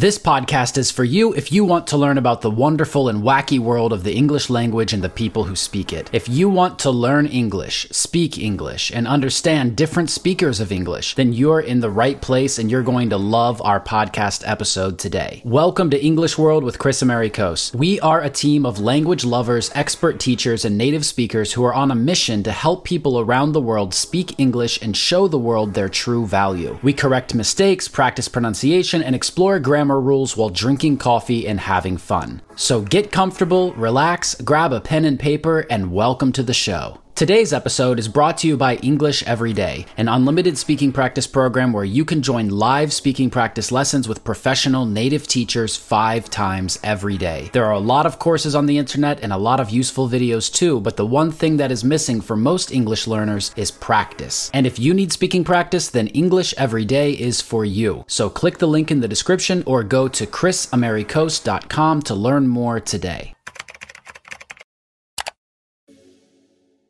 This 0.00 0.18
podcast 0.18 0.78
is 0.78 0.90
for 0.90 1.04
you 1.04 1.34
if 1.34 1.52
you 1.52 1.62
want 1.62 1.88
to 1.88 1.98
learn 1.98 2.16
about 2.16 2.40
the 2.40 2.50
wonderful 2.50 3.10
and 3.10 3.22
wacky 3.22 3.58
world 3.58 3.92
of 3.92 4.02
the 4.02 4.14
English 4.14 4.48
language 4.48 4.94
and 4.94 5.04
the 5.04 5.10
people 5.10 5.44
who 5.44 5.54
speak 5.54 5.92
it. 5.92 6.08
If 6.10 6.26
you 6.26 6.48
want 6.48 6.78
to 6.78 6.90
learn 6.90 7.26
English, 7.26 7.86
speak 7.90 8.38
English, 8.38 8.90
and 8.90 9.06
understand 9.06 9.76
different 9.76 10.08
speakers 10.08 10.58
of 10.58 10.72
English, 10.72 11.16
then 11.16 11.34
you're 11.34 11.60
in 11.60 11.80
the 11.80 11.90
right 11.90 12.18
place 12.18 12.58
and 12.58 12.70
you're 12.70 12.82
going 12.82 13.10
to 13.10 13.18
love 13.18 13.60
our 13.60 13.78
podcast 13.78 14.42
episode 14.46 14.98
today. 14.98 15.42
Welcome 15.44 15.90
to 15.90 16.02
English 16.02 16.38
World 16.38 16.64
with 16.64 16.78
Kris 16.78 17.02
Amerikos. 17.02 17.74
We 17.74 18.00
are 18.00 18.22
a 18.22 18.30
team 18.30 18.64
of 18.64 18.80
language 18.80 19.26
lovers, 19.26 19.70
expert 19.74 20.18
teachers, 20.18 20.64
and 20.64 20.78
native 20.78 21.04
speakers 21.04 21.52
who 21.52 21.62
are 21.62 21.74
on 21.74 21.90
a 21.90 21.94
mission 21.94 22.42
to 22.44 22.52
help 22.52 22.86
people 22.86 23.20
around 23.20 23.52
the 23.52 23.60
world 23.60 23.92
speak 23.92 24.40
English 24.40 24.80
and 24.80 24.96
show 24.96 25.28
the 25.28 25.36
world 25.36 25.74
their 25.74 25.90
true 25.90 26.26
value. 26.26 26.78
We 26.82 26.94
correct 26.94 27.34
mistakes, 27.34 27.86
practice 27.86 28.28
pronunciation, 28.28 29.02
and 29.02 29.14
explore 29.14 29.58
grammar 29.58 29.89
grammar 29.90 30.00
rules 30.00 30.36
while 30.36 30.50
drinking 30.50 30.96
coffee 30.96 31.48
and 31.48 31.58
having 31.58 31.96
fun. 31.96 32.40
So 32.60 32.82
get 32.82 33.10
comfortable, 33.10 33.72
relax, 33.72 34.34
grab 34.34 34.74
a 34.74 34.82
pen 34.82 35.06
and 35.06 35.18
paper, 35.18 35.60
and 35.70 35.90
welcome 35.90 36.30
to 36.32 36.42
the 36.42 36.52
show. 36.52 36.98
Today's 37.20 37.52
episode 37.52 37.98
is 37.98 38.08
brought 38.08 38.38
to 38.38 38.48
you 38.48 38.56
by 38.56 38.76
English 38.76 39.22
Every 39.24 39.52
Day, 39.52 39.84
an 39.98 40.08
unlimited 40.08 40.56
speaking 40.56 40.90
practice 40.90 41.26
program 41.26 41.70
where 41.70 41.84
you 41.84 42.02
can 42.02 42.22
join 42.22 42.48
live 42.48 42.94
speaking 42.94 43.28
practice 43.28 43.70
lessons 43.70 44.08
with 44.08 44.24
professional 44.24 44.86
native 44.86 45.26
teachers 45.26 45.76
five 45.76 46.30
times 46.30 46.78
every 46.82 47.18
day. 47.18 47.50
There 47.52 47.66
are 47.66 47.74
a 47.74 47.78
lot 47.78 48.06
of 48.06 48.18
courses 48.18 48.54
on 48.54 48.64
the 48.64 48.78
internet 48.78 49.20
and 49.22 49.34
a 49.34 49.36
lot 49.36 49.60
of 49.60 49.68
useful 49.68 50.08
videos 50.08 50.50
too, 50.50 50.80
but 50.80 50.96
the 50.96 51.04
one 51.04 51.30
thing 51.30 51.58
that 51.58 51.70
is 51.70 51.84
missing 51.84 52.22
for 52.22 52.36
most 52.36 52.72
English 52.72 53.06
learners 53.06 53.52
is 53.54 53.70
practice. 53.70 54.50
And 54.54 54.66
if 54.66 54.78
you 54.78 54.94
need 54.94 55.12
speaking 55.12 55.44
practice, 55.44 55.90
then 55.90 56.06
English 56.06 56.54
Every 56.56 56.86
Day 56.86 57.12
is 57.12 57.42
for 57.42 57.66
you. 57.66 58.02
So 58.06 58.30
click 58.30 58.56
the 58.56 58.66
link 58.66 58.90
in 58.90 59.00
the 59.00 59.08
description 59.08 59.62
or 59.66 59.82
go 59.82 60.08
to 60.08 60.26
krisamerikos.com 60.26 62.00
to 62.00 62.14
learn 62.14 62.48
more 62.50 62.80
today. 62.80 63.34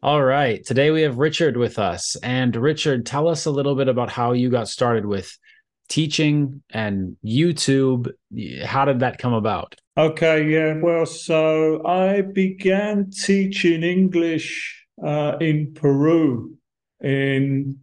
All 0.03 0.23
right. 0.23 0.65
Today 0.65 0.91
we 0.91 1.03
have 1.03 1.19
Richard 1.19 1.59
with 1.59 1.79
us. 1.79 2.17
And 2.23 2.57
Richard, 2.57 3.05
tell 3.05 3.29
us 3.29 3.45
a 3.45 3.51
little 3.51 3.75
bit 3.75 3.87
about 3.87 4.11
how 4.11 4.33
you 4.33 4.49
got 4.49 4.67
started 4.67 5.05
with 5.05 5.37
teaching 5.91 6.63
and 6.71 7.19
YouTube. 7.23 8.11
How 8.65 8.87
did 8.87 9.01
that 9.01 9.19
come 9.19 9.35
about? 9.35 9.75
Okay, 9.99 10.49
yeah. 10.49 10.81
Well, 10.81 11.05
so 11.05 11.85
I 11.87 12.23
began 12.23 13.11
teaching 13.11 13.83
English 13.83 14.87
uh, 15.05 15.37
in 15.39 15.75
Peru 15.75 16.57
in, 17.03 17.81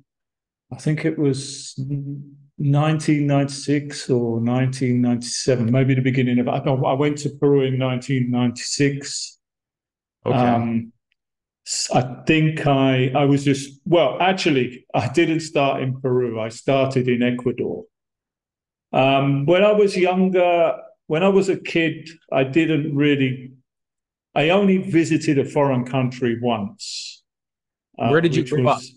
I 0.72 0.78
think 0.78 1.06
it 1.06 1.19
was 1.19 1.80
1996 2.58 4.09
or 4.09 4.39
1997, 4.39 5.72
maybe 5.72 5.94
the 5.94 6.02
beginning 6.02 6.39
of. 6.39 6.47
I 6.47 6.94
went 6.94 7.19
to 7.19 7.30
Peru 7.30 7.61
in 7.61 7.80
1996. 7.80 9.38
Okay. 10.25 10.38
Um, 10.38 10.91
I 11.94 12.23
think 12.25 12.66
I 12.66 13.11
I 13.13 13.25
was 13.25 13.44
just 13.44 13.81
well 13.85 14.17
actually 14.22 14.85
I 14.94 15.09
didn't 15.09 15.41
start 15.41 15.81
in 15.81 16.00
Peru 16.00 16.39
I 16.39 16.47
started 16.47 17.09
in 17.09 17.22
Ecuador 17.22 17.83
um, 18.94 19.45
when 19.45 19.63
I 19.63 19.73
was 19.73 19.97
younger 19.97 20.78
when 21.08 21.23
I 21.23 21.28
was 21.28 21.50
a 21.50 21.58
kid 21.58 22.09
I 22.31 22.45
didn't 22.45 22.95
really 22.95 23.52
I 24.33 24.50
only 24.50 24.78
visited 24.78 25.39
a 25.39 25.45
foreign 25.45 25.83
country 25.83 26.39
once 26.41 27.23
uh, 28.00 28.09
where 28.09 28.22
did 28.22 28.33
you 28.33 28.47
grow 28.47 28.63
was, 28.63 28.78
up 28.78 28.97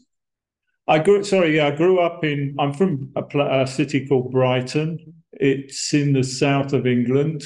I 0.91 0.99
grew 0.99 1.25
sorry 1.25 1.57
yeah 1.57 1.69
I 1.69 1.71
grew 1.71 2.01
up 2.01 2.25
in 2.25 2.57
I'm 2.59 2.73
from 2.73 3.13
a, 3.17 3.63
a 3.63 3.67
city 3.67 4.07
called 4.07 4.33
Brighton 4.33 5.15
it's 5.33 5.95
in 5.95 6.13
the 6.13 6.25
south 6.25 6.73
of 6.73 6.87
England 6.87 7.45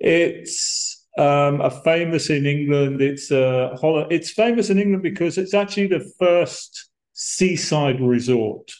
it's 0.00 0.94
um, 1.16 1.60
are 1.60 1.70
famous 1.70 2.30
in 2.30 2.46
England. 2.46 3.00
It's 3.00 3.30
a 3.30 3.76
it's 4.10 4.30
famous 4.30 4.70
in 4.70 4.78
England 4.78 5.02
because 5.02 5.38
it's 5.38 5.54
actually 5.54 5.86
the 5.86 6.12
first 6.18 6.90
seaside 7.12 8.00
resort. 8.00 8.72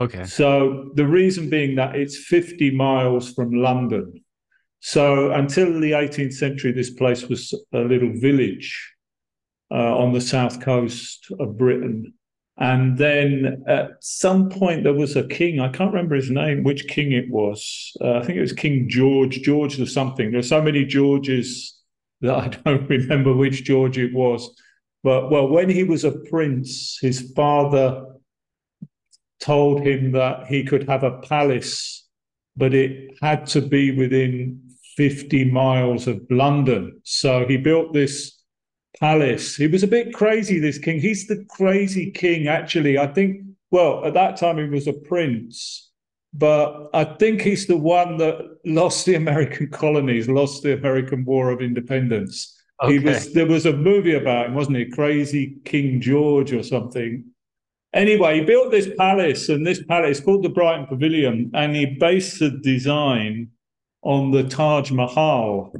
Okay. 0.00 0.24
So 0.24 0.90
the 0.94 1.06
reason 1.06 1.48
being 1.48 1.76
that 1.76 1.94
it's 1.94 2.16
50 2.16 2.72
miles 2.72 3.32
from 3.32 3.52
London. 3.52 4.24
So 4.80 5.30
until 5.30 5.78
the 5.80 5.92
18th 5.92 6.32
century, 6.32 6.72
this 6.72 6.90
place 6.90 7.28
was 7.28 7.54
a 7.72 7.78
little 7.78 8.12
village 8.14 8.94
uh, 9.70 9.96
on 9.96 10.12
the 10.12 10.20
south 10.20 10.60
coast 10.60 11.28
of 11.38 11.56
Britain. 11.56 12.12
And 12.62 12.96
then 12.96 13.64
at 13.66 13.96
some 13.98 14.48
point 14.48 14.84
there 14.84 14.94
was 14.94 15.16
a 15.16 15.26
king. 15.26 15.58
I 15.58 15.68
can't 15.68 15.92
remember 15.92 16.14
his 16.14 16.30
name, 16.30 16.62
which 16.62 16.86
king 16.86 17.10
it 17.10 17.28
was. 17.28 17.92
Uh, 18.00 18.18
I 18.18 18.22
think 18.22 18.38
it 18.38 18.40
was 18.40 18.52
King 18.52 18.88
George, 18.88 19.42
George 19.42 19.80
or 19.80 19.86
something. 19.86 20.30
There 20.30 20.38
are 20.38 20.44
so 20.44 20.62
many 20.62 20.84
Georges 20.84 21.76
that 22.20 22.36
I 22.36 22.48
don't 22.64 22.88
remember 22.88 23.34
which 23.34 23.64
George 23.64 23.98
it 23.98 24.14
was. 24.14 24.48
But 25.02 25.28
well, 25.28 25.48
when 25.48 25.68
he 25.68 25.82
was 25.82 26.04
a 26.04 26.12
prince, 26.30 26.98
his 27.02 27.32
father 27.34 28.04
told 29.40 29.84
him 29.84 30.12
that 30.12 30.46
he 30.46 30.62
could 30.62 30.88
have 30.88 31.02
a 31.02 31.18
palace, 31.18 32.06
but 32.56 32.74
it 32.74 33.18
had 33.20 33.44
to 33.46 33.60
be 33.60 33.90
within 33.90 34.62
50 34.96 35.46
miles 35.46 36.06
of 36.06 36.20
London. 36.30 37.00
So 37.02 37.44
he 37.44 37.56
built 37.56 37.92
this 37.92 38.40
palace. 39.02 39.56
He 39.56 39.66
was 39.66 39.82
a 39.82 39.88
bit 39.88 40.14
crazy, 40.14 40.60
this 40.60 40.78
king. 40.78 41.00
He's 41.00 41.26
the 41.26 41.44
crazy 41.50 42.12
king, 42.12 42.46
actually. 42.46 42.98
I 42.98 43.08
think, 43.08 43.42
well, 43.72 44.04
at 44.04 44.14
that 44.14 44.36
time 44.36 44.58
he 44.58 44.64
was 44.64 44.86
a 44.86 44.92
prince, 44.92 45.90
but 46.32 46.88
I 46.94 47.02
think 47.02 47.40
he's 47.40 47.66
the 47.66 47.76
one 47.76 48.16
that 48.18 48.58
lost 48.64 49.04
the 49.04 49.16
American 49.16 49.70
colonies, 49.82 50.28
lost 50.28 50.62
the 50.62 50.74
American 50.74 51.24
War 51.24 51.50
of 51.50 51.60
Independence. 51.60 52.56
Okay. 52.80 52.92
He 52.92 52.98
was 53.00 53.32
there 53.32 53.46
was 53.46 53.66
a 53.66 53.72
movie 53.72 54.14
about 54.14 54.46
him, 54.46 54.54
wasn't 54.54 54.76
it? 54.76 54.92
Crazy 54.92 55.56
King 55.64 56.00
George 56.00 56.52
or 56.52 56.62
something. 56.62 57.24
Anyway, 57.92 58.38
he 58.38 58.44
built 58.44 58.70
this 58.70 58.88
palace, 58.96 59.48
and 59.48 59.66
this 59.66 59.82
palace 59.82 60.18
is 60.18 60.24
called 60.24 60.44
the 60.44 60.48
Brighton 60.48 60.86
Pavilion, 60.86 61.50
and 61.54 61.74
he 61.74 61.86
based 61.86 62.38
the 62.38 62.50
design 62.50 63.50
on 64.02 64.30
the 64.30 64.44
Taj 64.44 64.92
Mahal, 64.92 65.72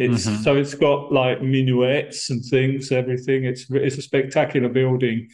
it's 0.00 0.26
mm-hmm. 0.26 0.42
so 0.42 0.56
it's 0.56 0.74
got 0.74 1.12
like 1.12 1.42
minarets 1.42 2.30
and 2.30 2.42
things, 2.42 2.90
everything. 2.90 3.44
It's 3.44 3.66
it's 3.70 3.98
a 3.98 4.02
spectacular 4.02 4.70
building, 4.70 5.28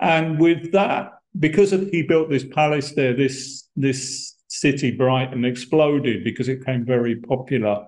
and 0.00 0.40
with 0.40 0.72
that, 0.72 1.12
because 1.38 1.74
of, 1.74 1.90
he 1.90 2.02
built 2.02 2.30
this 2.30 2.46
palace 2.46 2.92
there, 2.94 3.12
this 3.12 3.68
this 3.76 4.34
city 4.48 4.92
Brighton 4.92 5.44
exploded 5.44 6.24
because 6.24 6.48
it 6.48 6.60
became 6.60 6.86
very 6.86 7.16
popular 7.16 7.86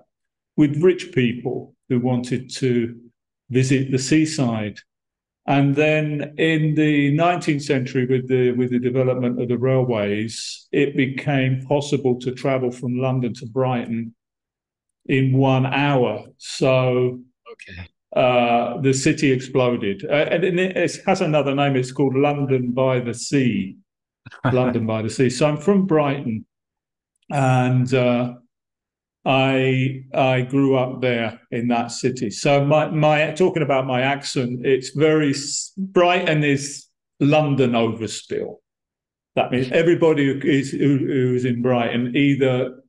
with 0.57 0.83
rich 0.83 1.11
people 1.11 1.73
who 1.89 1.99
wanted 1.99 2.53
to 2.55 3.01
visit 3.49 3.89
the 3.89 3.97
seaside. 3.97 4.77
And 5.47 5.75
then 5.75 6.35
in 6.37 6.75
the 6.75 7.17
19th 7.17 7.63
century, 7.63 8.05
with 8.05 8.27
the 8.27 8.51
with 8.51 8.69
the 8.69 8.79
development 8.79 9.41
of 9.41 9.47
the 9.47 9.57
railways, 9.57 10.67
it 10.71 10.95
became 10.95 11.65
possible 11.65 12.19
to 12.19 12.31
travel 12.31 12.69
from 12.69 12.99
London 12.99 13.33
to 13.33 13.47
Brighton 13.47 14.13
in 15.05 15.33
one 15.37 15.65
hour. 15.65 16.25
So 16.37 17.21
okay. 17.51 17.87
Uh, 18.13 18.81
the 18.81 18.93
city 18.93 19.31
exploded. 19.31 20.03
Uh, 20.03 20.27
and 20.29 20.43
it 20.43 21.01
has 21.05 21.21
another 21.21 21.55
name. 21.55 21.77
It's 21.77 21.93
called 21.93 22.13
London 22.13 22.71
by 22.71 22.99
the 22.99 23.13
Sea. 23.13 23.77
London 24.51 24.85
by 24.85 25.01
the 25.01 25.09
Sea. 25.09 25.29
So 25.29 25.47
I'm 25.47 25.57
from 25.57 25.85
Brighton, 25.85 26.45
and 27.29 27.93
uh, 27.93 28.33
I 29.25 30.03
I 30.13 30.41
grew 30.41 30.75
up 30.75 31.01
there 31.01 31.39
in 31.51 31.67
that 31.69 31.91
city. 31.91 32.29
So 32.31 32.65
my 32.65 32.89
my 32.89 33.31
talking 33.31 33.63
about 33.63 33.87
my 33.87 34.01
accent, 34.01 34.65
it's 34.65 34.89
very 34.89 35.33
Brighton 35.77 36.43
is 36.43 36.87
London 37.19 37.71
overspill. 37.71 38.55
That 39.35 39.51
means 39.51 39.71
everybody 39.71 40.25
who 40.25 40.47
is 40.47 40.71
who, 40.71 40.97
who's 40.97 41.45
in 41.45 41.61
Brighton 41.61 42.15
either 42.15 42.81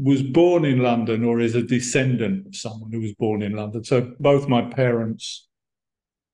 was 0.00 0.22
born 0.22 0.64
in 0.64 0.78
London 0.78 1.24
or 1.24 1.40
is 1.40 1.54
a 1.54 1.62
descendant 1.62 2.46
of 2.46 2.56
someone 2.56 2.92
who 2.92 3.00
was 3.00 3.14
born 3.14 3.42
in 3.42 3.54
London. 3.54 3.82
So 3.82 4.12
both 4.20 4.48
my 4.48 4.62
parents 4.62 5.48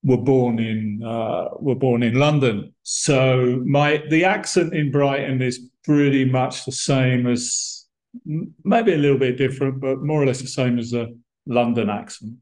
were 0.03 0.19
born 0.19 0.59
in 0.59 1.03
uh, 1.03 1.49
were 1.59 1.75
born 1.75 2.03
in 2.03 2.15
London. 2.15 2.75
So 2.83 3.63
my 3.65 4.03
the 4.11 4.25
accent 4.25 4.75
in 4.75 4.91
Brighton 4.91 5.41
is 5.41 5.71
pretty 5.83 6.25
much 6.27 6.67
the 6.67 6.73
same 6.73 7.27
as 7.27 7.87
maybe 8.65 8.93
a 8.93 8.99
little 8.99 9.19
bit 9.19 9.39
different, 9.39 9.81
but 9.81 10.03
more 10.03 10.23
or 10.23 10.27
less 10.27 10.41
the 10.41 10.47
same 10.47 10.79
as 10.79 10.93
a 10.93 11.09
London 11.47 11.89
accent. 11.89 12.35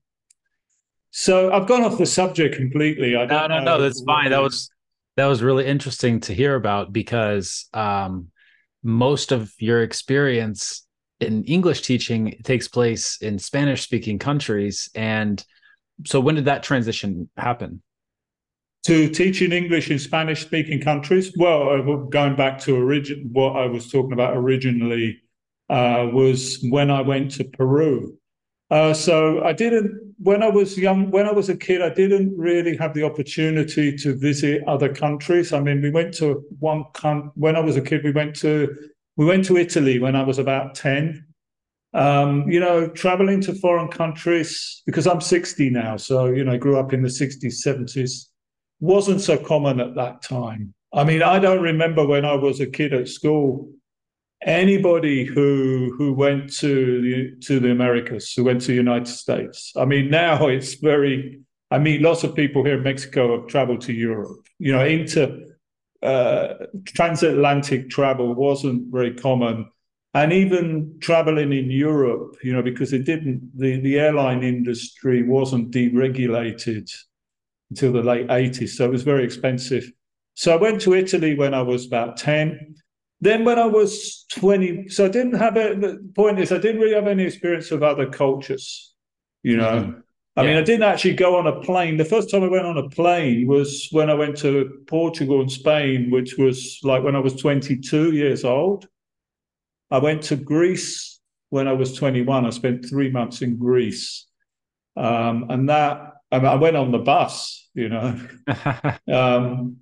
So 1.12 1.52
I've 1.52 1.68
gone 1.68 1.84
off 1.84 1.98
the 1.98 2.06
subject 2.06 2.56
completely. 2.56 3.16
I 3.16 3.26
no, 3.26 3.46
no, 3.46 3.62
no, 3.62 3.80
that's 3.80 4.02
fine. 4.02 4.30
That 4.30 4.42
was 4.42 4.70
that 5.16 5.26
was 5.26 5.42
really 5.42 5.66
interesting 5.66 6.20
to 6.20 6.34
hear 6.34 6.56
about 6.56 6.92
because 6.92 7.68
um, 7.74 8.28
most 8.82 9.30
of 9.30 9.52
your 9.58 9.82
experience 9.82 10.84
in 11.22 11.44
English 11.44 11.82
teaching 11.82 12.40
takes 12.42 12.68
place 12.68 13.18
in 13.20 13.38
Spanish 13.38 13.82
speaking 13.82 14.18
countries. 14.18 14.90
And 14.94 15.44
so 16.04 16.20
when 16.20 16.34
did 16.34 16.46
that 16.46 16.62
transition 16.62 17.28
happen? 17.36 17.82
To 18.86 19.08
teaching 19.08 19.52
English 19.52 19.90
in 19.90 19.98
Spanish 19.98 20.42
speaking 20.42 20.80
countries? 20.80 21.32
Well, 21.36 22.06
going 22.06 22.34
back 22.34 22.58
to 22.60 22.76
origin, 22.76 23.30
what 23.32 23.56
I 23.56 23.66
was 23.66 23.90
talking 23.90 24.12
about 24.12 24.36
originally, 24.36 25.22
uh, 25.70 26.08
was 26.12 26.58
when 26.68 26.90
I 26.90 27.00
went 27.00 27.30
to 27.32 27.44
Peru. 27.44 28.18
Uh, 28.70 28.92
so 28.92 29.44
I 29.44 29.52
didn't, 29.52 30.14
when 30.18 30.42
I 30.42 30.48
was 30.48 30.76
young, 30.78 31.10
when 31.10 31.26
I 31.26 31.32
was 31.32 31.48
a 31.48 31.56
kid, 31.56 31.82
I 31.82 31.90
didn't 31.90 32.36
really 32.36 32.76
have 32.76 32.94
the 32.94 33.04
opportunity 33.04 33.96
to 33.98 34.16
visit 34.16 34.64
other 34.66 34.92
countries. 34.92 35.52
I 35.52 35.60
mean, 35.60 35.80
we 35.82 35.90
went 35.90 36.14
to 36.14 36.42
one, 36.58 36.84
con- 36.94 37.30
when 37.34 37.54
I 37.54 37.60
was 37.60 37.76
a 37.76 37.82
kid, 37.82 38.02
we 38.02 38.12
went 38.12 38.34
to, 38.36 38.74
we 39.16 39.26
went 39.26 39.44
to 39.46 39.56
Italy 39.56 39.98
when 39.98 40.16
I 40.16 40.22
was 40.22 40.38
about 40.38 40.74
10. 40.74 41.26
Um, 41.94 42.48
you 42.48 42.58
know, 42.58 42.88
traveling 42.88 43.42
to 43.42 43.54
foreign 43.54 43.88
countries, 43.88 44.82
because 44.86 45.06
I'm 45.06 45.20
60 45.20 45.68
now. 45.68 45.98
So, 45.98 46.26
you 46.26 46.42
know, 46.42 46.52
I 46.52 46.56
grew 46.56 46.78
up 46.78 46.94
in 46.94 47.02
the 47.02 47.08
60s, 47.08 47.66
70s, 47.66 48.28
wasn't 48.80 49.20
so 49.20 49.36
common 49.36 49.78
at 49.78 49.94
that 49.96 50.22
time. 50.22 50.72
I 50.94 51.04
mean, 51.04 51.22
I 51.22 51.38
don't 51.38 51.62
remember 51.62 52.06
when 52.06 52.24
I 52.24 52.34
was 52.34 52.60
a 52.60 52.66
kid 52.66 52.94
at 52.94 53.08
school 53.08 53.68
anybody 54.44 55.24
who 55.24 55.94
who 55.96 56.12
went 56.12 56.52
to 56.56 57.02
the 57.02 57.46
to 57.46 57.60
the 57.60 57.70
Americas, 57.70 58.32
who 58.32 58.44
went 58.44 58.60
to 58.62 58.68
the 58.68 58.74
United 58.74 59.08
States. 59.08 59.72
I 59.76 59.84
mean, 59.84 60.10
now 60.10 60.48
it's 60.48 60.74
very. 60.74 61.40
I 61.70 61.78
mean, 61.78 62.02
lots 62.02 62.22
of 62.22 62.34
people 62.34 62.64
here 62.64 62.76
in 62.76 62.82
Mexico 62.82 63.38
have 63.38 63.48
traveled 63.48 63.80
to 63.82 63.94
Europe. 63.94 64.46
You 64.58 64.72
know, 64.72 64.84
into 64.84 65.51
uh, 66.02 66.54
transatlantic 66.86 67.90
travel 67.90 68.34
wasn't 68.34 68.92
very 68.92 69.14
common, 69.14 69.70
and 70.14 70.32
even 70.32 70.98
traveling 71.00 71.52
in 71.52 71.70
Europe, 71.70 72.36
you 72.42 72.52
know, 72.52 72.62
because 72.62 72.92
it 72.92 73.04
didn't. 73.04 73.50
The 73.56 73.80
the 73.80 73.98
airline 73.98 74.42
industry 74.42 75.22
wasn't 75.22 75.70
deregulated 75.70 76.90
until 77.70 77.92
the 77.92 78.02
late 78.02 78.30
eighties, 78.30 78.76
so 78.76 78.84
it 78.84 78.90
was 78.90 79.02
very 79.02 79.24
expensive. 79.24 79.90
So 80.34 80.52
I 80.52 80.56
went 80.56 80.80
to 80.82 80.94
Italy 80.94 81.34
when 81.34 81.54
I 81.54 81.62
was 81.62 81.86
about 81.86 82.16
ten 82.16 82.74
then 83.22 83.44
when 83.44 83.56
I 83.56 83.66
was 83.66 84.26
20, 84.34 84.88
so 84.88 85.04
I 85.04 85.08
didn't 85.08 85.34
have 85.34 85.56
a, 85.56 85.76
the 85.76 86.10
point 86.16 86.40
is 86.40 86.50
I 86.50 86.58
didn't 86.58 86.80
really 86.80 86.96
have 86.96 87.06
any 87.06 87.22
experience 87.22 87.70
of 87.70 87.84
other 87.84 88.10
cultures, 88.10 88.94
you 89.44 89.56
know. 89.56 89.70
Mm-hmm. 89.70 90.00
I 90.36 90.42
yeah. 90.42 90.48
mean, 90.48 90.56
I 90.56 90.62
didn't 90.62 90.84
actually 90.84 91.14
go 91.14 91.36
on 91.36 91.46
a 91.46 91.60
plane. 91.60 91.98
The 91.98 92.04
first 92.04 92.30
time 92.30 92.42
I 92.42 92.48
went 92.48 92.64
on 92.64 92.78
a 92.78 92.88
plane 92.88 93.46
was 93.46 93.88
when 93.92 94.08
I 94.08 94.14
went 94.14 94.36
to 94.38 94.82
Portugal 94.86 95.40
and 95.40 95.52
Spain, 95.52 96.10
which 96.10 96.38
was 96.38 96.78
like 96.82 97.02
when 97.02 97.14
I 97.14 97.18
was 97.18 97.34
22 97.36 98.12
years 98.12 98.44
old. 98.44 98.88
I 99.90 99.98
went 99.98 100.22
to 100.24 100.36
Greece 100.36 101.20
when 101.50 101.68
I 101.68 101.74
was 101.74 101.92
21. 101.94 102.46
I 102.46 102.50
spent 102.50 102.88
three 102.88 103.10
months 103.10 103.42
in 103.42 103.58
Greece. 103.58 104.26
Um, 104.96 105.46
and 105.50 105.68
that, 105.68 106.14
I, 106.30 106.38
mean, 106.38 106.46
I 106.46 106.54
went 106.54 106.76
on 106.76 106.92
the 106.92 106.98
bus, 106.98 107.68
you 107.74 107.90
know. 107.90 108.18
um, 109.12 109.76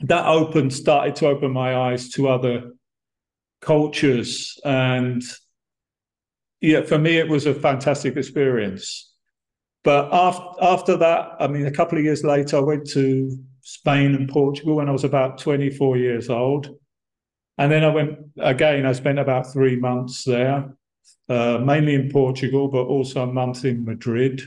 that 0.00 0.26
opened 0.26 0.72
started 0.72 1.16
to 1.16 1.26
open 1.28 1.52
my 1.52 1.76
eyes 1.76 2.10
to 2.10 2.28
other 2.28 2.72
cultures 3.60 4.58
and 4.64 5.22
yeah 6.60 6.82
for 6.82 6.98
me 6.98 7.16
it 7.16 7.28
was 7.28 7.46
a 7.46 7.54
fantastic 7.54 8.16
experience 8.16 9.13
but 9.84 10.12
after 10.12 10.44
after 10.62 10.96
that 10.96 11.32
i 11.38 11.46
mean 11.46 11.66
a 11.66 11.70
couple 11.70 11.96
of 11.96 12.04
years 12.04 12.24
later 12.24 12.56
i 12.56 12.60
went 12.60 12.88
to 12.88 13.38
spain 13.62 14.14
and 14.14 14.28
portugal 14.28 14.76
when 14.76 14.88
i 14.88 14.92
was 14.92 15.04
about 15.04 15.38
24 15.38 15.96
years 15.96 16.28
old. 16.28 16.68
And 17.56 17.70
then 17.70 17.84
i 17.84 17.88
went 17.88 18.18
again 18.40 18.84
i 18.84 18.92
spent 18.92 19.18
about 19.20 19.52
three 19.52 19.76
months 19.76 20.24
there 20.24 20.76
uh, 21.28 21.58
mainly 21.58 21.94
in 21.94 22.10
portugal 22.10 22.68
but 22.68 22.84
also 22.84 23.22
a 23.22 23.32
month 23.32 23.64
in 23.64 23.84
madrid 23.84 24.42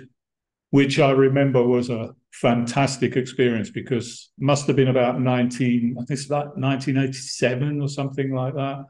which 0.72 1.00
i 1.00 1.12
remember 1.12 1.64
was 1.64 1.90
a 1.90 2.14
fantastic 2.42 3.16
experience 3.16 3.70
because 3.70 4.32
must 4.38 4.68
have 4.68 4.76
been 4.76 4.90
about 4.90 5.20
19 5.20 5.96
I 5.98 6.02
think 6.02 6.12
it's 6.12 6.26
about 6.28 6.58
1987 6.58 7.82
or 7.82 7.88
something 7.88 8.32
like 8.32 8.54
that. 8.54 8.86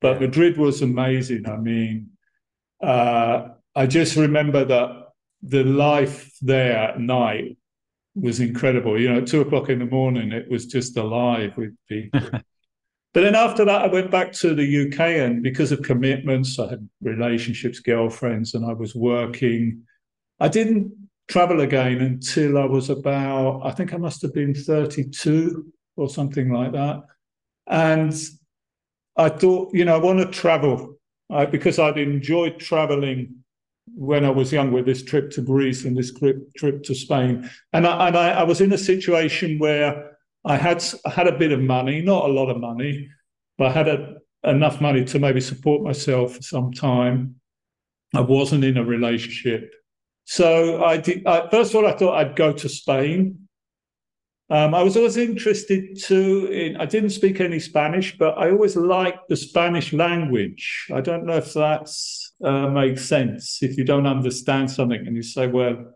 But 0.00 0.20
Madrid 0.20 0.56
was 0.56 0.80
amazing. 0.80 1.46
I 1.48 1.56
mean 1.56 2.10
uh, 2.82 3.48
I 3.74 3.86
just 3.86 4.16
remember 4.16 4.64
that 4.64 5.07
the 5.42 5.64
life 5.64 6.32
there 6.42 6.76
at 6.76 7.00
night 7.00 7.56
was 8.14 8.40
incredible. 8.40 9.00
You 9.00 9.10
know 9.10 9.18
at 9.18 9.26
two 9.26 9.40
o'clock 9.40 9.68
in 9.68 9.78
the 9.78 9.86
morning 9.86 10.32
it 10.32 10.50
was 10.50 10.66
just 10.66 10.96
alive 10.96 11.56
with 11.56 11.74
people. 11.88 12.20
But 13.14 13.22
then 13.22 13.34
after 13.34 13.64
that 13.64 13.82
I 13.82 13.86
went 13.86 14.10
back 14.10 14.32
to 14.32 14.54
the 14.54 14.86
UK 14.86 15.00
and 15.00 15.42
because 15.42 15.72
of 15.72 15.82
commitments 15.82 16.58
I 16.58 16.68
had 16.68 16.88
relationships 17.00 17.80
girlfriends 17.80 18.54
and 18.54 18.64
I 18.64 18.74
was 18.74 18.94
working. 18.94 19.82
I 20.38 20.48
didn't 20.48 20.92
travel 21.28 21.60
again 21.60 22.00
until 22.00 22.58
I 22.58 22.64
was 22.64 22.90
about, 22.90 23.62
I 23.64 23.70
think 23.70 23.92
I 23.92 23.96
must 23.96 24.22
have 24.22 24.34
been 24.34 24.54
32 24.54 25.72
or 25.96 26.08
something 26.08 26.52
like 26.52 26.72
that. 26.72 27.02
And 27.66 28.14
I 29.16 29.28
thought, 29.28 29.74
you 29.74 29.84
know, 29.84 29.94
I 29.94 29.98
want 29.98 30.20
to 30.20 30.26
travel. 30.26 30.94
I, 31.30 31.44
because 31.44 31.78
I'd 31.78 31.98
enjoyed 31.98 32.58
traveling 32.58 33.34
when 33.98 34.24
I 34.24 34.30
was 34.30 34.52
young 34.52 34.70
with 34.70 34.86
this 34.86 35.02
trip 35.02 35.32
to 35.32 35.42
Greece 35.42 35.84
and 35.84 35.96
this 35.96 36.14
trip, 36.14 36.54
trip 36.56 36.84
to 36.84 36.94
Spain. 36.94 37.50
And, 37.72 37.84
I, 37.84 38.06
and 38.06 38.16
I, 38.16 38.30
I 38.30 38.42
was 38.44 38.60
in 38.60 38.72
a 38.72 38.78
situation 38.78 39.58
where 39.58 40.16
I 40.44 40.56
had, 40.56 40.84
I 41.04 41.10
had 41.10 41.26
a 41.26 41.36
bit 41.36 41.50
of 41.50 41.60
money, 41.60 42.00
not 42.00 42.24
a 42.24 42.32
lot 42.32 42.48
of 42.48 42.60
money, 42.60 43.08
but 43.58 43.66
I 43.66 43.72
had 43.72 43.88
a, 43.88 44.14
enough 44.44 44.80
money 44.80 45.04
to 45.06 45.18
maybe 45.18 45.40
support 45.40 45.82
myself 45.82 46.36
for 46.36 46.42
some 46.42 46.72
time. 46.72 47.34
I 48.14 48.20
wasn't 48.20 48.62
in 48.62 48.76
a 48.76 48.84
relationship. 48.84 49.74
So 50.26 50.84
I 50.84 50.98
did. 50.98 51.26
I, 51.26 51.48
first 51.50 51.72
of 51.74 51.76
all, 51.76 51.86
I 51.86 51.96
thought 51.96 52.18
I'd 52.18 52.36
go 52.36 52.52
to 52.52 52.68
Spain. 52.68 53.47
Um, 54.50 54.74
I 54.74 54.82
was 54.82 54.96
always 54.96 55.16
interested 55.16 55.98
too 56.00 56.46
in. 56.46 56.76
I 56.76 56.86
didn't 56.86 57.10
speak 57.10 57.40
any 57.40 57.58
Spanish, 57.58 58.16
but 58.16 58.38
I 58.38 58.50
always 58.50 58.76
liked 58.76 59.28
the 59.28 59.36
Spanish 59.36 59.92
language. 59.92 60.86
I 60.92 61.02
don't 61.02 61.26
know 61.26 61.36
if 61.36 61.52
that 61.52 61.90
uh, 62.42 62.68
makes 62.68 63.04
sense. 63.04 63.62
If 63.62 63.76
you 63.76 63.84
don't 63.84 64.06
understand 64.06 64.70
something 64.70 65.06
and 65.06 65.14
you 65.14 65.22
say, 65.22 65.48
"Well, 65.48 65.92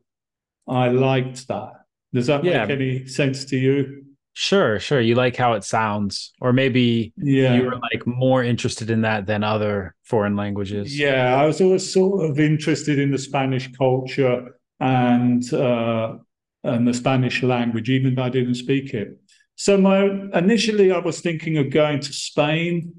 I 0.69 0.89
liked 0.89 1.49
that," 1.49 1.73
does 2.13 2.27
that 2.27 2.45
yeah. 2.45 2.67
make 2.67 2.71
any 2.71 3.07
sense 3.07 3.47
to 3.47 3.57
you? 3.57 4.05
Sure, 4.35 4.79
sure. 4.79 5.01
You 5.01 5.15
like 5.15 5.37
how 5.37 5.53
it 5.55 5.65
sounds, 5.65 6.33
or 6.41 6.53
maybe 6.53 7.13
yeah. 7.17 7.55
you 7.55 7.65
were 7.65 7.79
like 7.93 8.07
more 8.07 8.43
interested 8.43 8.91
in 8.91 9.03
that 9.03 9.27
than 9.27 9.45
other 9.45 9.95
foreign 10.05 10.37
languages. 10.37 10.99
Yeah, 10.99 11.41
I 11.41 11.47
was 11.47 11.61
always 11.61 11.91
sort 11.91 12.31
of 12.31 12.41
interested 12.41 12.99
in 12.99 13.11
the 13.11 13.19
Spanish 13.19 13.71
culture 13.73 14.59
and 14.81 15.53
uh, 15.53 16.17
and 16.65 16.87
the 16.87 16.95
Spanish 16.95 17.43
language, 17.43 17.91
even 17.91 18.15
though 18.15 18.23
I 18.23 18.29
didn't 18.29 18.55
speak 18.55 18.95
it. 18.95 19.19
So 19.57 19.77
my 19.77 20.05
initially, 20.35 20.93
I 20.93 20.99
was 20.99 21.21
thinking 21.21 21.59
of 21.59 21.71
going 21.71 22.01
to 22.01 22.13
Spain. 22.13 22.93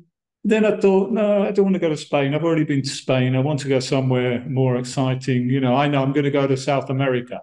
Then 0.44 0.66
I 0.66 0.78
thought, 0.78 1.12
no, 1.12 1.44
I 1.44 1.52
don't 1.52 1.66
want 1.66 1.76
to 1.76 1.80
go 1.80 1.90
to 1.90 1.98
Spain. 1.98 2.34
I've 2.34 2.44
already 2.44 2.66
been 2.66 2.82
to 2.82 2.90
Spain. 2.90 3.36
I 3.36 3.40
want 3.40 3.62
to 3.62 3.70
go 3.70 3.80
somewhere 3.80 4.44
more 4.48 4.76
exciting. 4.76 5.50
You 5.50 5.62
know, 5.62 5.76
I 5.76 5.88
know 5.88 6.04
I'm 6.04 6.12
going 6.12 6.26
to 6.26 6.32
go 6.32 6.46
to 6.46 6.58
South 6.58 6.90
America. 6.90 7.40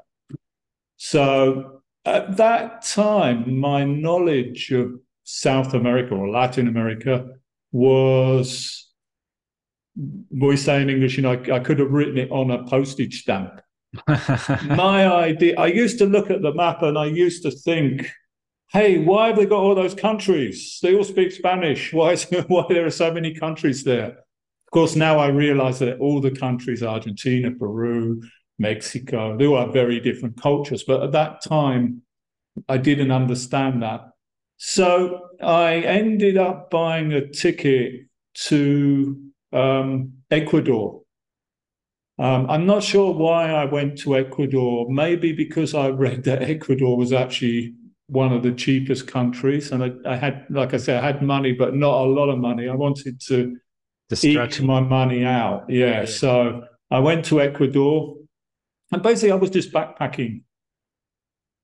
So 0.97 1.81
at 2.05 2.37
that 2.37 2.83
time, 2.83 3.59
my 3.59 3.85
knowledge 3.85 4.71
of 4.71 5.01
South 5.25 5.75
America 5.75 6.15
or 6.15 6.29
Latin 6.29 6.69
America 6.69 7.27
was, 7.73 8.89
we 10.31 10.57
say 10.57 10.83
in 10.83 10.91
English, 10.91 11.17
you 11.17 11.23
know, 11.23 11.33
I, 11.33 11.57
I 11.57 11.61
could 11.61 11.79
have 11.79 11.91
written 11.91 12.19
it 12.19 12.31
on 12.31 12.51
a 12.51 12.65
postage 12.65 13.23
stamp. 13.23 13.61
My 14.07 15.07
idea, 15.13 15.59
I 15.59 15.67
used 15.67 15.99
to 15.99 16.07
look 16.07 16.31
at 16.31 16.43
the 16.43 16.55
map 16.55 16.83
and 16.83 16.97
I 16.97 17.07
used 17.07 17.43
to 17.43 17.51
think, 17.51 18.09
hey, 18.73 18.99
why 18.99 19.29
have 19.29 19.37
they 19.37 19.47
got 19.47 19.61
all 19.61 19.75
those 19.75 19.95
countries? 19.95 20.79
They 20.83 20.95
all 20.95 21.05
speak 21.05 21.33
Spanish. 21.33 21.93
Why, 21.93 22.13
is, 22.13 22.25
why 22.47 22.65
there 22.69 22.87
are 22.87 22.91
so 22.91 23.13
many 23.13 23.35
countries 23.35 23.83
there? 23.83 24.11
Of 24.11 24.71
course, 24.73 24.95
now 24.95 25.19
I 25.19 25.27
realize 25.27 25.81
that 25.81 25.99
all 25.99 26.21
the 26.21 26.31
countries, 26.31 26.83
Argentina, 26.83 27.51
Peru, 27.51 28.23
Mexico. 28.61 29.37
They 29.37 29.47
all 29.47 29.59
have 29.59 29.73
very 29.73 29.99
different 29.99 30.41
cultures, 30.41 30.85
but 30.85 31.03
at 31.03 31.13
that 31.13 31.43
time, 31.43 32.03
I 32.69 32.77
didn't 32.77 33.11
understand 33.11 33.83
that. 33.83 34.03
So 34.59 35.31
I 35.43 35.77
ended 35.77 36.37
up 36.37 36.71
buying 36.71 37.13
a 37.13 37.27
ticket 37.27 38.07
to 38.35 39.21
um, 39.53 40.13
Ecuador. 40.31 41.00
Um, 42.21 42.51
I'm 42.51 42.67
not 42.67 42.83
sure 42.83 43.15
why 43.15 43.51
I 43.51 43.65
went 43.65 43.99
to 44.01 44.15
Ecuador. 44.15 44.87
Maybe 44.91 45.33
because 45.33 45.75
I 45.75 45.89
read 45.89 46.23
that 46.25 46.43
Ecuador 46.43 46.97
was 46.97 47.13
actually 47.13 47.75
one 48.07 48.33
of 48.33 48.43
the 48.43 48.53
cheapest 48.53 49.07
countries, 49.07 49.71
and 49.73 49.85
I, 49.85 49.93
I 50.05 50.17
had, 50.17 50.45
like 50.51 50.75
I 50.75 50.79
said, 50.79 51.03
I 51.03 51.07
had 51.07 51.23
money, 51.23 51.53
but 51.53 51.75
not 51.75 52.05
a 52.05 52.09
lot 52.09 52.29
of 52.29 52.39
money. 52.39 52.69
I 52.69 52.75
wanted 52.75 53.21
to 53.29 53.57
eke 54.23 54.61
my 54.63 54.81
money 54.81 55.25
out. 55.25 55.65
Yeah, 55.69 56.01
yeah. 56.01 56.05
So 56.05 56.65
I 56.91 56.99
went 56.99 57.25
to 57.27 57.41
Ecuador. 57.41 58.17
And 58.93 59.03
basically, 59.03 59.31
I 59.31 59.37
was 59.37 59.51
just 59.51 59.73
backpacking, 59.73 60.43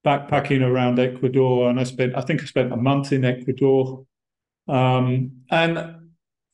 backpacking 0.07 0.63
around 0.63 1.01
Ecuador, 1.01 1.69
and 1.69 1.81
I 1.81 1.83
spent, 1.83 2.15
I 2.17 2.21
think, 2.21 2.41
I 2.41 2.45
spent 2.45 2.73
a 2.73 2.77
month 2.77 3.13
in 3.13 3.25
Ecuador, 3.25 4.07
um, 4.69 5.33
and 5.51 5.96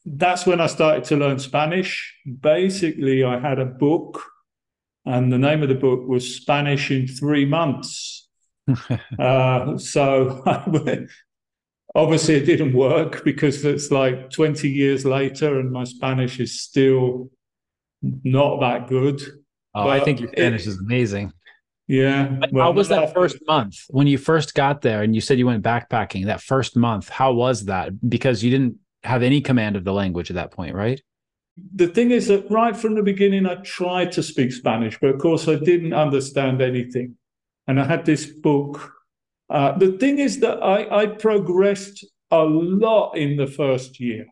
that's 0.04 0.46
when 0.46 0.60
I 0.60 0.66
started 0.66 1.04
to 1.04 1.16
learn 1.16 1.38
Spanish. 1.38 2.14
Basically, 2.40 3.24
I 3.24 3.38
had 3.38 3.58
a 3.58 3.66
book, 3.66 4.22
and 5.04 5.32
the 5.32 5.38
name 5.38 5.62
of 5.62 5.68
the 5.68 5.74
book 5.74 6.06
was 6.06 6.36
Spanish 6.36 6.90
in 6.90 7.06
Three 7.06 7.44
Months. 7.44 8.28
uh, 9.18 9.76
so 9.76 10.42
obviously 11.94 12.36
it 12.36 12.46
didn't 12.46 12.72
work 12.72 13.24
because 13.24 13.64
it's 13.64 13.90
like 13.90 14.30
20 14.30 14.68
years 14.68 15.04
later 15.04 15.58
and 15.58 15.70
my 15.70 15.84
Spanish 15.84 16.40
is 16.40 16.60
still 16.60 17.30
not 18.02 18.60
that 18.60 18.88
good. 18.88 19.20
Oh, 19.74 19.88
I 19.88 20.00
think 20.00 20.20
your 20.20 20.30
Spanish 20.30 20.62
it, 20.62 20.68
is 20.68 20.78
amazing. 20.78 21.32
Yeah. 21.88 22.38
Well, 22.50 22.66
how 22.66 22.72
was 22.72 22.88
that 22.88 23.12
first 23.12 23.38
month 23.46 23.76
when 23.88 24.06
you 24.06 24.16
first 24.16 24.54
got 24.54 24.80
there 24.80 25.02
and 25.02 25.14
you 25.14 25.20
said 25.20 25.38
you 25.38 25.46
went 25.46 25.62
backpacking? 25.62 26.26
That 26.26 26.40
first 26.40 26.76
month, 26.76 27.08
how 27.08 27.32
was 27.32 27.66
that? 27.66 28.08
Because 28.08 28.42
you 28.42 28.50
didn't 28.50 28.76
have 29.04 29.22
any 29.22 29.40
command 29.40 29.76
of 29.76 29.84
the 29.84 29.92
language 29.92 30.30
at 30.30 30.36
that 30.36 30.52
point, 30.52 30.74
right? 30.74 31.00
The 31.74 31.88
thing 31.88 32.10
is 32.10 32.28
that 32.28 32.50
right 32.50 32.76
from 32.76 32.94
the 32.94 33.02
beginning, 33.02 33.46
I 33.46 33.56
tried 33.56 34.12
to 34.12 34.22
speak 34.22 34.52
Spanish, 34.52 34.98
but 34.98 35.10
of 35.10 35.20
course, 35.20 35.48
I 35.48 35.56
didn't 35.56 35.92
understand 35.92 36.62
anything. 36.62 37.16
And 37.66 37.80
I 37.80 37.84
had 37.84 38.04
this 38.04 38.26
book. 38.26 38.92
Uh, 39.50 39.76
the 39.76 39.92
thing 39.98 40.18
is 40.18 40.40
that 40.40 40.62
I, 40.62 41.02
I 41.02 41.06
progressed 41.06 42.06
a 42.30 42.42
lot 42.42 43.12
in 43.12 43.36
the 43.36 43.46
first 43.46 44.00
year, 44.00 44.26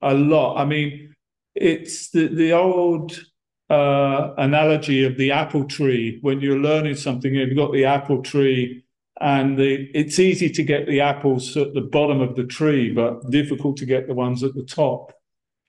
a 0.00 0.14
lot. 0.14 0.56
I 0.56 0.64
mean, 0.64 1.14
it's 1.54 2.10
the, 2.10 2.28
the 2.28 2.52
old 2.52 3.20
uh, 3.68 4.32
analogy 4.38 5.04
of 5.04 5.16
the 5.18 5.32
apple 5.32 5.64
tree. 5.64 6.18
When 6.22 6.40
you're 6.40 6.58
learning 6.58 6.96
something, 6.96 7.34
you've 7.34 7.56
got 7.56 7.72
the 7.72 7.84
apple 7.84 8.22
tree, 8.22 8.84
and 9.20 9.58
the, 9.58 9.90
it's 9.94 10.18
easy 10.18 10.48
to 10.50 10.62
get 10.62 10.86
the 10.86 11.00
apples 11.00 11.56
at 11.56 11.74
the 11.74 11.80
bottom 11.80 12.20
of 12.20 12.36
the 12.36 12.44
tree, 12.44 12.92
but 12.92 13.28
difficult 13.30 13.76
to 13.78 13.86
get 13.86 14.06
the 14.06 14.14
ones 14.14 14.42
at 14.44 14.54
the 14.54 14.64
top. 14.64 15.12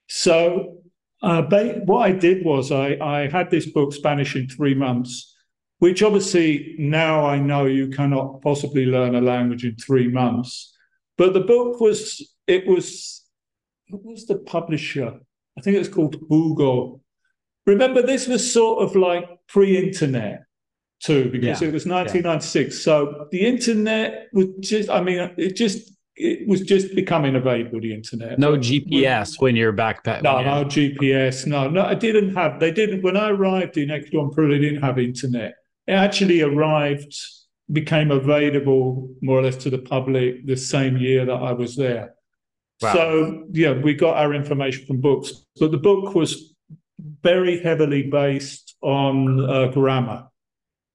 So, 0.07 0.77
uh, 1.21 1.43
what 1.85 1.99
I 1.99 2.11
did 2.11 2.45
was 2.45 2.71
I, 2.71 2.97
I 3.01 3.27
had 3.27 3.49
this 3.49 3.65
book, 3.65 3.93
Spanish 3.93 4.35
in 4.35 4.47
Three 4.47 4.73
Months, 4.73 5.35
which 5.79 6.03
obviously 6.03 6.75
now 6.77 7.25
I 7.25 7.39
know 7.39 7.65
you 7.65 7.89
cannot 7.89 8.41
possibly 8.41 8.85
learn 8.85 9.15
a 9.15 9.21
language 9.21 9.65
in 9.65 9.75
three 9.75 10.07
months. 10.07 10.75
But 11.17 11.33
the 11.33 11.41
book 11.41 11.81
was, 11.81 12.35
it 12.47 12.67
was, 12.67 13.25
what 13.89 14.03
was 14.05 14.25
the 14.25 14.37
publisher? 14.37 15.19
I 15.57 15.61
think 15.61 15.75
it 15.75 15.79
was 15.79 15.89
called 15.89 16.17
Hugo. 16.29 17.01
Remember, 17.65 18.01
this 18.01 18.27
was 18.27 18.51
sort 18.51 18.83
of 18.83 18.95
like 18.95 19.25
pre-internet 19.47 20.43
too, 20.99 21.29
because 21.29 21.61
yeah. 21.61 21.67
it 21.67 21.73
was 21.73 21.85
1996. 21.85 22.75
Yeah. 22.75 22.81
So 22.83 23.27
the 23.31 23.45
internet 23.45 24.27
was 24.33 24.47
just, 24.59 24.89
I 24.89 25.01
mean, 25.01 25.31
it 25.37 25.55
just 25.55 25.91
it 26.19 26.45
was 26.47 26.61
just 26.61 26.93
becoming 26.95 27.35
available. 27.35 27.79
The 27.79 27.93
internet. 27.93 28.37
No 28.37 28.57
GPS 28.57 29.41
when 29.41 29.55
you're 29.55 29.73
backpacking. 29.73 30.23
No, 30.23 30.41
no 30.41 30.65
GPS. 30.65 31.47
No, 31.47 31.69
no, 31.69 31.83
I 31.83 31.95
didn't 31.95 32.35
have. 32.35 32.59
They 32.59 32.71
didn't 32.71 33.01
when 33.01 33.15
I 33.15 33.29
arrived 33.29 33.77
in 33.77 33.89
Ecuador 33.89 34.29
Peru. 34.29 34.49
They 34.49 34.59
didn't 34.59 34.83
have 34.83 34.99
internet. 34.99 35.55
It 35.87 35.93
actually 35.93 36.41
arrived, 36.41 37.15
became 37.71 38.11
available 38.11 39.09
more 39.21 39.39
or 39.39 39.43
less 39.43 39.55
to 39.57 39.69
the 39.69 39.79
public 39.79 40.45
the 40.45 40.57
same 40.57 40.97
year 40.97 41.25
that 41.25 41.31
I 41.31 41.53
was 41.53 41.77
there. 41.77 42.13
Wow. 42.81 42.93
So 42.93 43.47
yeah, 43.51 43.71
we 43.71 43.93
got 43.93 44.17
our 44.17 44.33
information 44.33 44.85
from 44.85 44.99
books, 44.99 45.31
but 45.57 45.71
the 45.71 45.77
book 45.77 46.15
was 46.15 46.53
very 47.23 47.63
heavily 47.63 48.03
based 48.03 48.75
on 48.81 49.49
uh, 49.49 49.67
grammar 49.67 50.28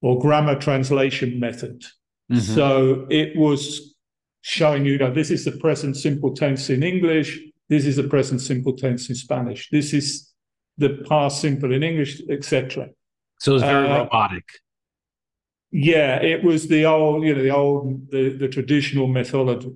or 0.04 0.18
grammar 0.18 0.54
translation 0.54 1.40
method. 1.40 1.82
Mm-hmm. 2.30 2.54
So 2.54 3.06
it 3.08 3.34
was 3.36 3.94
showing 4.42 4.84
you 4.84 4.98
that 4.98 5.14
this 5.14 5.30
is 5.30 5.46
the 5.46 5.52
present 5.52 5.96
simple 5.96 6.34
tense 6.34 6.68
in 6.68 6.82
English, 6.82 7.40
this 7.70 7.86
is 7.86 7.96
the 7.96 8.04
present 8.04 8.42
simple 8.42 8.74
tense 8.76 9.08
in 9.08 9.14
Spanish, 9.14 9.70
this 9.70 9.94
is 9.94 10.30
the 10.76 11.02
past 11.08 11.40
simple 11.40 11.72
in 11.72 11.82
English, 11.82 12.20
etc. 12.28 12.90
So 13.40 13.52
it 13.52 13.54
was 13.54 13.62
very 13.62 13.88
uh, 13.88 13.98
robotic. 14.00 14.44
Yeah, 15.70 16.16
it 16.16 16.44
was 16.44 16.68
the 16.68 16.84
old, 16.84 17.24
you 17.24 17.34
know, 17.34 17.42
the 17.42 17.54
old, 17.54 18.10
the, 18.10 18.36
the 18.36 18.48
traditional 18.48 19.06
methodology, 19.06 19.72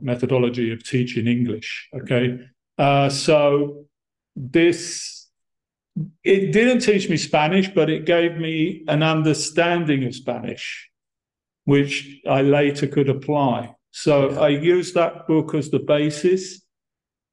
methodology 0.00 0.72
of 0.72 0.82
teaching 0.82 1.26
English. 1.26 1.90
Okay, 1.94 2.38
uh, 2.78 3.10
so 3.10 3.84
this 4.34 5.17
it 6.24 6.52
didn't 6.52 6.80
teach 6.80 7.08
me 7.08 7.16
Spanish, 7.16 7.68
but 7.68 7.90
it 7.90 8.04
gave 8.04 8.36
me 8.36 8.84
an 8.88 9.02
understanding 9.02 10.04
of 10.04 10.14
Spanish, 10.14 10.90
which 11.64 12.20
I 12.28 12.42
later 12.42 12.86
could 12.86 13.08
apply. 13.08 13.74
So 13.90 14.30
yeah. 14.30 14.40
I 14.40 14.48
used 14.48 14.94
that 14.94 15.26
book 15.26 15.54
as 15.54 15.70
the 15.70 15.78
basis. 15.78 16.62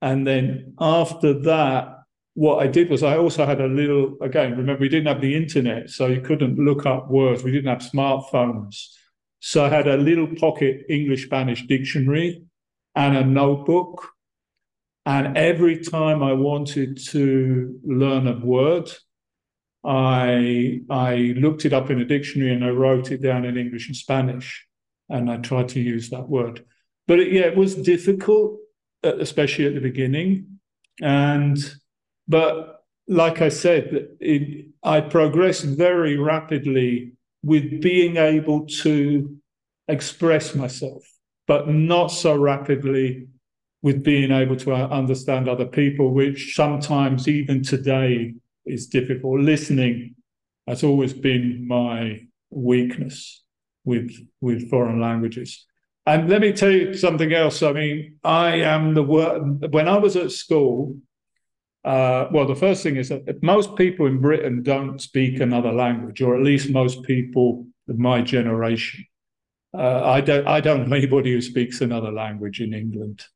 And 0.02 0.26
then 0.26 0.74
after 0.80 1.34
that, 1.34 2.00
what 2.34 2.62
I 2.62 2.68
did 2.68 2.90
was 2.90 3.02
I 3.02 3.18
also 3.18 3.46
had 3.46 3.62
a 3.62 3.68
little, 3.68 4.18
again, 4.22 4.58
remember, 4.58 4.82
we 4.82 4.90
didn't 4.90 5.08
have 5.08 5.22
the 5.22 5.36
internet, 5.36 5.90
so 5.90 6.08
you 6.08 6.22
couldn't 6.22 6.58
look 6.60 6.86
up 6.86 7.10
words. 7.10 7.44
We 7.44 7.52
didn't 7.52 7.70
have 7.70 7.92
smartphones. 7.92 8.88
So 9.40 9.64
I 9.64 9.70
had 9.70 9.88
a 9.88 9.98
little 9.98 10.28
pocket 10.36 10.86
English 10.90 11.26
Spanish 11.26 11.66
dictionary 11.66 12.44
and 12.96 13.16
a 13.16 13.24
notebook 13.24 14.15
and 15.06 15.38
every 15.38 15.84
time 15.84 16.24
I 16.24 16.34
wanted 16.34 16.98
to 17.10 17.80
learn 17.84 18.28
a 18.28 18.40
word, 18.44 18.90
I 19.84 20.82
I 20.90 21.36
looked 21.38 21.66
it 21.66 21.74
up 21.74 21.92
in 21.92 22.02
a 22.02 22.06
dictionary 22.06 22.54
and 22.54 22.66
I 22.66 22.70
wrote 22.70 23.12
it 23.12 23.22
down 23.22 23.46
in 23.46 23.58
English 23.58 23.88
and 23.88 23.96
Spanish, 23.96 24.66
and 25.10 25.30
I 25.30 25.38
tried 25.38 25.70
to 25.70 25.80
use 25.80 26.10
that 26.10 26.28
word. 26.28 26.66
But 27.08 27.20
it, 27.20 27.32
yeah, 27.32 27.44
it 27.44 27.56
was 27.56 27.76
difficult, 27.76 28.58
uh, 29.04 29.18
especially 29.18 29.68
at 29.68 29.76
the 29.76 29.80
beginning. 29.80 30.60
And 31.02 31.58
but 32.28 32.84
like 33.08 33.42
I 33.42 33.50
said, 33.50 34.08
it, 34.20 34.68
I 34.82 35.02
progressed 35.02 35.66
very 35.66 36.18
rapidly 36.18 37.14
with 37.44 37.80
being 37.80 38.18
able 38.18 38.66
to 38.66 39.38
express 39.88 40.56
myself, 40.56 41.04
but 41.46 41.68
not 41.68 42.08
so 42.08 42.36
rapidly 42.36 43.28
with 43.86 44.04
being 44.04 44.32
able 44.32 44.56
to 44.56 44.74
uh, 44.74 44.88
understand 44.88 45.48
other 45.48 45.68
people, 45.68 46.12
which 46.12 46.56
sometimes 46.56 47.28
even 47.28 47.62
today 47.62 48.34
is 48.66 48.88
difficult. 48.88 49.42
Listening 49.42 50.16
has 50.68 50.84
always 50.84 51.14
been 51.14 51.68
my 51.68 52.22
weakness 52.50 53.44
with 53.84 54.10
with 54.42 54.72
foreign 54.72 55.00
languages. 55.00 55.68
And 56.08 56.28
let 56.28 56.42
me 56.42 56.52
tell 56.52 56.72
you 56.72 56.96
something 56.96 57.32
else. 57.32 57.62
I 57.62 57.74
mean, 57.74 58.18
I 58.24 58.56
am 58.56 58.96
the 58.96 59.04
when 59.04 59.88
I 59.88 59.98
was 60.00 60.16
at 60.16 60.32
school. 60.32 60.98
Uh, 61.84 62.28
well, 62.32 62.48
the 62.48 62.56
first 62.56 62.82
thing 62.82 62.96
is 62.96 63.10
that 63.10 63.44
most 63.44 63.76
people 63.76 64.08
in 64.08 64.20
Britain 64.20 64.64
don't 64.64 65.00
speak 65.00 65.40
another 65.40 65.72
language, 65.72 66.24
or 66.24 66.36
at 66.36 66.42
least 66.42 66.72
most 66.72 67.04
people 67.04 67.68
of 67.88 68.00
my 68.00 68.24
generation. 68.24 69.06
Uh, 69.78 70.02
I 70.18 70.22
don't. 70.22 70.48
I 70.48 70.60
don't 70.60 70.90
know 70.90 70.96
anybody 70.96 71.34
who 71.34 71.42
speaks 71.42 71.82
another 71.82 72.12
language 72.12 72.62
in 72.62 72.74
England. 72.74 73.28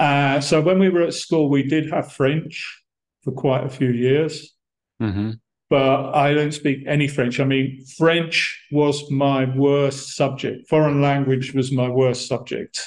Uh, 0.00 0.40
so 0.40 0.62
when 0.62 0.78
we 0.78 0.88
were 0.88 1.02
at 1.02 1.12
school, 1.12 1.50
we 1.50 1.62
did 1.62 1.90
have 1.90 2.10
French 2.10 2.82
for 3.22 3.32
quite 3.32 3.64
a 3.64 3.68
few 3.68 3.90
years, 3.90 4.54
mm-hmm. 5.00 5.32
but 5.68 6.14
I 6.14 6.32
don't 6.32 6.52
speak 6.52 6.84
any 6.86 7.06
French. 7.06 7.38
I 7.38 7.44
mean, 7.44 7.84
French 7.98 8.58
was 8.72 9.10
my 9.10 9.44
worst 9.54 10.16
subject. 10.16 10.68
Foreign 10.68 11.02
language 11.02 11.52
was 11.52 11.70
my 11.70 11.86
worst 11.86 12.26
subject. 12.26 12.80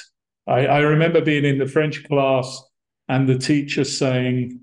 I, 0.48 0.66
I 0.66 0.78
remember 0.80 1.20
being 1.20 1.44
in 1.44 1.58
the 1.58 1.68
French 1.68 2.02
class 2.04 2.60
and 3.08 3.28
the 3.28 3.38
teacher 3.38 3.84
saying, 3.84 4.60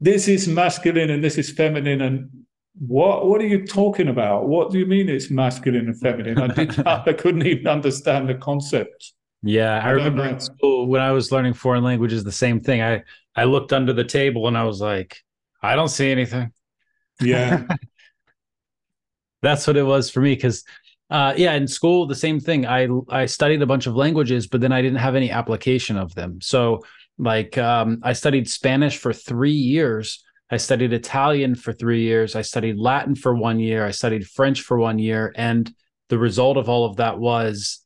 "This 0.00 0.26
is 0.26 0.48
masculine 0.48 1.10
and 1.10 1.22
this 1.22 1.36
is 1.36 1.50
feminine," 1.50 2.00
and 2.00 2.30
what 2.78 3.26
what 3.26 3.42
are 3.42 3.46
you 3.46 3.66
talking 3.66 4.08
about? 4.08 4.48
What 4.48 4.70
do 4.70 4.78
you 4.78 4.86
mean 4.86 5.10
it's 5.10 5.30
masculine 5.30 5.86
and 5.88 6.00
feminine? 6.00 6.38
I 6.40 7.02
I 7.10 7.12
couldn't 7.12 7.46
even 7.46 7.66
understand 7.66 8.30
the 8.30 8.36
concept. 8.36 9.12
Yeah, 9.46 9.78
I, 9.78 9.88
I 9.88 9.90
remember 9.90 10.24
in 10.24 10.40
school 10.40 10.86
when 10.86 11.02
I 11.02 11.12
was 11.12 11.30
learning 11.30 11.52
foreign 11.52 11.84
languages, 11.84 12.24
the 12.24 12.32
same 12.32 12.60
thing. 12.60 12.80
I 12.80 13.02
I 13.36 13.44
looked 13.44 13.72
under 13.74 13.92
the 13.92 14.04
table 14.04 14.48
and 14.48 14.56
I 14.56 14.64
was 14.64 14.80
like, 14.80 15.18
I 15.62 15.76
don't 15.76 15.88
see 15.88 16.10
anything. 16.10 16.50
Yeah, 17.20 17.66
that's 19.42 19.66
what 19.66 19.76
it 19.76 19.82
was 19.82 20.08
for 20.08 20.20
me. 20.20 20.34
Because, 20.34 20.64
uh, 21.10 21.34
yeah, 21.36 21.52
in 21.52 21.68
school, 21.68 22.06
the 22.06 22.14
same 22.14 22.40
thing. 22.40 22.66
I 22.66 22.88
I 23.10 23.26
studied 23.26 23.60
a 23.60 23.66
bunch 23.66 23.86
of 23.86 23.94
languages, 23.94 24.46
but 24.46 24.62
then 24.62 24.72
I 24.72 24.80
didn't 24.80 24.98
have 24.98 25.14
any 25.14 25.30
application 25.30 25.98
of 25.98 26.14
them. 26.14 26.40
So, 26.40 26.82
like, 27.18 27.58
um, 27.58 28.00
I 28.02 28.14
studied 28.14 28.48
Spanish 28.48 28.96
for 28.96 29.12
three 29.12 29.52
years. 29.52 30.24
I 30.50 30.56
studied 30.56 30.94
Italian 30.94 31.54
for 31.54 31.74
three 31.74 32.02
years. 32.02 32.34
I 32.34 32.42
studied 32.42 32.78
Latin 32.78 33.14
for 33.14 33.34
one 33.34 33.58
year. 33.60 33.84
I 33.84 33.90
studied 33.90 34.26
French 34.26 34.62
for 34.62 34.78
one 34.78 34.98
year, 34.98 35.34
and 35.36 35.70
the 36.08 36.18
result 36.18 36.56
of 36.56 36.70
all 36.70 36.86
of 36.86 36.96
that 36.96 37.18
was 37.18 37.83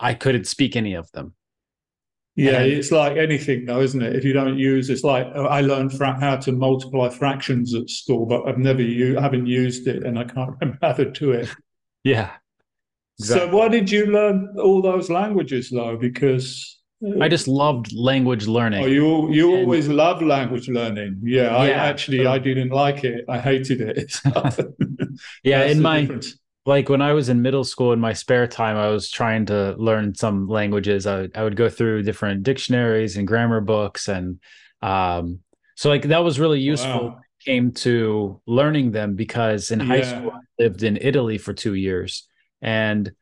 I 0.00 0.14
couldn't 0.14 0.46
speak 0.46 0.76
any 0.76 0.94
of 0.94 1.10
them. 1.12 1.34
Yeah, 2.36 2.60
and, 2.60 2.72
it's 2.72 2.90
like 2.90 3.16
anything, 3.16 3.64
though, 3.64 3.80
isn't 3.80 4.02
it? 4.02 4.16
If 4.16 4.24
you 4.24 4.32
don't 4.32 4.58
use, 4.58 4.90
it's 4.90 5.04
like 5.04 5.26
oh, 5.34 5.46
I 5.46 5.60
learned 5.60 5.92
fra- 5.92 6.18
how 6.18 6.36
to 6.36 6.52
multiply 6.52 7.08
fractions 7.08 7.74
at 7.74 7.88
school, 7.88 8.26
but 8.26 8.46
I've 8.48 8.58
never 8.58 8.82
used, 8.82 9.20
haven't 9.20 9.46
used 9.46 9.86
it, 9.86 10.04
and 10.04 10.18
I 10.18 10.24
can't 10.24 10.50
remember 10.60 10.78
how 10.82 10.92
to 10.92 11.10
do 11.10 11.32
it. 11.32 11.48
Yeah. 12.06 12.32
Exactly. 13.18 13.48
So, 13.48 13.56
why 13.56 13.68
did 13.68 13.90
you 13.90 14.04
learn 14.04 14.56
all 14.62 14.82
those 14.82 15.08
languages, 15.08 15.70
though? 15.70 15.96
Because 15.96 16.82
uh, 17.02 17.18
I 17.18 17.28
just 17.28 17.48
loved 17.48 17.94
language 17.94 18.46
learning. 18.46 18.84
Oh, 18.84 18.86
you 18.86 19.32
you 19.32 19.54
and, 19.54 19.64
always 19.64 19.88
love 19.88 20.20
language 20.20 20.68
learning. 20.68 21.22
Yeah, 21.22 21.44
yeah 21.44 21.56
I 21.56 21.70
actually 21.70 22.24
so, 22.24 22.30
I 22.30 22.38
didn't 22.38 22.68
like 22.68 23.04
it. 23.04 23.24
I 23.26 23.38
hated 23.38 23.80
it. 23.80 24.20
yeah, 25.44 25.64
in 25.64 25.80
my 25.80 26.02
difference 26.02 26.36
like 26.66 26.88
when 26.88 27.02
I 27.02 27.12
was 27.12 27.28
in 27.28 27.42
middle 27.42 27.64
school 27.64 27.92
in 27.92 28.00
my 28.00 28.14
spare 28.14 28.46
time, 28.46 28.76
I 28.76 28.88
was 28.88 29.10
trying 29.10 29.46
to 29.46 29.74
learn 29.76 30.14
some 30.14 30.48
languages. 30.48 31.06
I, 31.06 31.28
I 31.34 31.44
would 31.44 31.56
go 31.56 31.68
through 31.68 32.04
different 32.04 32.42
dictionaries 32.42 33.16
and 33.16 33.28
grammar 33.28 33.60
books. 33.60 34.08
And 34.08 34.40
um, 34.80 35.40
so, 35.74 35.90
like, 35.90 36.02
that 36.04 36.24
was 36.24 36.40
really 36.40 36.60
useful. 36.60 37.08
Wow. 37.08 37.20
Came 37.44 37.72
to 37.72 38.40
learning 38.46 38.92
them 38.92 39.16
because 39.16 39.70
in 39.70 39.78
high 39.78 40.00
school, 40.00 40.32
I 40.32 40.62
lived 40.62 40.82
in 40.82 40.96
Italy 40.98 41.36
for 41.36 41.52
two 41.52 41.74
years. 41.74 42.26
And 42.62 43.12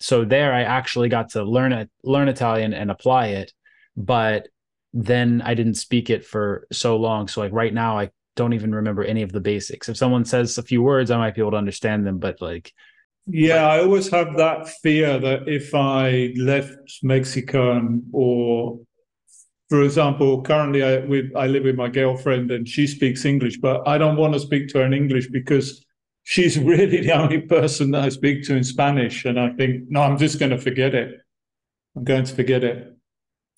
so 0.00 0.24
there 0.24 0.52
I 0.52 0.62
actually 0.62 1.08
got 1.08 1.30
to 1.30 1.44
learn 1.44 1.72
it, 1.72 1.88
learn 2.02 2.26
Italian 2.26 2.74
and 2.74 2.90
apply 2.90 3.28
it. 3.28 3.52
But 3.96 4.48
then 4.92 5.40
I 5.44 5.54
didn't 5.54 5.74
speak 5.74 6.10
it 6.10 6.24
for 6.24 6.66
so 6.72 6.96
long. 6.96 7.28
So, 7.28 7.40
like, 7.40 7.52
right 7.52 7.72
now, 7.72 7.96
I 7.96 8.10
don't 8.36 8.52
even 8.52 8.74
remember 8.74 9.04
any 9.04 9.22
of 9.22 9.32
the 9.32 9.40
basics. 9.40 9.88
If 9.88 9.96
someone 9.96 10.24
says 10.24 10.58
a 10.58 10.62
few 10.62 10.82
words, 10.82 11.10
I 11.10 11.18
might 11.18 11.34
be 11.34 11.40
able 11.40 11.52
to 11.52 11.56
understand 11.56 12.06
them, 12.06 12.18
but 12.18 12.40
like 12.40 12.72
yeah, 13.26 13.68
I 13.68 13.80
always 13.80 14.10
have 14.10 14.36
that 14.38 14.68
fear 14.82 15.18
that 15.18 15.46
if 15.46 15.74
I 15.74 16.32
left 16.36 17.00
Mexico 17.02 18.00
or 18.12 18.80
for 19.68 19.82
example, 19.82 20.42
currently 20.42 20.82
I 20.82 20.98
with 20.98 21.30
I 21.36 21.46
live 21.46 21.62
with 21.62 21.76
my 21.76 21.88
girlfriend 21.88 22.50
and 22.50 22.68
she 22.68 22.88
speaks 22.88 23.24
English, 23.24 23.58
but 23.58 23.86
I 23.86 23.98
don't 23.98 24.16
want 24.16 24.34
to 24.34 24.40
speak 24.40 24.68
to 24.68 24.78
her 24.78 24.84
in 24.84 24.92
English 24.92 25.28
because 25.28 25.84
she's 26.24 26.58
really 26.72 27.02
the 27.02 27.12
only 27.12 27.42
person 27.42 27.92
that 27.92 28.02
I 28.02 28.08
speak 28.08 28.42
to 28.44 28.56
in 28.56 28.64
Spanish. 28.64 29.24
And 29.24 29.38
I 29.38 29.50
think, 29.50 29.84
no, 29.88 30.02
I'm 30.02 30.18
just 30.18 30.40
going 30.40 30.50
to 30.50 30.58
forget 30.58 30.94
it. 30.94 31.20
I'm 31.94 32.04
going 32.04 32.24
to 32.24 32.34
forget 32.34 32.64
it. 32.64 32.96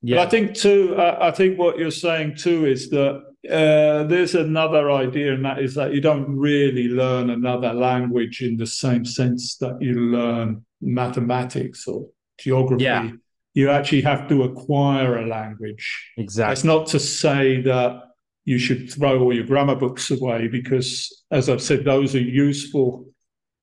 Yeah. 0.02 0.16
But 0.16 0.26
I 0.26 0.30
think 0.30 0.54
too, 0.54 0.94
uh, 0.96 1.18
I 1.20 1.30
think 1.30 1.58
what 1.58 1.78
you're 1.78 1.90
saying 1.90 2.36
too 2.36 2.66
is 2.66 2.90
that 2.90 3.22
uh, 3.50 4.04
there's 4.04 4.34
another 4.34 4.90
idea, 4.90 5.34
and 5.34 5.44
that 5.44 5.58
is 5.58 5.74
that 5.74 5.92
you 5.92 6.00
don't 6.00 6.28
really 6.36 6.88
learn 6.88 7.30
another 7.30 7.72
language 7.72 8.40
in 8.40 8.56
the 8.56 8.66
same 8.66 9.04
sense 9.04 9.56
that 9.56 9.80
you 9.80 9.94
learn 9.94 10.64
mathematics 10.80 11.88
or 11.88 12.08
geography. 12.38 12.84
Yeah. 12.84 13.10
You 13.54 13.70
actually 13.70 14.02
have 14.02 14.28
to 14.28 14.44
acquire 14.44 15.18
a 15.18 15.26
language. 15.26 16.12
Exactly. 16.16 16.52
It's 16.52 16.64
not 16.64 16.86
to 16.88 16.98
say 16.98 17.60
that 17.62 18.02
you 18.44 18.58
should 18.58 18.90
throw 18.92 19.20
all 19.20 19.34
your 19.34 19.44
grammar 19.44 19.74
books 19.74 20.10
away 20.10 20.48
because, 20.48 21.24
as 21.30 21.48
I've 21.48 21.62
said, 21.62 21.84
those 21.84 22.14
are 22.14 22.20
useful. 22.20 23.06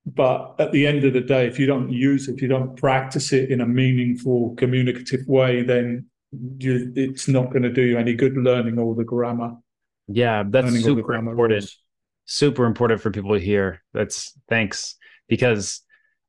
But 0.06 0.56
at 0.60 0.72
the 0.72 0.88
end 0.88 1.06
of 1.06 1.14
the 1.14 1.22
day, 1.22 1.48
if 1.48 1.58
you 1.58 1.66
don't 1.66 1.92
use 1.92 2.28
it, 2.28 2.36
if 2.36 2.42
you 2.42 2.48
don't 2.48 2.76
practice 2.76 3.34
it 3.34 3.50
in 3.50 3.62
a 3.62 3.66
meaningful, 3.66 4.56
communicative 4.56 5.28
way, 5.28 5.64
then 5.64 6.06
you, 6.58 6.92
it's 6.96 7.28
not 7.28 7.52
going 7.52 7.64
to 7.64 7.72
do 7.72 7.82
you 7.82 7.98
any 7.98 8.14
good 8.14 8.36
learning 8.36 8.80
all 8.80 8.94
the 8.94 9.04
grammar. 9.04 9.56
Yeah, 10.12 10.44
that's 10.48 10.82
super 10.82 11.14
important. 11.14 11.38
Rules. 11.38 11.80
Super 12.26 12.66
important 12.66 13.02
for 13.02 13.12
people 13.12 13.34
to 13.34 13.40
hear. 13.40 13.84
That's 13.94 14.34
thanks 14.50 14.96
because 15.28 15.82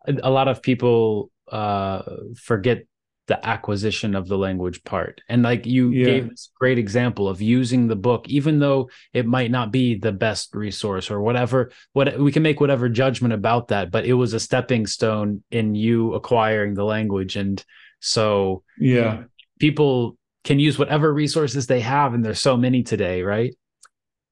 a 0.06 0.30
lot 0.30 0.48
of 0.48 0.62
people 0.62 1.30
uh, 1.50 2.02
forget 2.36 2.84
the 3.26 3.46
acquisition 3.46 4.16
of 4.16 4.26
the 4.26 4.36
language 4.36 4.82
part. 4.82 5.20
And 5.28 5.42
like 5.42 5.64
you 5.64 5.90
yeah. 5.90 6.04
gave 6.04 6.30
this 6.30 6.50
great 6.58 6.78
example 6.78 7.28
of 7.28 7.40
using 7.40 7.86
the 7.86 7.96
book, 7.96 8.28
even 8.28 8.58
though 8.58 8.90
it 9.12 9.24
might 9.24 9.52
not 9.52 9.70
be 9.70 9.94
the 9.94 10.10
best 10.10 10.52
resource 10.52 11.12
or 11.12 11.20
whatever, 11.20 11.70
what 11.92 12.18
we 12.18 12.32
can 12.32 12.42
make 12.42 12.60
whatever 12.60 12.88
judgment 12.88 13.32
about 13.32 13.68
that, 13.68 13.92
but 13.92 14.04
it 14.04 14.14
was 14.14 14.34
a 14.34 14.40
stepping 14.40 14.84
stone 14.84 15.44
in 15.52 15.76
you 15.76 16.14
acquiring 16.14 16.74
the 16.74 16.84
language. 16.84 17.36
And 17.36 17.64
so 18.00 18.64
yeah, 18.78 19.24
people 19.60 20.16
can 20.42 20.58
use 20.58 20.76
whatever 20.76 21.14
resources 21.14 21.68
they 21.68 21.80
have. 21.80 22.14
And 22.14 22.24
there's 22.24 22.40
so 22.40 22.56
many 22.56 22.82
today, 22.82 23.22
right? 23.22 23.54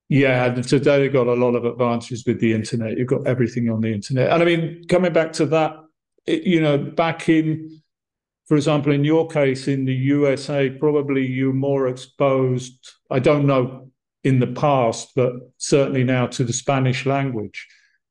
Yeah, 0.08 0.46
and 0.46 0.66
today 0.66 1.04
you've 1.04 1.12
got 1.12 1.26
a 1.26 1.34
lot 1.34 1.54
of 1.54 1.64
advantages 1.64 2.24
with 2.26 2.40
the 2.40 2.54
internet. 2.54 2.96
You've 2.96 3.08
got 3.08 3.26
everything 3.26 3.68
on 3.68 3.80
the 3.82 3.92
internet. 3.92 4.30
And 4.32 4.42
I 4.42 4.46
mean, 4.46 4.84
coming 4.88 5.12
back 5.12 5.32
to 5.34 5.46
that, 5.46 5.72
it, 6.26 6.44
you 6.44 6.60
know, 6.60 6.78
back 6.78 7.28
in, 7.28 7.82
for 8.46 8.56
example, 8.56 8.92
in 8.92 9.04
your 9.04 9.28
case 9.28 9.68
in 9.68 9.84
the 9.84 9.94
USA, 9.94 10.70
probably 10.70 11.26
you're 11.26 11.52
more 11.52 11.88
exposed, 11.88 12.94
I 13.10 13.18
don't 13.18 13.46
know 13.46 13.90
in 14.24 14.40
the 14.40 14.46
past, 14.46 15.10
but 15.14 15.32
certainly 15.58 16.04
now 16.04 16.26
to 16.26 16.44
the 16.44 16.52
Spanish 16.52 17.04
language. 17.04 17.66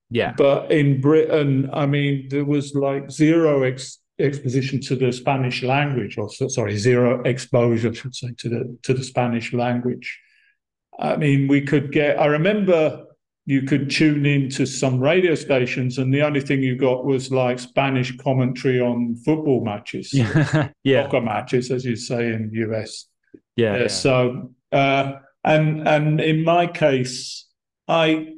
Yeah. 0.09 0.33
But 0.37 0.71
in 0.71 1.01
Britain, 1.01 1.69
I 1.73 1.85
mean, 1.85 2.27
there 2.29 2.45
was 2.45 2.75
like 2.75 3.11
zero 3.11 3.63
ex- 3.63 3.99
exposition 4.19 4.79
to 4.81 4.95
the 4.95 5.11
Spanish 5.11 5.63
language, 5.63 6.17
or 6.17 6.29
sorry, 6.29 6.77
zero 6.77 7.21
exposure, 7.23 7.89
I 7.89 7.93
should 7.93 8.15
say, 8.15 8.29
to 8.37 8.49
the 8.49 8.77
to 8.83 8.93
the 8.93 9.03
Spanish 9.03 9.51
language. 9.53 10.19
I 10.99 11.15
mean, 11.15 11.47
we 11.47 11.61
could 11.61 11.91
get, 11.91 12.19
I 12.19 12.25
remember 12.25 13.05
you 13.45 13.61
could 13.61 13.89
tune 13.89 14.25
in 14.25 14.49
to 14.49 14.65
some 14.65 14.99
radio 14.99 15.33
stations 15.35 15.97
and 15.97 16.13
the 16.13 16.21
only 16.21 16.41
thing 16.41 16.61
you 16.61 16.75
got 16.75 17.05
was 17.05 17.31
like 17.31 17.59
Spanish 17.59 18.15
commentary 18.17 18.81
on 18.81 19.15
football 19.23 19.63
matches. 19.63 20.13
yeah. 20.13 20.69
yeah. 20.83 21.03
Soccer 21.03 21.21
matches, 21.21 21.71
as 21.71 21.85
you 21.85 21.95
say 21.95 22.33
in 22.33 22.49
the 22.51 22.69
US. 22.69 23.05
Yeah. 23.55 23.73
Uh, 23.73 23.77
yeah. 23.77 23.87
So, 23.87 24.51
uh, 24.71 25.13
and, 25.43 25.87
and 25.87 26.19
in 26.19 26.43
my 26.43 26.67
case, 26.67 27.45
I 27.87 28.33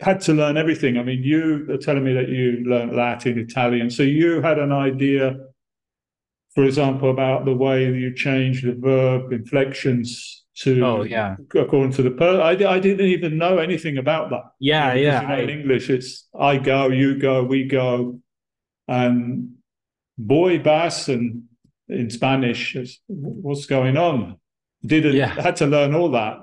had 0.00 0.20
to 0.22 0.32
learn 0.32 0.56
everything. 0.56 0.96
I 0.96 1.02
mean, 1.02 1.22
you 1.24 1.66
are 1.70 1.76
telling 1.76 2.04
me 2.04 2.14
that 2.14 2.28
you 2.28 2.62
learned 2.66 2.94
Latin, 2.94 3.38
Italian. 3.38 3.90
So 3.90 4.04
you 4.04 4.40
had 4.42 4.58
an 4.58 4.70
idea, 4.70 5.34
for 6.54 6.64
example, 6.64 7.10
about 7.10 7.46
the 7.46 7.54
way 7.54 7.86
you 7.86 8.14
change 8.14 8.62
the 8.62 8.76
verb 8.78 9.32
inflections 9.32 10.44
to 10.60 10.84
oh 10.84 11.02
yeah. 11.02 11.36
according 11.54 11.92
to 11.92 12.02
the 12.02 12.10
per 12.10 12.40
I, 12.40 12.50
I 12.50 12.78
didn't 12.80 13.06
even 13.06 13.38
know 13.38 13.58
anything 13.58 13.98
about 13.98 14.30
that. 14.30 14.42
Yeah 14.58 14.94
you 14.94 15.06
know, 15.06 15.10
yeah 15.10 15.20
you 15.20 15.28
know, 15.28 15.34
I, 15.34 15.38
in 15.38 15.50
english 15.50 15.90
it's 15.90 16.28
i 16.38 16.56
go 16.56 16.88
you 16.88 17.18
go 17.18 17.44
we 17.44 17.64
go. 17.64 18.20
And 18.90 19.56
voy 20.18 20.58
vas 20.58 21.08
and 21.08 21.44
in 21.88 22.10
spanish 22.10 22.76
what's 23.06 23.66
going 23.66 23.96
on? 23.96 24.38
Didn't 24.84 25.14
yeah. 25.14 25.40
had 25.40 25.56
to 25.56 25.66
learn 25.66 25.94
all 25.94 26.10
that 26.12 26.38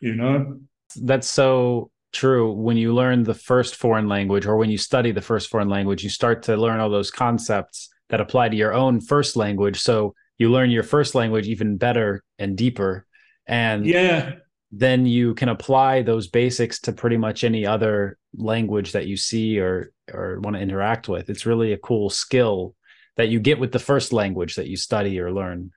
you 0.00 0.14
know? 0.14 0.58
That's 0.96 1.28
so 1.28 1.90
true. 2.12 2.52
When 2.52 2.76
you 2.76 2.92
learn 2.92 3.22
the 3.22 3.34
first 3.34 3.76
foreign 3.76 4.08
language 4.08 4.46
or 4.46 4.56
when 4.56 4.70
you 4.70 4.78
study 4.78 5.12
the 5.12 5.22
first 5.22 5.48
foreign 5.48 5.68
language 5.68 6.04
you 6.04 6.10
start 6.10 6.42
to 6.44 6.56
learn 6.56 6.80
all 6.80 6.90
those 6.90 7.10
concepts 7.10 7.88
that 8.10 8.20
apply 8.20 8.50
to 8.50 8.56
your 8.56 8.74
own 8.74 9.00
first 9.00 9.36
language. 9.36 9.80
So 9.80 10.14
you 10.36 10.50
learn 10.50 10.70
your 10.70 10.82
first 10.82 11.14
language 11.14 11.46
even 11.46 11.76
better 11.76 12.22
and 12.38 12.56
deeper 12.56 13.06
and 13.46 13.86
yeah. 13.86 14.32
then 14.72 15.06
you 15.06 15.34
can 15.34 15.48
apply 15.48 16.02
those 16.02 16.28
basics 16.28 16.80
to 16.80 16.92
pretty 16.92 17.16
much 17.16 17.44
any 17.44 17.66
other 17.66 18.18
language 18.36 18.92
that 18.92 19.06
you 19.06 19.16
see 19.16 19.58
or 19.58 19.92
or 20.12 20.40
want 20.40 20.56
to 20.56 20.62
interact 20.62 21.08
with. 21.08 21.30
It's 21.30 21.46
really 21.46 21.72
a 21.72 21.78
cool 21.78 22.10
skill 22.10 22.74
that 23.16 23.28
you 23.28 23.40
get 23.40 23.58
with 23.58 23.72
the 23.72 23.78
first 23.78 24.12
language 24.12 24.56
that 24.56 24.66
you 24.66 24.76
study 24.76 25.18
or 25.20 25.32
learn. 25.32 25.70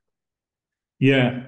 Yeah. 1.00 1.44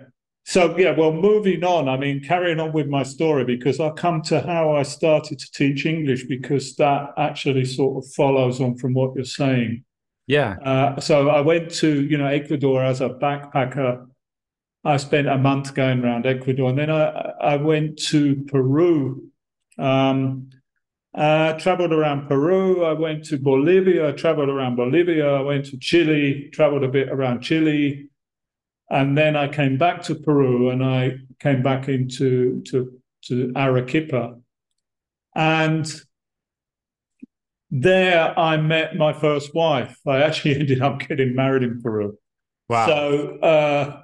So 0.45 0.75
yeah 0.79 0.97
well 0.97 1.13
moving 1.13 1.63
on 1.63 1.87
i 1.87 1.95
mean 1.95 2.23
carrying 2.23 2.59
on 2.59 2.71
with 2.71 2.87
my 2.87 3.03
story 3.03 3.45
because 3.45 3.79
i'll 3.79 3.93
come 3.93 4.23
to 4.23 4.41
how 4.41 4.75
i 4.75 4.81
started 4.81 5.37
to 5.37 5.51
teach 5.51 5.85
english 5.85 6.23
because 6.23 6.75
that 6.77 7.13
actually 7.17 7.65
sort 7.65 8.03
of 8.03 8.11
follows 8.13 8.59
on 8.59 8.75
from 8.75 8.95
what 8.95 9.13
you're 9.15 9.25
saying. 9.25 9.83
Yeah. 10.25 10.55
Uh, 10.63 10.99
so 10.99 11.29
i 11.29 11.41
went 11.41 11.69
to 11.75 12.03
you 12.03 12.17
know 12.17 12.25
ecuador 12.25 12.81
as 12.83 12.99
a 13.01 13.09
backpacker 13.09 14.07
I 14.89 14.97
spent 14.97 15.27
a 15.27 15.37
month 15.37 15.75
going 15.75 16.03
around 16.03 16.25
Ecuador, 16.25 16.69
and 16.69 16.77
then 16.79 16.89
I 16.89 17.05
I 17.53 17.55
went 17.57 17.99
to 18.09 18.43
Peru. 18.47 19.29
Um, 19.77 20.49
I 21.13 21.53
traveled 21.53 21.93
around 21.93 22.27
Peru. 22.27 22.83
I 22.83 22.93
went 22.93 23.25
to 23.25 23.37
Bolivia. 23.37 24.09
I 24.09 24.11
traveled 24.13 24.49
around 24.49 24.75
Bolivia. 24.75 25.27
I 25.27 25.41
went 25.41 25.65
to 25.65 25.77
Chile. 25.77 26.49
Traveled 26.53 26.83
a 26.83 26.87
bit 26.87 27.09
around 27.09 27.41
Chile, 27.41 28.09
and 28.89 29.15
then 29.15 29.35
I 29.35 29.47
came 29.47 29.77
back 29.77 30.01
to 30.03 30.15
Peru, 30.15 30.69
and 30.71 30.83
I 30.83 31.17
came 31.39 31.61
back 31.61 31.87
into 31.87 32.63
to 32.69 32.99
to 33.25 33.53
Arequipa, 33.55 34.39
and 35.35 35.85
there 37.69 38.37
I 38.39 38.57
met 38.57 38.95
my 38.95 39.13
first 39.13 39.53
wife. 39.53 39.95
I 40.07 40.23
actually 40.23 40.55
ended 40.59 40.81
up 40.81 40.99
getting 40.99 41.35
married 41.35 41.61
in 41.61 41.79
Peru. 41.79 42.17
Wow. 42.67 42.87
So. 42.87 43.39
Uh, 43.39 44.01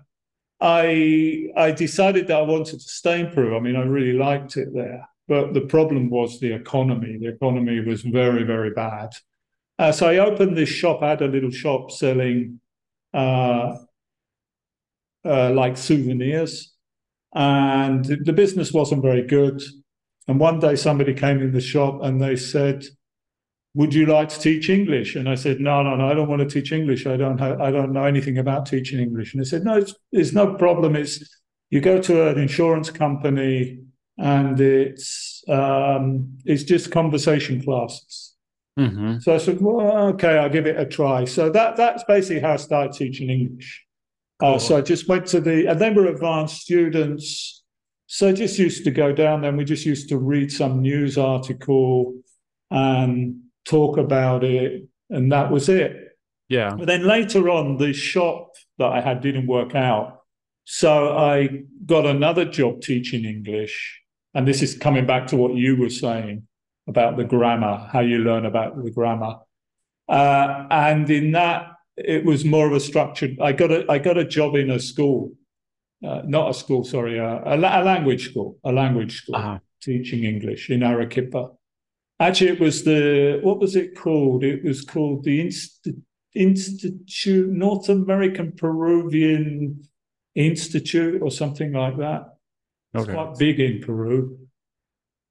I 0.61 1.49
I 1.57 1.71
decided 1.71 2.27
that 2.27 2.37
I 2.37 2.41
wanted 2.41 2.79
to 2.79 2.89
stay 2.89 3.19
in 3.19 3.31
Peru. 3.31 3.55
I 3.55 3.59
mean, 3.59 3.75
I 3.75 3.83
really 3.83 4.17
liked 4.17 4.57
it 4.57 4.73
there, 4.73 5.07
but 5.27 5.53
the 5.53 5.61
problem 5.61 6.09
was 6.09 6.39
the 6.39 6.53
economy. 6.53 7.17
The 7.17 7.29
economy 7.29 7.79
was 7.81 8.01
very 8.01 8.43
very 8.43 8.71
bad. 8.71 9.09
Uh, 9.77 9.91
so 9.91 10.07
I 10.07 10.17
opened 10.19 10.57
this 10.57 10.69
shop. 10.69 11.01
I 11.01 11.09
had 11.09 11.21
a 11.21 11.27
little 11.27 11.51
shop 11.51 11.91
selling 11.91 12.61
uh, 13.13 13.77
uh, 15.25 15.51
like 15.51 15.77
souvenirs, 15.77 16.73
and 17.33 18.05
the 18.05 18.33
business 18.33 18.71
wasn't 18.71 19.01
very 19.01 19.23
good. 19.23 19.61
And 20.27 20.39
one 20.39 20.59
day 20.59 20.75
somebody 20.75 21.13
came 21.13 21.41
in 21.41 21.51
the 21.51 21.61
shop 21.61 22.01
and 22.01 22.19
they 22.21 22.35
said, 22.35 22.83
would 23.75 23.93
you 23.93 24.05
like 24.05 24.29
to 24.29 24.39
teach 24.39 24.69
English? 24.69 25.15
And 25.15 25.29
I 25.29 25.35
said, 25.35 25.59
no, 25.59 25.83
no, 25.83 25.95
no, 25.95 26.09
I 26.09 26.13
don't 26.13 26.29
want 26.29 26.41
to 26.41 26.49
teach 26.49 26.71
English. 26.71 27.05
I 27.05 27.17
don't 27.17 27.37
have, 27.37 27.59
I 27.59 27.71
don't 27.71 27.91
know 27.91 28.05
anything 28.05 28.37
about 28.37 28.65
teaching 28.65 28.99
English. 28.99 29.33
And 29.33 29.41
they 29.43 29.47
said, 29.47 29.65
no, 29.65 29.77
it's, 29.77 29.93
it's 30.13 30.31
no 30.31 30.55
problem. 30.55 30.95
It's 30.95 31.41
you 31.69 31.81
go 31.81 32.01
to 32.01 32.29
an 32.29 32.39
insurance 32.39 32.89
company 32.89 33.79
and 34.17 34.59
it's 34.61 35.43
um, 35.49 36.37
it's 36.45 36.63
just 36.63 36.89
conversation 36.89 37.61
classes. 37.61 38.35
Mm-hmm. 38.79 39.19
So 39.19 39.35
I 39.35 39.37
said, 39.37 39.61
well, 39.61 40.07
okay, 40.09 40.37
I'll 40.37 40.49
give 40.49 40.67
it 40.67 40.79
a 40.79 40.85
try. 40.85 41.25
So 41.25 41.49
that 41.49 41.75
that's 41.75 42.03
basically 42.05 42.41
how 42.41 42.53
I 42.53 42.57
started 42.57 42.93
teaching 42.93 43.29
English. 43.29 43.83
Uh, 44.41 44.45
cool. 44.45 44.55
Uh, 44.55 44.59
so 44.59 44.77
I 44.77 44.81
just 44.81 45.09
went 45.09 45.25
to 45.27 45.41
the, 45.41 45.67
and 45.67 45.79
they 45.79 45.89
were 45.89 46.07
advanced 46.07 46.61
students. 46.61 47.63
So 48.07 48.29
I 48.29 48.33
just 48.33 48.57
used 48.57 48.85
to 48.85 48.91
go 48.91 49.11
down 49.11 49.41
there 49.41 49.49
and 49.49 49.57
we 49.57 49.65
just 49.65 49.85
used 49.85 50.09
to 50.09 50.17
read 50.17 50.51
some 50.51 50.81
news 50.81 51.17
article 51.17 52.13
and 52.69 53.41
talk 53.65 53.97
about 53.97 54.43
it. 54.43 54.87
And 55.09 55.31
that 55.31 55.51
was 55.51 55.69
it. 55.69 56.17
Yeah. 56.49 56.75
But 56.77 56.87
then 56.87 57.05
later 57.05 57.49
on, 57.49 57.77
the 57.77 57.93
shop 57.93 58.51
that 58.77 58.91
I 58.91 59.01
had 59.01 59.21
didn't 59.21 59.47
work 59.47 59.75
out. 59.75 60.21
So 60.65 61.15
I 61.15 61.63
got 61.85 62.05
another 62.05 62.45
job 62.45 62.81
teaching 62.81 63.25
English. 63.25 64.01
And 64.33 64.47
this 64.47 64.61
is 64.61 64.77
coming 64.77 65.05
back 65.05 65.27
to 65.27 65.35
what 65.35 65.55
you 65.55 65.77
were 65.77 65.89
saying 65.89 66.47
about 66.87 67.17
the 67.17 67.23
grammar, 67.23 67.87
how 67.91 68.01
you 68.01 68.19
learn 68.19 68.45
about 68.45 68.83
the 68.83 68.91
grammar. 68.91 69.37
Uh, 70.07 70.67
and 70.69 71.09
in 71.09 71.31
that, 71.31 71.71
it 71.97 72.25
was 72.25 72.43
more 72.43 72.67
of 72.67 72.73
a 72.73 72.79
structured. 72.79 73.37
I 73.41 73.53
got 73.53 73.71
a 73.71 73.85
I 73.89 73.99
got 73.99 74.17
a 74.17 74.25
job 74.25 74.55
in 74.55 74.69
a 74.69 74.79
school, 74.79 75.31
uh, 76.05 76.21
not 76.25 76.49
a 76.49 76.53
school, 76.53 76.83
sorry, 76.83 77.19
uh, 77.19 77.39
a, 77.45 77.55
a, 77.55 77.83
language 77.83 78.29
school, 78.29 78.57
a 78.63 78.71
language 78.71 79.21
school, 79.21 79.35
uh-huh. 79.35 79.59
teaching 79.81 80.25
English 80.25 80.69
in 80.69 80.83
Arequipa. 80.83 81.51
Actually, 82.19 82.51
it 82.51 82.59
was 82.59 82.83
the 82.83 83.39
what 83.43 83.59
was 83.59 83.75
it 83.75 83.95
called? 83.95 84.43
It 84.43 84.63
was 84.63 84.81
called 84.81 85.23
the 85.23 85.41
Inst- 85.41 85.89
Institute 86.33 87.49
North 87.49 87.89
American 87.89 88.53
Peruvian 88.53 89.87
Institute 90.35 91.21
or 91.21 91.31
something 91.31 91.73
like 91.73 91.97
that. 91.97 92.37
It's 92.93 93.03
okay. 93.03 93.13
quite 93.13 93.37
big 93.37 93.59
in 93.59 93.81
Peru. 93.81 94.37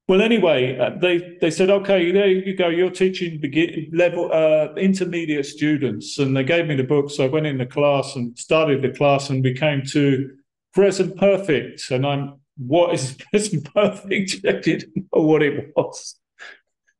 Well, 0.06 0.20
anyway, 0.20 0.78
uh, 0.78 0.90
they 1.00 1.38
they 1.40 1.50
said, 1.50 1.70
okay, 1.70 2.12
there 2.12 2.28
you 2.28 2.54
go. 2.54 2.68
You're 2.68 2.90
teaching 2.90 3.40
begin 3.40 3.88
level 3.92 4.30
uh, 4.30 4.74
intermediate 4.74 5.46
students, 5.46 6.18
and 6.18 6.36
they 6.36 6.44
gave 6.44 6.66
me 6.66 6.76
the 6.76 6.84
book. 6.84 7.10
So 7.10 7.24
I 7.24 7.28
went 7.28 7.46
in 7.46 7.56
the 7.56 7.66
class 7.66 8.14
and 8.14 8.38
started 8.38 8.82
the 8.82 8.90
class, 8.90 9.30
and 9.30 9.42
we 9.42 9.54
came 9.54 9.82
to 9.92 10.30
present 10.74 11.16
perfect. 11.16 11.90
And 11.90 12.06
I'm, 12.06 12.34
what 12.58 12.92
is 12.92 13.16
present 13.32 13.72
perfect? 13.72 14.36
I 14.46 14.52
didn't 14.60 14.94
know 14.96 15.22
what 15.22 15.42
it 15.42 15.72
was. 15.74 16.16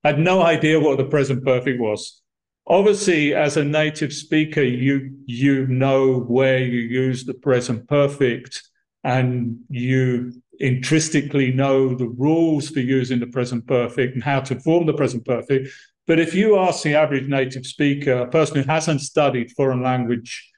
I 0.04 0.08
had 0.08 0.18
no 0.18 0.42
idea 0.42 0.78
what 0.78 0.98
the 0.98 1.04
present 1.04 1.44
perfect 1.44 1.80
was. 1.80 2.20
Obviously, 2.66 3.34
as 3.34 3.56
a 3.56 3.64
native 3.64 4.12
speaker, 4.12 4.62
you 4.62 5.16
you 5.26 5.66
know 5.66 6.20
where 6.20 6.58
you 6.58 6.80
use 6.80 7.24
the 7.24 7.34
present 7.34 7.88
perfect, 7.88 8.62
and 9.02 9.58
you 9.68 10.32
intrinsically 10.60 11.52
know 11.52 11.94
the 11.94 12.08
rules 12.08 12.68
for 12.68 12.80
using 12.80 13.18
the 13.18 13.26
present 13.26 13.66
perfect 13.66 14.14
and 14.14 14.22
how 14.22 14.40
to 14.40 14.60
form 14.60 14.86
the 14.86 14.94
present 14.94 15.24
perfect. 15.24 15.68
But 16.06 16.20
if 16.20 16.34
you 16.34 16.58
ask 16.58 16.82
the 16.82 16.94
average 16.94 17.28
native 17.28 17.66
speaker, 17.66 18.12
a 18.12 18.28
person 18.28 18.56
who 18.58 18.70
hasn't 18.70 19.00
studied 19.00 19.52
foreign 19.52 19.82
language, 19.82 20.50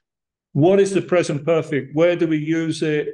what 0.51 0.79
is 0.79 0.91
the 0.91 1.01
present 1.01 1.45
perfect? 1.45 1.95
Where 1.95 2.15
do 2.15 2.27
we 2.27 2.37
use 2.37 2.81
it? 2.81 3.09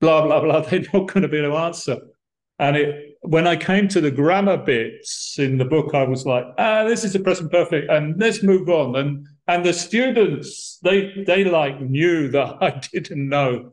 Blah, 0.00 0.22
blah, 0.22 0.40
blah. 0.40 0.60
They're 0.68 0.84
not 0.92 1.08
going 1.08 1.22
to 1.22 1.28
be 1.28 1.38
able 1.38 1.50
to 1.50 1.56
answer. 1.56 1.98
And 2.58 2.76
it, 2.76 3.13
when 3.24 3.46
I 3.46 3.56
came 3.56 3.88
to 3.88 4.00
the 4.00 4.10
grammar 4.10 4.56
bits 4.56 5.36
in 5.38 5.58
the 5.58 5.64
book, 5.64 5.94
I 5.94 6.04
was 6.04 6.26
like, 6.26 6.44
ah, 6.58 6.84
this 6.84 7.04
is 7.04 7.12
the 7.12 7.20
present 7.20 7.50
perfect, 7.50 7.90
and 7.90 8.18
let's 8.20 8.42
move 8.42 8.68
on. 8.68 8.96
And 8.96 9.26
and 9.46 9.64
the 9.64 9.72
students, 9.72 10.78
they 10.82 11.24
they 11.26 11.44
like 11.44 11.80
knew 11.80 12.28
that 12.28 12.56
I 12.62 12.80
didn't 12.92 13.28
know 13.28 13.72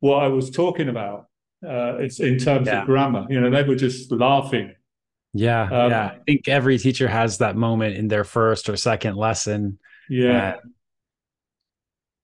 what 0.00 0.22
I 0.22 0.28
was 0.28 0.50
talking 0.50 0.88
about 0.88 1.26
uh, 1.66 1.96
it's 1.98 2.20
in 2.20 2.38
terms 2.38 2.66
yeah. 2.66 2.80
of 2.80 2.86
grammar. 2.86 3.26
You 3.28 3.40
know, 3.40 3.50
they 3.50 3.62
were 3.62 3.74
just 3.74 4.10
laughing. 4.10 4.74
Yeah, 5.32 5.62
um, 5.62 5.90
yeah. 5.90 6.06
I 6.06 6.18
think 6.26 6.48
every 6.48 6.78
teacher 6.78 7.06
has 7.06 7.38
that 7.38 7.56
moment 7.56 7.96
in 7.96 8.08
their 8.08 8.24
first 8.24 8.68
or 8.68 8.76
second 8.76 9.16
lesson. 9.16 9.78
Yeah, 10.08 10.54
uh, 10.54 10.56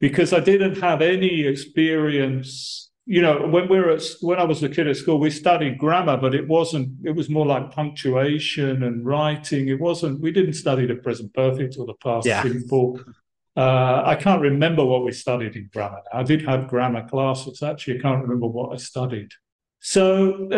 because 0.00 0.32
I 0.32 0.40
didn't 0.40 0.80
have 0.80 1.02
any 1.02 1.46
experience. 1.46 2.85
You 3.08 3.22
know, 3.22 3.46
when 3.46 3.68
we 3.68 3.78
were 3.78 3.90
at, 3.90 4.02
when 4.20 4.40
I 4.40 4.44
was 4.44 4.64
a 4.64 4.68
kid 4.68 4.88
at 4.88 4.96
school, 4.96 5.20
we 5.20 5.30
studied 5.30 5.78
grammar, 5.78 6.16
but 6.16 6.34
it 6.34 6.46
wasn't. 6.48 6.88
It 7.04 7.14
was 7.14 7.30
more 7.30 7.46
like 7.46 7.70
punctuation 7.70 8.82
and 8.82 9.06
writing. 9.06 9.68
It 9.68 9.80
wasn't. 9.80 10.20
We 10.20 10.32
didn't 10.32 10.54
study 10.54 10.86
the 10.86 10.96
present 10.96 11.32
perfect 11.32 11.76
or 11.78 11.86
the 11.86 11.94
past 12.02 12.26
yeah. 12.26 12.42
simple. 12.42 13.00
Uh, 13.56 14.02
I 14.04 14.16
can't 14.16 14.42
remember 14.42 14.84
what 14.84 15.04
we 15.04 15.12
studied 15.12 15.56
in 15.56 15.70
grammar. 15.72 16.02
I 16.12 16.24
did 16.24 16.42
have 16.46 16.68
grammar 16.68 17.08
classes. 17.08 17.62
Actually, 17.62 18.00
I 18.00 18.02
can't 18.02 18.22
remember 18.22 18.48
what 18.48 18.72
I 18.72 18.76
studied. 18.76 19.30
So, 19.80 20.48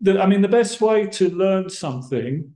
the, 0.00 0.20
I 0.20 0.26
mean, 0.26 0.42
the 0.42 0.48
best 0.48 0.80
way 0.80 1.06
to 1.06 1.30
learn 1.30 1.68
something 1.68 2.52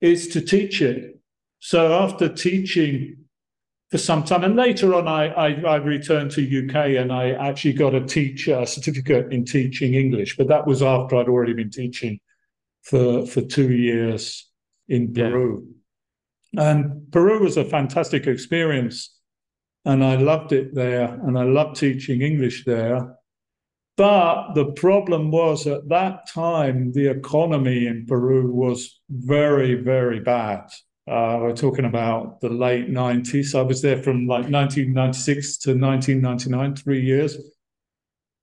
is 0.00 0.28
to 0.28 0.40
teach 0.40 0.82
it. 0.82 1.20
So, 1.60 1.92
after 2.02 2.28
teaching 2.28 3.27
for 3.90 3.98
some 3.98 4.22
time, 4.22 4.44
and 4.44 4.54
later 4.54 4.94
on, 4.94 5.08
I, 5.08 5.28
I, 5.28 5.48
I 5.62 5.76
returned 5.76 6.30
to 6.32 6.42
UK 6.42 7.00
and 7.00 7.10
I 7.10 7.30
actually 7.30 7.72
got 7.72 7.94
a 7.94 8.04
teacher 8.04 8.58
a 8.58 8.66
certificate 8.66 9.32
in 9.32 9.46
teaching 9.46 9.94
English. 9.94 10.36
But 10.36 10.48
that 10.48 10.66
was 10.66 10.82
after 10.82 11.16
I'd 11.16 11.28
already 11.28 11.54
been 11.54 11.70
teaching 11.70 12.20
for 12.82 13.26
for 13.26 13.40
two 13.40 13.72
years 13.72 14.46
in 14.88 15.12
Peru. 15.14 15.66
Yeah. 16.52 16.70
And 16.70 17.10
Peru 17.12 17.40
was 17.40 17.56
a 17.56 17.64
fantastic 17.64 18.26
experience. 18.26 19.14
And 19.84 20.04
I 20.04 20.16
loved 20.16 20.52
it 20.52 20.74
there. 20.74 21.04
And 21.04 21.38
I 21.38 21.44
loved 21.44 21.76
teaching 21.76 22.20
English 22.20 22.64
there. 22.64 23.16
But 23.96 24.52
the 24.54 24.66
problem 24.72 25.30
was 25.30 25.66
at 25.66 25.88
that 25.88 26.28
time, 26.28 26.92
the 26.92 27.08
economy 27.08 27.86
in 27.86 28.06
Peru 28.06 28.52
was 28.52 29.00
very, 29.10 29.74
very 29.74 30.20
bad. 30.20 30.68
Uh, 31.08 31.38
we're 31.40 31.56
talking 31.56 31.86
about 31.86 32.40
the 32.40 32.48
late 32.50 32.90
90s. 32.90 33.58
I 33.58 33.62
was 33.62 33.80
there 33.80 34.02
from 34.02 34.26
like 34.26 34.50
1996 34.50 35.56
to 35.58 35.70
1999, 35.70 36.76
three 36.76 37.00
years. 37.00 37.36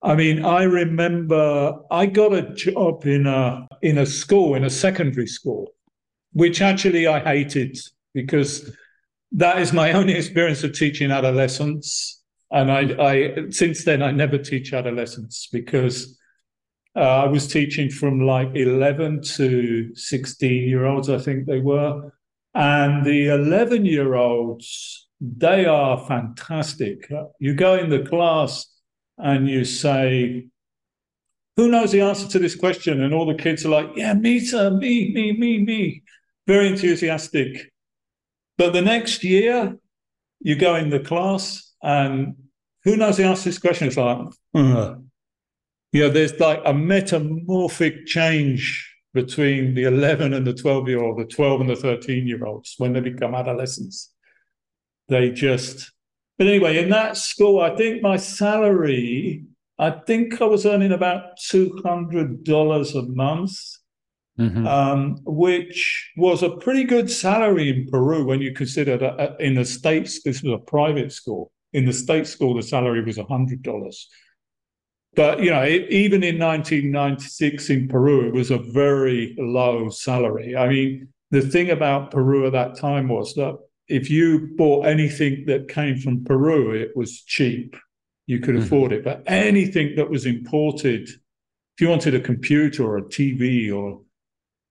I 0.02 0.16
mean, 0.16 0.44
I 0.44 0.64
remember 0.64 1.78
I 1.90 2.06
got 2.06 2.32
a 2.32 2.42
job 2.54 3.06
in 3.06 3.26
a 3.26 3.68
in 3.82 3.98
a 3.98 4.06
school, 4.06 4.54
in 4.54 4.64
a 4.64 4.70
secondary 4.70 5.28
school, 5.28 5.74
which 6.32 6.60
actually 6.60 7.06
I 7.06 7.20
hated 7.20 7.78
because 8.14 8.74
that 9.32 9.58
is 9.58 9.72
my 9.72 9.92
only 9.98 10.14
experience 10.14 10.64
of 10.64 10.72
teaching 10.72 11.12
adolescents. 11.12 12.22
And 12.50 12.70
I, 12.70 12.80
I 13.00 13.50
since 13.50 13.84
then, 13.84 14.02
I 14.02 14.10
never 14.10 14.38
teach 14.38 14.72
adolescents 14.72 15.48
because 15.52 16.18
uh, 16.96 17.24
I 17.24 17.26
was 17.26 17.46
teaching 17.46 17.90
from 17.90 18.20
like 18.20 18.48
11 18.54 19.22
to 19.36 19.94
16 19.94 20.68
year 20.68 20.86
olds, 20.86 21.10
I 21.10 21.18
think 21.18 21.46
they 21.46 21.60
were. 21.60 22.12
And 22.56 23.04
the 23.04 23.28
11 23.28 23.84
year 23.84 24.14
olds, 24.14 25.08
they 25.20 25.66
are 25.66 25.98
fantastic. 26.06 27.06
You 27.38 27.54
go 27.54 27.74
in 27.74 27.90
the 27.90 28.02
class 28.02 28.66
and 29.18 29.46
you 29.46 29.66
say, 29.66 30.48
Who 31.56 31.68
knows 31.68 31.92
the 31.92 32.00
answer 32.00 32.26
to 32.28 32.38
this 32.38 32.54
question? 32.54 33.02
And 33.02 33.12
all 33.12 33.26
the 33.26 33.34
kids 33.34 33.66
are 33.66 33.68
like, 33.68 33.90
Yeah, 33.94 34.14
me, 34.14 34.40
sir, 34.40 34.70
me, 34.70 35.12
me, 35.12 35.32
me, 35.32 35.58
me. 35.64 36.02
Very 36.46 36.68
enthusiastic. 36.68 37.70
But 38.56 38.72
the 38.72 38.80
next 38.80 39.22
year, 39.22 39.76
you 40.40 40.56
go 40.56 40.76
in 40.76 40.88
the 40.88 41.00
class, 41.00 41.74
and 41.82 42.36
who 42.84 42.96
knows 42.96 43.18
the 43.18 43.24
answer 43.24 43.42
to 43.42 43.48
this 43.50 43.58
question? 43.58 43.88
It's 43.88 43.98
like, 43.98 44.16
uh, 44.54 44.94
you 45.92 46.00
know, 46.00 46.08
there's 46.08 46.40
like 46.40 46.62
a 46.64 46.72
metamorphic 46.72 48.06
change 48.06 48.95
between 49.16 49.74
the 49.74 49.84
11 49.84 50.32
and 50.32 50.46
the 50.46 50.54
12 50.54 50.88
year 50.88 51.02
old, 51.02 51.18
the 51.18 51.24
12 51.24 51.62
and 51.62 51.70
the 51.70 51.76
13 51.76 52.26
year 52.26 52.46
olds 52.46 52.74
when 52.78 52.92
they 52.92 53.00
become 53.00 53.34
adolescents. 53.34 54.12
They 55.08 55.30
just, 55.30 55.90
but 56.38 56.46
anyway, 56.46 56.78
in 56.78 56.90
that 56.90 57.16
school, 57.16 57.60
I 57.60 57.74
think 57.74 58.02
my 58.02 58.16
salary, 58.16 59.44
I 59.78 59.90
think 59.90 60.40
I 60.40 60.44
was 60.44 60.64
earning 60.64 60.92
about 60.92 61.38
$200 61.38 62.94
a 62.94 63.02
month 63.02 63.58
Mm-hmm. 64.38 64.66
Um, 64.66 65.16
which 65.24 66.12
was 66.18 66.42
a 66.42 66.50
pretty 66.50 66.84
good 66.84 67.10
salary 67.10 67.70
in 67.70 67.86
Peru 67.86 68.26
when 68.26 68.42
you 68.42 68.52
consider 68.52 68.98
that 68.98 69.18
uh, 69.18 69.34
in 69.40 69.54
the 69.54 69.64
States, 69.64 70.22
this 70.22 70.42
was 70.42 70.52
a 70.52 70.58
private 70.58 71.10
school. 71.10 71.52
In 71.72 71.86
the 71.86 71.92
state 71.94 72.26
school, 72.26 72.54
the 72.54 72.62
salary 72.62 73.02
was 73.02 73.16
$100. 73.16 73.94
But, 75.16 75.40
you 75.40 75.50
know, 75.50 75.62
it, 75.62 75.90
even 75.90 76.22
in 76.22 76.38
1996 76.38 77.70
in 77.70 77.88
Peru, 77.88 78.26
it 78.28 78.34
was 78.34 78.50
a 78.50 78.58
very 78.58 79.34
low 79.38 79.88
salary. 79.88 80.56
I 80.56 80.68
mean, 80.68 81.08
the 81.30 81.40
thing 81.40 81.70
about 81.70 82.10
Peru 82.10 82.46
at 82.46 82.52
that 82.52 82.76
time 82.76 83.08
was 83.08 83.34
that 83.34 83.58
if 83.88 84.10
you 84.10 84.50
bought 84.56 84.86
anything 84.86 85.46
that 85.46 85.68
came 85.68 85.98
from 85.98 86.24
Peru, 86.24 86.72
it 86.72 86.90
was 86.94 87.22
cheap. 87.22 87.76
You 88.26 88.40
could 88.40 88.56
mm-hmm. 88.56 88.64
afford 88.64 88.92
it. 88.92 89.04
But 89.04 89.22
anything 89.26 89.96
that 89.96 90.10
was 90.10 90.26
imported, 90.26 91.08
if 91.08 91.80
you 91.80 91.88
wanted 91.88 92.14
a 92.14 92.20
computer 92.20 92.84
or 92.84 92.98
a 92.98 93.02
TV 93.02 93.74
or 93.74 94.02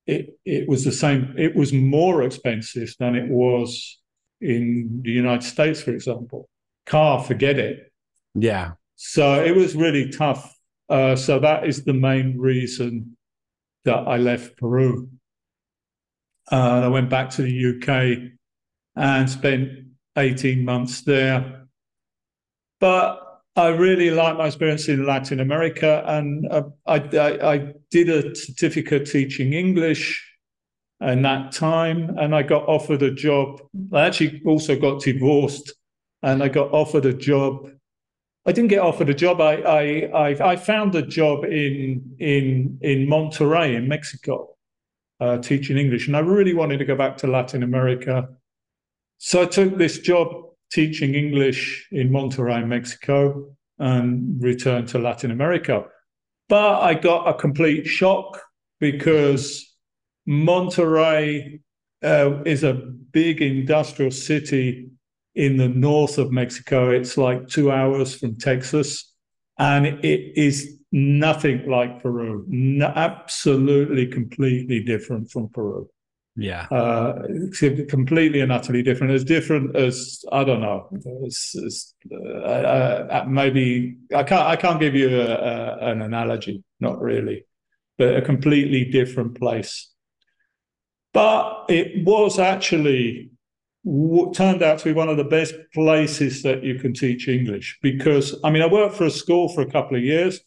it 0.08 0.38
it 0.45 0.67
was 0.69 0.84
the 0.84 0.91
same. 0.91 1.34
It 1.38 1.55
was 1.55 1.73
more 1.73 2.23
expensive 2.23 2.93
than 2.99 3.15
it 3.15 3.29
was 3.29 3.99
in 4.39 5.01
the 5.03 5.12
United 5.12 5.43
States, 5.43 5.81
for 5.81 5.91
example. 5.91 6.47
Car, 6.86 7.23
forget 7.23 7.58
it. 7.58 7.91
Yeah. 8.36 8.73
So 8.95 9.43
it 9.43 9.55
was 9.55 9.75
really 9.75 10.10
tough. 10.10 10.53
Uh, 10.89 11.15
so 11.15 11.39
that 11.39 11.67
is 11.67 11.84
the 11.84 11.93
main 11.93 12.38
reason 12.38 13.17
that 13.84 14.08
I 14.08 14.17
left 14.17 14.58
Peru. 14.58 15.10
Uh, 16.51 16.81
I 16.84 16.88
went 16.88 17.10
back 17.10 17.29
to 17.31 17.41
the 17.41 17.75
UK 17.75 18.31
and 18.95 19.29
spent 19.29 19.69
18 20.17 20.63
months 20.63 21.01
there. 21.01 21.67
But 22.79 23.21
I 23.55 23.69
really 23.69 24.12
liked 24.12 24.38
my 24.38 24.47
experience 24.47 24.89
in 24.89 25.05
Latin 25.05 25.39
America, 25.39 26.03
and 26.05 26.45
uh, 26.51 26.63
I, 26.86 26.97
I, 26.97 27.53
I, 27.53 27.73
did 27.89 28.10
a 28.10 28.36
certificate 28.36 29.10
teaching 29.10 29.53
English 29.53 30.21
in 30.99 31.21
that 31.21 31.53
time, 31.53 32.17
and 32.17 32.36
I 32.36 32.43
got 32.43 32.67
offered 32.67 33.01
a 33.01 33.12
job. 33.12 33.62
I 33.93 34.01
actually 34.08 34.41
also 34.45 34.77
got 34.77 35.01
divorced, 35.01 35.73
and 36.21 36.43
I 36.43 36.49
got 36.49 36.73
offered 36.73 37.05
a 37.05 37.13
job. 37.13 37.69
I 38.45 38.51
didn't 38.51 38.69
get 38.69 38.79
offered 38.79 39.10
a 39.10 39.13
job. 39.13 39.41
I 39.41 39.55
I 39.55 39.84
I, 40.13 40.51
I 40.51 40.55
found 40.55 40.95
a 40.95 41.01
job 41.01 41.45
in 41.45 42.15
in 42.19 42.77
in 42.81 43.08
Monterrey 43.08 43.75
in 43.75 43.88
Mexico, 43.88 44.55
uh, 45.19 45.38
teaching 45.39 45.77
English, 45.77 46.08
and 46.08 46.15
I 46.15 46.19
really 46.19 46.53
wanted 46.53 46.77
to 46.77 46.86
go 46.86 46.95
back 46.95 47.17
to 47.17 47.27
Latin 47.27 47.63
America. 47.63 48.29
So 49.17 49.41
I 49.41 49.45
took 49.45 49.77
this 49.77 49.99
job 49.99 50.27
teaching 50.71 51.15
English 51.15 51.88
in 51.91 52.10
Monterrey, 52.10 52.65
Mexico, 52.67 53.55
and 53.79 54.41
returned 54.41 54.89
to 54.89 54.99
Latin 54.99 55.31
America. 55.31 55.86
But 56.47 56.81
I 56.81 56.93
got 56.93 57.27
a 57.27 57.34
complete 57.34 57.88
shock 57.88 58.41
because 58.79 59.75
Monterrey 60.27 61.62
uh, 62.03 62.43
is 62.45 62.63
a 62.63 62.73
big 62.73 63.41
industrial 63.41 64.12
city 64.12 64.91
in 65.36 65.58
the 65.58 65.67
north 65.67 66.17
of 66.17 66.32
Mexico. 66.32 66.89
It's 66.89 67.17
like 67.17 67.48
two 67.48 67.71
hours 67.71 68.15
from 68.15 68.38
Texas, 68.38 69.13
and 69.60 69.86
it 69.86 70.38
is 70.38 70.80
nothing 70.91 71.69
like 71.69 72.02
Peru. 72.02 72.45
No, 72.48 72.88
absolutely, 72.95 74.08
completely 74.08 74.84
different 74.84 75.30
from 75.30 75.50
Peru. 75.50 75.89
Yeah, 76.38 76.63
uh, 76.63 77.28
completely 77.89 78.41
and 78.41 78.52
utterly 78.52 78.84
different. 78.84 79.13
As 79.13 79.24
different 79.24 79.76
as 79.76 80.24
I 80.32 80.43
don't 80.43 80.62
know. 80.62 80.89
It's, 81.24 81.56
it's, 81.56 81.93
uh, 82.12 82.15
uh, 82.17 83.26
maybe 83.28 83.98
I 84.13 84.24
can't. 84.24 84.45
I 84.45 84.56
can't 84.56 84.80
give 84.80 84.95
you 84.95 85.21
a, 85.21 85.26
a, 85.26 85.78
an 85.91 86.02
analogy. 86.02 86.63
Not 86.82 87.02
really, 87.02 87.45
but 87.98 88.17
a 88.17 88.21
completely 88.21 88.86
different 88.86 89.39
place. 89.39 89.91
But 91.13 91.67
it 91.69 92.06
was 92.06 92.38
actually 92.38 93.32
turned 94.34 94.63
out 94.63 94.80
to 94.80 94.86
be 94.86 94.93
one 94.93 95.10
of 95.10 95.17
the 95.17 95.24
best 95.24 95.54
places 95.74 96.41
that 96.41 96.63
you 96.63 96.80
can 96.80 96.93
teach 96.93 97.28
English 97.28 97.78
because 97.84 98.36
I 98.43 98.50
mean 98.50 98.63
I 98.63 98.67
worked 98.67 98.95
for 98.95 99.06
a 99.06 99.12
school 99.12 99.50
for 99.50 99.62
a 99.62 99.69
couple 99.69 99.95
of 99.95 100.04
years, 100.04 100.39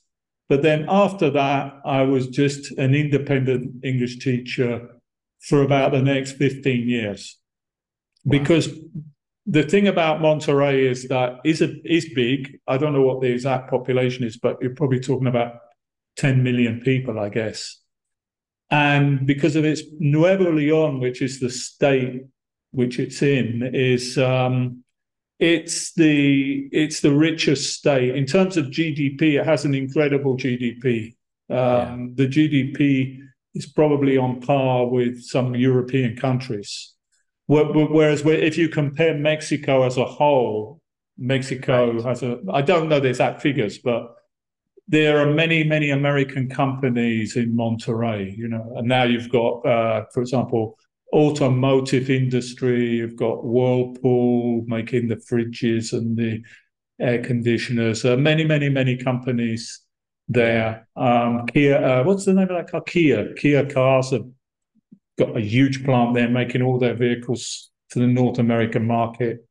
but 0.48 0.62
then 0.62 0.86
after 0.88 1.30
that 1.30 1.74
I 1.84 2.02
was 2.02 2.26
just 2.28 2.72
an 2.78 2.94
independent 2.94 3.84
English 3.84 4.18
teacher 4.18 4.88
for 5.40 5.62
about 5.62 5.92
the 5.92 6.02
next 6.02 6.32
15 6.32 6.88
years. 6.88 7.38
Wow. 8.24 8.38
Because 8.38 8.68
the 9.46 9.62
thing 9.62 9.86
about 9.86 10.20
Monterrey 10.20 10.90
is 10.90 11.06
that 11.08 11.36
is 11.44 11.60
it 11.60 11.80
is 11.84 12.12
big. 12.12 12.58
I 12.66 12.76
don't 12.76 12.92
know 12.92 13.02
what 13.02 13.20
the 13.20 13.30
exact 13.30 13.70
population 13.70 14.24
is, 14.24 14.36
but 14.36 14.58
you're 14.60 14.74
probably 14.74 15.00
talking 15.00 15.28
about 15.28 15.52
10 16.16 16.42
million 16.42 16.80
people, 16.80 17.20
I 17.20 17.28
guess. 17.28 17.80
And 18.70 19.26
because 19.26 19.54
of 19.54 19.64
its 19.64 19.82
Nuevo 19.98 20.52
Leon, 20.52 21.00
which 21.00 21.22
is 21.22 21.38
the 21.38 21.48
state 21.48 22.26
which 22.78 23.00
it's 23.00 23.22
in, 23.22 23.70
is 23.74 24.16
um, 24.18 24.84
it's 25.40 25.94
the 25.94 26.68
it's 26.70 27.00
the 27.00 27.12
richest 27.12 27.74
state 27.74 28.14
in 28.14 28.24
terms 28.24 28.56
of 28.56 28.66
GDP. 28.66 29.40
It 29.40 29.44
has 29.44 29.64
an 29.64 29.74
incredible 29.74 30.36
GDP. 30.36 31.16
Um, 31.50 31.56
yeah. 31.56 31.96
The 32.14 32.28
GDP 32.28 33.18
is 33.54 33.66
probably 33.66 34.16
on 34.16 34.40
par 34.40 34.86
with 34.86 35.20
some 35.24 35.56
European 35.56 36.16
countries. 36.16 36.94
Whereas 37.48 38.22
if 38.24 38.56
you 38.56 38.68
compare 38.68 39.14
Mexico 39.14 39.82
as 39.82 39.96
a 39.96 40.04
whole, 40.04 40.80
Mexico 41.16 41.94
right. 41.94 42.04
has 42.04 42.22
a, 42.22 42.38
I 42.52 42.62
don't 42.62 42.88
know 42.88 43.00
the 43.00 43.08
exact 43.08 43.40
figures, 43.42 43.78
but 43.78 44.14
there 44.86 45.18
are 45.18 45.32
many, 45.32 45.64
many 45.64 45.90
American 45.90 46.48
companies 46.48 47.36
in 47.36 47.56
Monterrey, 47.56 48.36
you 48.36 48.48
know, 48.48 48.74
and 48.76 48.86
now 48.86 49.02
you've 49.04 49.30
got, 49.30 49.66
uh, 49.66 50.04
for 50.12 50.20
example, 50.20 50.78
automotive 51.12 52.10
industry, 52.10 52.96
you've 52.96 53.16
got 53.16 53.44
Whirlpool 53.44 54.64
making 54.66 55.08
the 55.08 55.16
fridges 55.16 55.92
and 55.92 56.16
the 56.16 56.42
air 57.00 57.22
conditioners, 57.22 58.04
uh, 58.04 58.16
many, 58.16 58.44
many, 58.44 58.68
many 58.68 58.96
companies 58.96 59.80
there. 60.28 60.86
Um, 60.96 61.46
Kia, 61.46 61.76
uh, 61.82 62.04
what's 62.04 62.24
the 62.24 62.34
name 62.34 62.48
of 62.50 62.56
that 62.56 62.70
car? 62.70 62.82
Kia. 62.82 63.32
Kia 63.34 63.64
cars 63.66 64.10
have 64.10 64.26
got 65.18 65.36
a 65.36 65.40
huge 65.40 65.84
plant 65.84 66.14
there 66.14 66.28
making 66.28 66.62
all 66.62 66.78
their 66.78 66.94
vehicles 66.94 67.70
for 67.88 68.00
the 68.00 68.06
North 68.06 68.38
American 68.38 68.86
market. 68.86 69.46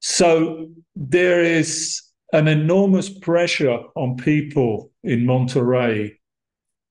So 0.00 0.68
there 0.96 1.42
is 1.42 2.02
an 2.32 2.48
enormous 2.48 3.08
pressure 3.08 3.78
on 3.94 4.16
people 4.16 4.90
in 5.04 5.20
Monterrey 5.20 6.16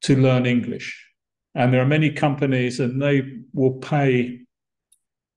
to 0.04 0.16
learn 0.16 0.46
English. 0.46 1.11
And 1.54 1.74
there 1.74 1.82
are 1.82 1.86
many 1.86 2.12
companies, 2.12 2.80
and 2.80 3.02
they 3.02 3.24
will 3.54 3.74
pay, 3.74 4.40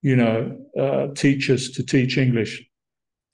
you 0.03 0.17
know, 0.17 0.59
uh, 0.79 1.09
teachers 1.15 1.73
to 1.73 1.85
teach 1.85 2.19
English. 2.19 2.63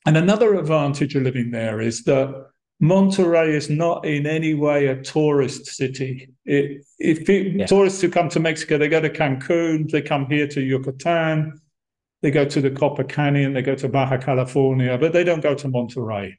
And 0.06 0.16
another 0.16 0.54
advantage 0.54 1.14
of 1.14 1.22
living 1.22 1.50
there 1.50 1.80
is 1.80 2.04
that 2.04 2.46
Monterrey 2.82 3.50
is 3.50 3.68
not 3.68 4.06
in 4.06 4.26
any 4.26 4.54
way 4.54 4.86
a 4.86 5.02
tourist 5.02 5.66
city. 5.66 6.30
It, 6.46 6.82
if 6.98 7.28
it, 7.28 7.56
yeah. 7.56 7.66
tourists 7.66 8.00
who 8.00 8.08
come 8.08 8.30
to 8.30 8.40
Mexico, 8.40 8.78
they 8.78 8.88
go 8.88 9.00
to 9.00 9.10
Cancun, 9.10 9.90
they 9.90 10.00
come 10.00 10.26
here 10.26 10.48
to 10.48 10.62
Yucatan, 10.62 11.60
they 12.22 12.30
go 12.30 12.46
to 12.46 12.60
the 12.60 12.70
Copper 12.70 13.04
Canyon, 13.04 13.52
they 13.52 13.62
go 13.62 13.74
to 13.74 13.88
Baja 13.88 14.16
California, 14.16 14.96
but 14.96 15.12
they 15.12 15.24
don't 15.24 15.42
go 15.42 15.54
to 15.54 15.68
Monterrey. 15.68 16.34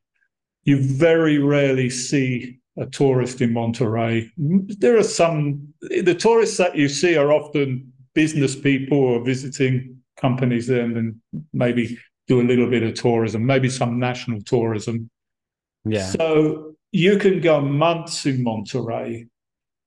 You 0.64 0.82
very 0.82 1.38
rarely 1.38 1.92
see 1.92 2.61
a 2.78 2.86
tourist 2.86 3.42
in 3.42 3.52
Monterrey. 3.52 4.30
There 4.38 4.98
are 4.98 5.04
some, 5.04 5.74
the 5.82 6.16
tourists 6.16 6.58
that 6.58 6.76
you 6.76 6.88
see 6.88 7.18
are 7.18 7.32
often 7.32 7.92
business 8.14 8.56
people 8.56 8.98
or 8.98 9.24
visiting 9.24 9.98
companies 10.18 10.68
there 10.68 10.82
and 10.82 10.96
then 10.96 11.22
maybe 11.54 11.98
do 12.28 12.42
a 12.42 12.44
little 12.44 12.70
bit 12.70 12.84
of 12.84 12.94
tourism, 12.94 13.46
maybe 13.46 13.70
some 13.70 14.00
national 14.00 14.42
tourism 14.42 15.10
yeah. 15.86 16.06
So 16.08 16.76
you 16.92 17.18
can 17.18 17.42
go 17.42 17.62
months 17.62 18.26
in 18.26 18.44
Monterrey 18.44 19.28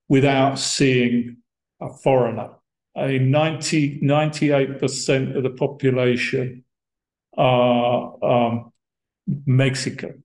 without 0.09 0.59
seeing 0.59 1.37
a 1.81 1.89
foreigner. 1.89 2.51
A 2.97 3.19
90, 3.19 3.99
98% 4.01 5.35
of 5.35 5.43
the 5.43 5.49
population 5.49 6.63
are 7.37 8.23
um, 8.23 8.71
Mexican. 9.45 10.23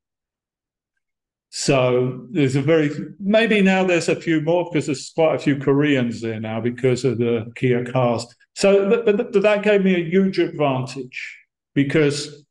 So 1.50 2.26
there's 2.30 2.54
a 2.54 2.62
very 2.62 2.90
maybe 3.18 3.60
now 3.60 3.84
there's 3.84 4.08
a 4.08 4.14
few 4.14 4.40
more 4.40 4.64
because 4.64 4.86
there's 4.86 5.10
quite 5.10 5.34
a 5.34 5.38
few 5.38 5.58
Koreans 5.58 6.20
there 6.20 6.38
now 6.38 6.60
because 6.60 7.04
of 7.04 7.18
the 7.18 7.50
Kia 7.56 7.84
cars. 7.84 8.24
So 8.54 9.02
but, 9.04 9.32
that 9.32 9.62
gave 9.64 9.82
me 9.82 9.96
a 9.96 10.04
huge 10.04 10.38
advantage 10.38 11.38
because 11.74 12.46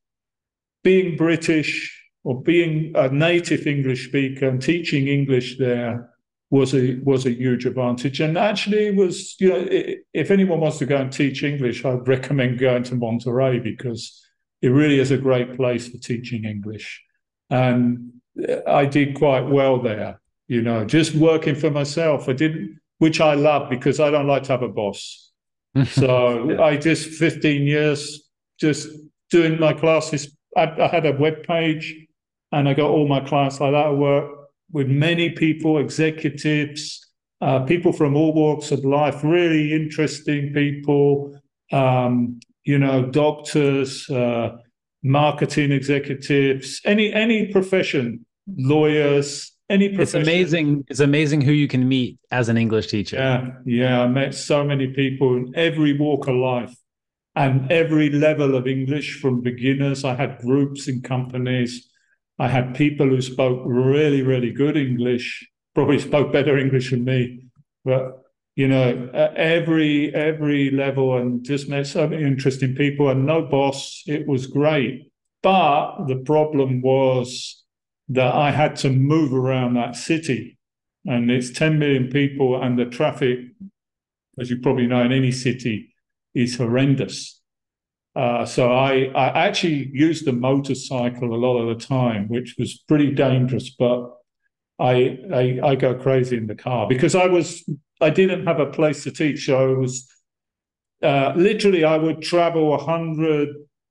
being 0.84 1.16
British 1.16 1.96
or 2.26 2.42
being 2.42 2.92
a 2.96 3.08
native 3.10 3.68
English 3.68 4.10
speaker 4.10 4.50
and 4.50 4.62
teaching 4.62 5.08
English 5.08 5.58
there 5.58 6.10
was 6.50 6.74
a 6.76 7.00
was 7.04 7.26
a 7.26 7.32
huge 7.32 7.66
advantage. 7.66 8.20
And 8.20 8.38
actually, 8.38 8.92
was 8.92 9.36
you 9.40 9.50
know, 9.50 9.66
if 10.14 10.30
anyone 10.30 10.60
wants 10.60 10.78
to 10.80 10.86
go 10.86 10.98
and 10.98 11.12
teach 11.12 11.44
English, 11.44 11.86
I'd 11.86 12.06
recommend 12.06 12.60
going 12.60 12.84
to 12.84 12.96
Monterrey 12.96 13.64
because 13.64 14.26
it 14.62 14.70
really 14.70 15.00
is 15.00 15.12
a 15.12 15.18
great 15.18 15.56
place 15.56 15.88
for 15.88 15.98
teaching 16.00 16.44
English. 16.44 17.02
And 17.50 18.19
I 18.68 18.86
did 18.86 19.16
quite 19.16 19.42
well 19.42 19.82
there. 19.82 20.20
You 20.48 20.62
know, 20.62 20.86
just 20.86 21.14
working 21.16 21.56
for 21.56 21.70
myself. 21.70 22.28
I 22.28 22.34
didn't, 22.34 22.80
which 22.98 23.22
I 23.22 23.36
love 23.36 23.70
because 23.70 24.00
I 24.00 24.10
don't 24.10 24.28
like 24.28 24.44
to 24.44 24.52
have 24.52 24.64
a 24.64 24.70
boss. 24.70 25.32
so 25.92 26.52
yeah. 26.52 26.62
I 26.62 26.78
just 26.78 27.10
15 27.10 27.64
years 27.64 28.30
just 28.60 28.90
doing 29.30 29.60
my 29.60 29.74
classes. 29.74 30.36
I, 30.58 30.64
I 30.82 30.88
had 30.88 31.06
a 31.06 31.14
web 31.14 31.44
page 31.44 31.96
and 32.52 32.68
I 32.68 32.74
got 32.74 32.90
all 32.90 33.08
my 33.08 33.20
clients 33.20 33.60
like 33.60 33.72
that. 33.72 33.86
I 33.86 33.92
work 33.92 34.32
with 34.72 34.88
many 34.88 35.30
people, 35.30 35.78
executives, 35.78 37.06
uh, 37.42 37.60
people 37.62 37.94
from 37.94 38.16
all 38.16 38.34
walks 38.34 38.72
of 38.72 38.84
life, 38.84 39.24
really 39.24 39.74
interesting 39.74 40.54
people, 40.54 41.40
um, 41.72 42.40
you 42.64 42.78
know, 42.78 43.06
doctors, 43.06 44.10
uh, 44.10 44.58
marketing 45.04 45.72
executives, 45.72 46.82
any 46.84 47.14
any 47.14 47.48
profession, 47.48 48.26
lawyers, 48.58 49.52
any 49.70 49.90
profession. 49.90 50.22
It's 50.22 50.28
amazing. 50.28 50.86
It's 50.90 51.00
amazing 51.00 51.42
who 51.42 51.52
you 51.52 51.68
can 51.68 51.88
meet 51.88 52.18
as 52.32 52.50
an 52.50 52.58
English 52.58 52.88
teacher. 52.88 53.18
Yeah, 53.18 53.52
yeah. 53.66 54.02
I 54.02 54.08
met 54.08 54.34
so 54.34 54.64
many 54.64 54.88
people 54.88 55.36
in 55.36 55.54
every 55.56 55.98
walk 55.98 56.28
of 56.28 56.36
life 56.36 56.76
and 57.36 57.72
every 57.72 58.10
level 58.10 58.56
of 58.56 58.68
English, 58.68 59.20
from 59.22 59.42
beginners. 59.42 60.04
I 60.04 60.16
had 60.16 60.40
groups 60.40 60.88
in 60.88 61.02
companies 61.02 61.90
I 62.40 62.48
had 62.48 62.74
people 62.74 63.08
who 63.08 63.22
spoke 63.22 63.62
really, 63.66 64.22
really 64.22 64.52
good 64.52 64.78
English, 64.78 65.46
probably 65.76 66.00
spoke 66.00 66.32
better 66.32 66.58
English 66.58 66.92
than 66.92 67.04
me. 67.04 67.44
But, 67.84 68.24
you 68.56 68.70
know, 68.70 69.10
at 69.14 69.36
every 69.36 70.16
every 70.16 70.72
level, 70.72 71.18
and 71.18 71.44
just 71.44 71.68
met 71.68 71.86
so 71.88 72.08
many 72.08 72.24
interesting 72.24 72.76
people. 72.76 73.10
And 73.10 73.26
no 73.26 73.42
boss, 73.42 74.04
it 74.08 74.26
was 74.26 74.48
great. 74.48 75.12
But 75.44 76.06
the 76.08 76.18
problem 76.26 76.82
was 76.82 77.59
that 78.10 78.34
I 78.34 78.52
had 78.52 78.76
to 78.78 78.90
move 78.90 79.34
around 79.34 79.76
that 79.76 79.96
city, 79.96 80.58
and 81.06 81.30
it's 81.30 81.52
10 81.52 81.80
million 81.80 82.10
people, 82.10 82.62
and 82.62 82.78
the 82.78 82.86
traffic, 82.86 83.40
as 84.40 84.50
you 84.50 84.60
probably 84.60 84.88
know, 84.88 85.02
in 85.02 85.12
any 85.12 85.32
city, 85.32 85.94
is 86.34 86.58
horrendous. 86.58 87.42
Uh, 88.16 88.46
so 88.46 88.74
I, 88.74 89.12
I 89.16 89.48
actually 89.48 89.90
used 89.94 90.26
the 90.26 90.34
motorcycle 90.34 91.34
a 91.34 91.38
lot 91.38 91.60
of 91.60 91.68
the 91.68 91.86
time, 91.86 92.28
which 92.28 92.56
was 92.58 92.84
pretty 92.88 93.12
dangerous, 93.12 93.70
but 93.70 94.12
I, 94.80 95.20
I, 95.34 95.60
I 95.64 95.76
go 95.76 95.94
crazy 95.94 96.38
in 96.38 96.48
the 96.48 96.56
car 96.56 96.88
because 96.88 97.14
I 97.14 97.28
was 97.28 97.70
I 98.02 98.10
didn't 98.10 98.48
have 98.48 98.60
a 98.60 98.66
place 98.66 99.04
to 99.04 99.12
teach. 99.12 99.46
So 99.46 99.58
I 99.62 99.78
was 99.78 100.08
uh, 101.04 101.34
literally 101.36 101.84
I 101.84 101.98
would 101.98 102.22
travel 102.22 102.70
100, 102.70 103.50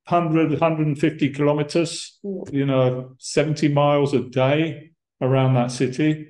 100, 0.08 0.50
150 0.50 1.30
kilometers, 1.30 2.18
you 2.50 2.64
know, 2.64 3.14
70 3.18 3.68
miles 3.68 4.14
a 4.14 4.20
day 4.20 4.92
around 5.20 5.54
that 5.54 5.70
city. 5.70 6.26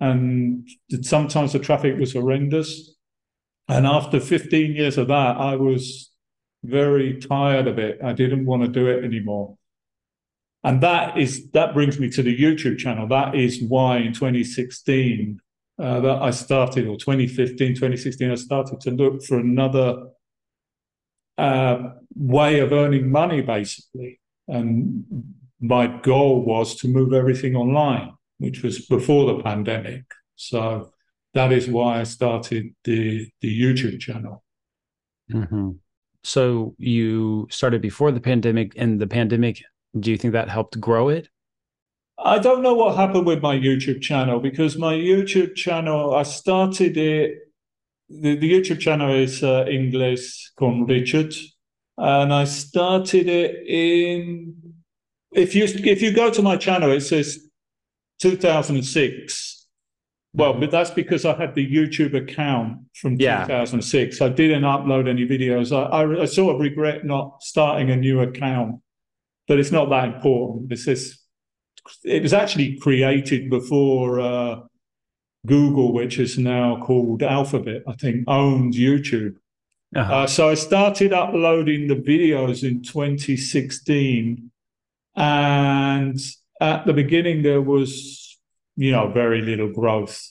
And 0.00 0.68
sometimes 1.02 1.52
the 1.52 1.60
traffic 1.60 1.98
was 1.98 2.14
horrendous. 2.14 2.96
And 3.68 3.86
after 3.86 4.18
15 4.18 4.72
years 4.74 4.98
of 4.98 5.06
that, 5.08 5.36
I 5.36 5.54
was 5.54 6.10
very 6.64 7.20
tired 7.20 7.68
of 7.68 7.78
it. 7.78 8.00
I 8.02 8.12
didn't 8.12 8.44
want 8.44 8.62
to 8.62 8.68
do 8.68 8.88
it 8.88 9.04
anymore. 9.04 9.56
And 10.64 10.80
that 10.82 11.18
is 11.18 11.50
that 11.50 11.74
brings 11.74 11.98
me 11.98 12.08
to 12.10 12.22
the 12.22 12.36
YouTube 12.36 12.78
channel. 12.78 13.08
That 13.08 13.34
is 13.34 13.62
why 13.62 13.98
in 13.98 14.12
2016 14.12 15.40
uh, 15.78 16.00
that 16.00 16.22
I 16.22 16.30
started, 16.30 16.86
or 16.86 16.96
2015, 16.96 17.74
2016, 17.74 18.30
I 18.30 18.34
started 18.36 18.80
to 18.80 18.90
look 18.90 19.24
for 19.24 19.38
another 19.38 20.06
uh, 21.42 21.94
way 22.14 22.60
of 22.60 22.72
earning 22.72 23.10
money, 23.10 23.40
basically. 23.42 24.20
And 24.46 25.04
my 25.60 25.86
goal 25.86 26.44
was 26.44 26.76
to 26.76 26.88
move 26.88 27.12
everything 27.12 27.56
online, 27.56 28.12
which 28.38 28.62
was 28.62 28.86
before 28.86 29.26
the 29.26 29.42
pandemic. 29.42 30.04
So 30.36 30.92
that 31.34 31.50
is 31.52 31.68
why 31.68 32.00
I 32.00 32.04
started 32.04 32.74
the 32.84 33.28
the 33.40 33.52
YouTube 33.62 33.98
channel. 34.00 34.44
Mm-hmm. 35.32 35.70
So 36.22 36.74
you 36.78 37.48
started 37.50 37.82
before 37.82 38.12
the 38.12 38.20
pandemic, 38.20 38.72
and 38.76 39.00
the 39.00 39.06
pandemic. 39.06 39.62
Do 39.98 40.10
you 40.10 40.16
think 40.16 40.32
that 40.32 40.48
helped 40.48 40.80
grow 40.80 41.08
it? 41.08 41.28
I 42.18 42.38
don't 42.38 42.62
know 42.62 42.74
what 42.74 42.96
happened 42.96 43.26
with 43.26 43.42
my 43.42 43.56
YouTube 43.56 44.00
channel 44.00 44.38
because 44.38 44.78
my 44.78 44.94
YouTube 44.94 45.54
channel, 45.56 46.14
I 46.14 46.22
started 46.22 46.96
it. 46.96 47.38
The, 48.20 48.36
the 48.36 48.52
YouTube 48.52 48.80
channel 48.80 49.14
is 49.14 49.42
uh, 49.42 49.64
Inglés 49.68 50.50
con 50.58 50.86
Richard, 50.86 51.34
and 51.96 52.32
I 52.32 52.44
started 52.44 53.28
it 53.28 53.66
in. 53.66 54.54
If 55.32 55.54
you 55.54 55.64
if 55.64 56.02
you 56.02 56.12
go 56.12 56.30
to 56.30 56.42
my 56.42 56.56
channel, 56.56 56.92
it 56.92 57.00
says 57.00 57.48
2006 58.20 59.62
well, 60.34 60.54
but 60.54 60.70
that's 60.70 60.90
because 60.90 61.26
I 61.26 61.36
had 61.36 61.54
the 61.54 61.66
YouTube 61.66 62.14
account 62.14 62.78
from 62.94 63.16
yeah. 63.16 63.42
2006. 63.42 64.22
I 64.22 64.30
didn't 64.30 64.62
upload 64.62 65.08
any 65.08 65.26
videos. 65.26 65.72
I, 65.76 65.82
I, 65.82 66.22
I, 66.22 66.24
sort 66.24 66.54
of 66.54 66.60
regret 66.60 67.04
not 67.04 67.42
starting 67.42 67.90
a 67.90 67.96
new 67.96 68.20
account, 68.20 68.80
but 69.46 69.58
it's 69.58 69.70
not 69.70 69.90
that 69.90 70.06
important. 70.06 70.70
This 70.70 70.88
is 70.88 71.18
it 72.04 72.22
was 72.22 72.32
actually 72.32 72.78
created 72.78 73.50
before 73.50 74.20
uh, 74.20 74.60
Google, 75.46 75.92
which 75.92 76.18
is 76.18 76.38
now 76.38 76.80
called 76.82 77.22
Alphabet, 77.22 77.82
I 77.86 77.94
think, 77.94 78.24
owns 78.28 78.76
YouTube. 78.76 79.36
Uh-huh. 79.94 80.14
Uh, 80.14 80.26
so 80.26 80.48
I 80.48 80.54
started 80.54 81.12
uploading 81.12 81.88
the 81.88 81.96
videos 81.96 82.66
in 82.66 82.82
2016, 82.82 84.50
and 85.16 86.18
at 86.60 86.86
the 86.86 86.92
beginning 86.92 87.42
there 87.42 87.60
was 87.60 88.22
you 88.76 88.92
know, 88.92 89.08
very 89.08 89.42
little 89.42 89.70
growth. 89.70 90.28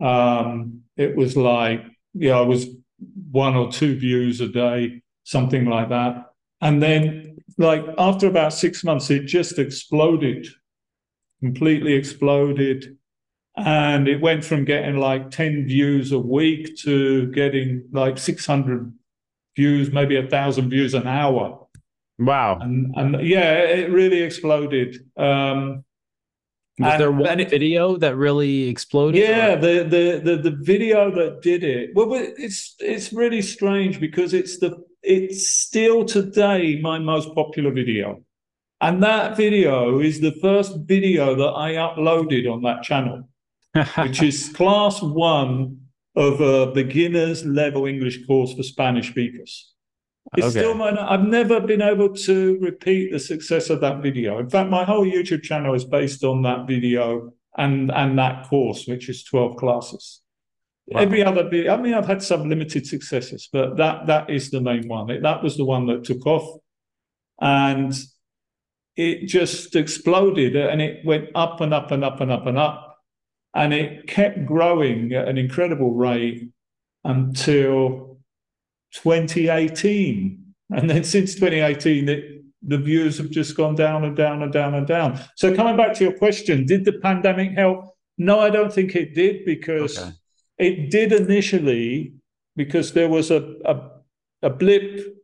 Um, 0.00 0.82
it 0.96 1.14
was 1.16 1.36
like, 1.36 1.84
yeah, 2.14 2.38
I 2.38 2.42
was 2.42 2.66
one 3.30 3.54
or 3.54 3.70
two 3.70 3.96
views 3.98 4.40
a 4.40 4.48
day, 4.48 5.02
something 5.24 5.66
like 5.66 5.90
that. 5.90 6.32
And 6.60 6.82
then, 6.82 7.38
like, 7.58 7.84
after 7.98 8.26
about 8.26 8.52
six 8.52 8.84
months, 8.84 9.10
it 9.10 9.26
just 9.26 9.58
exploded, 9.58 10.46
completely 11.40 11.94
exploded. 11.94 12.96
And 13.64 14.08
it 14.08 14.20
went 14.20 14.44
from 14.44 14.64
getting 14.64 14.96
like 14.96 15.30
10 15.30 15.66
views 15.66 16.12
a 16.12 16.18
week 16.18 16.76
to 16.78 17.30
getting 17.32 17.88
like 17.92 18.18
600 18.18 18.92
views, 19.56 19.92
maybe 19.92 20.16
a 20.16 20.26
thousand 20.26 20.70
views 20.70 20.94
an 20.94 21.06
hour. 21.06 21.66
Wow. 22.18 22.58
And, 22.60 22.94
and 22.96 23.26
yeah, 23.26 23.52
it 23.52 23.90
really 23.90 24.22
exploded. 24.22 24.96
Um, 25.16 25.84
was 26.80 26.98
there 26.98 27.12
one 27.12 27.46
video 27.46 27.96
that 27.98 28.16
really 28.16 28.68
exploded? 28.68 29.20
Yeah, 29.20 29.54
the, 29.54 29.84
the 29.84 30.20
the 30.24 30.50
the 30.50 30.56
video 30.62 31.10
that 31.10 31.42
did 31.42 31.62
it. 31.62 31.90
Well, 31.94 32.08
it's 32.14 32.74
it's 32.78 33.12
really 33.12 33.42
strange 33.42 34.00
because 34.00 34.32
it's 34.32 34.58
the 34.58 34.82
it's 35.02 35.50
still 35.50 36.06
today 36.06 36.80
my 36.80 36.98
most 36.98 37.34
popular 37.34 37.70
video, 37.70 38.22
and 38.80 39.02
that 39.02 39.36
video 39.36 39.98
is 40.00 40.20
the 40.20 40.32
first 40.40 40.78
video 40.86 41.34
that 41.34 41.52
I 41.52 41.72
uploaded 41.74 42.50
on 42.50 42.62
that 42.62 42.82
channel, 42.82 43.28
which 43.96 44.22
is 44.22 44.48
class 44.54 45.02
one 45.02 45.78
of 46.16 46.40
a 46.40 46.72
beginners 46.72 47.44
level 47.44 47.86
English 47.86 48.26
course 48.26 48.52
for 48.54 48.62
Spanish 48.62 49.10
speakers. 49.10 49.72
It's 50.36 50.46
okay. 50.48 50.60
still 50.60 50.74
my. 50.74 50.90
I've 50.90 51.24
never 51.24 51.60
been 51.60 51.82
able 51.82 52.14
to 52.14 52.58
repeat 52.60 53.10
the 53.10 53.18
success 53.18 53.70
of 53.70 53.80
that 53.80 54.02
video. 54.02 54.38
In 54.38 54.48
fact, 54.48 54.70
my 54.70 54.84
whole 54.84 55.04
YouTube 55.04 55.42
channel 55.42 55.74
is 55.74 55.84
based 55.84 56.22
on 56.24 56.42
that 56.42 56.66
video 56.66 57.32
and 57.56 57.90
and 57.90 58.18
that 58.18 58.48
course, 58.48 58.86
which 58.86 59.08
is 59.08 59.24
twelve 59.24 59.56
classes. 59.56 60.20
Wow. 60.86 61.00
Every 61.00 61.24
other 61.24 61.48
video, 61.48 61.74
I 61.74 61.80
mean, 61.80 61.94
I've 61.94 62.06
had 62.06 62.22
some 62.22 62.48
limited 62.48 62.86
successes, 62.86 63.48
but 63.52 63.76
that 63.76 64.06
that 64.06 64.30
is 64.30 64.50
the 64.50 64.60
main 64.60 64.88
one. 64.88 65.10
It, 65.10 65.22
that 65.22 65.42
was 65.42 65.56
the 65.56 65.64
one 65.64 65.86
that 65.86 66.04
took 66.04 66.26
off, 66.26 66.60
and 67.40 67.92
it 68.96 69.26
just 69.26 69.74
exploded, 69.74 70.54
and 70.54 70.82
it 70.82 71.04
went 71.04 71.28
up 71.34 71.60
and 71.60 71.72
up 71.72 71.90
and 71.90 72.04
up 72.04 72.20
and 72.20 72.30
up 72.30 72.46
and 72.46 72.58
up, 72.58 72.89
and 73.54 73.72
it 73.72 74.06
kept 74.06 74.46
growing 74.46 75.12
at 75.12 75.28
an 75.28 75.38
incredible 75.38 75.94
rate 75.94 76.48
until 77.04 78.18
2018. 78.92 80.54
And 80.70 80.88
then 80.88 81.04
since 81.04 81.34
2018, 81.34 82.08
it, 82.08 82.42
the 82.62 82.78
views 82.78 83.18
have 83.18 83.30
just 83.30 83.56
gone 83.56 83.74
down 83.74 84.04
and 84.04 84.16
down 84.16 84.42
and 84.42 84.52
down 84.52 84.74
and 84.74 84.86
down. 84.86 85.20
So 85.36 85.54
coming 85.54 85.76
back 85.76 85.94
to 85.94 86.04
your 86.04 86.16
question, 86.16 86.66
did 86.66 86.84
the 86.84 86.92
pandemic 86.92 87.52
help? 87.52 87.96
No, 88.18 88.38
I 88.38 88.50
don't 88.50 88.72
think 88.72 88.94
it 88.94 89.14
did 89.14 89.44
because 89.44 89.98
okay. 89.98 90.12
it 90.58 90.90
did 90.90 91.12
initially 91.12 92.14
because 92.54 92.92
there 92.92 93.08
was 93.08 93.30
a, 93.30 93.54
a, 93.64 93.90
a 94.42 94.50
blip 94.50 95.16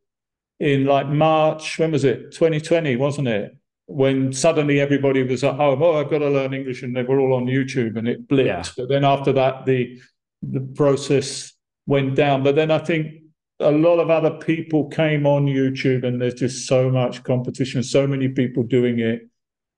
in 0.58 0.86
like 0.86 1.08
March, 1.08 1.78
when 1.78 1.92
was 1.92 2.04
it? 2.04 2.32
2020, 2.32 2.96
wasn't 2.96 3.28
it? 3.28 3.56
When 3.88 4.32
suddenly 4.32 4.80
everybody 4.80 5.22
was 5.22 5.44
at 5.44 5.54
home, 5.54 5.80
oh, 5.82 6.00
I've 6.00 6.10
got 6.10 6.18
to 6.18 6.28
learn 6.28 6.52
English, 6.54 6.82
and 6.82 6.96
they 6.96 7.04
were 7.04 7.20
all 7.20 7.34
on 7.34 7.46
YouTube, 7.46 7.96
and 7.96 8.08
it 8.08 8.26
blipped. 8.26 8.46
Yeah. 8.46 8.64
But 8.76 8.88
then 8.88 9.04
after 9.04 9.32
that, 9.32 9.64
the 9.64 10.00
the 10.42 10.60
process 10.60 11.52
went 11.86 12.14
down. 12.14 12.42
But 12.42 12.56
then 12.56 12.70
I 12.70 12.78
think 12.78 13.22
a 13.60 13.70
lot 13.70 13.98
of 13.98 14.10
other 14.10 14.30
people 14.30 14.88
came 14.88 15.26
on 15.26 15.46
YouTube, 15.46 16.04
and 16.04 16.20
there's 16.20 16.34
just 16.34 16.66
so 16.66 16.90
much 16.90 17.22
competition, 17.22 17.82
so 17.82 18.06
many 18.06 18.28
people 18.28 18.62
doing 18.62 18.98
it. 18.98 19.28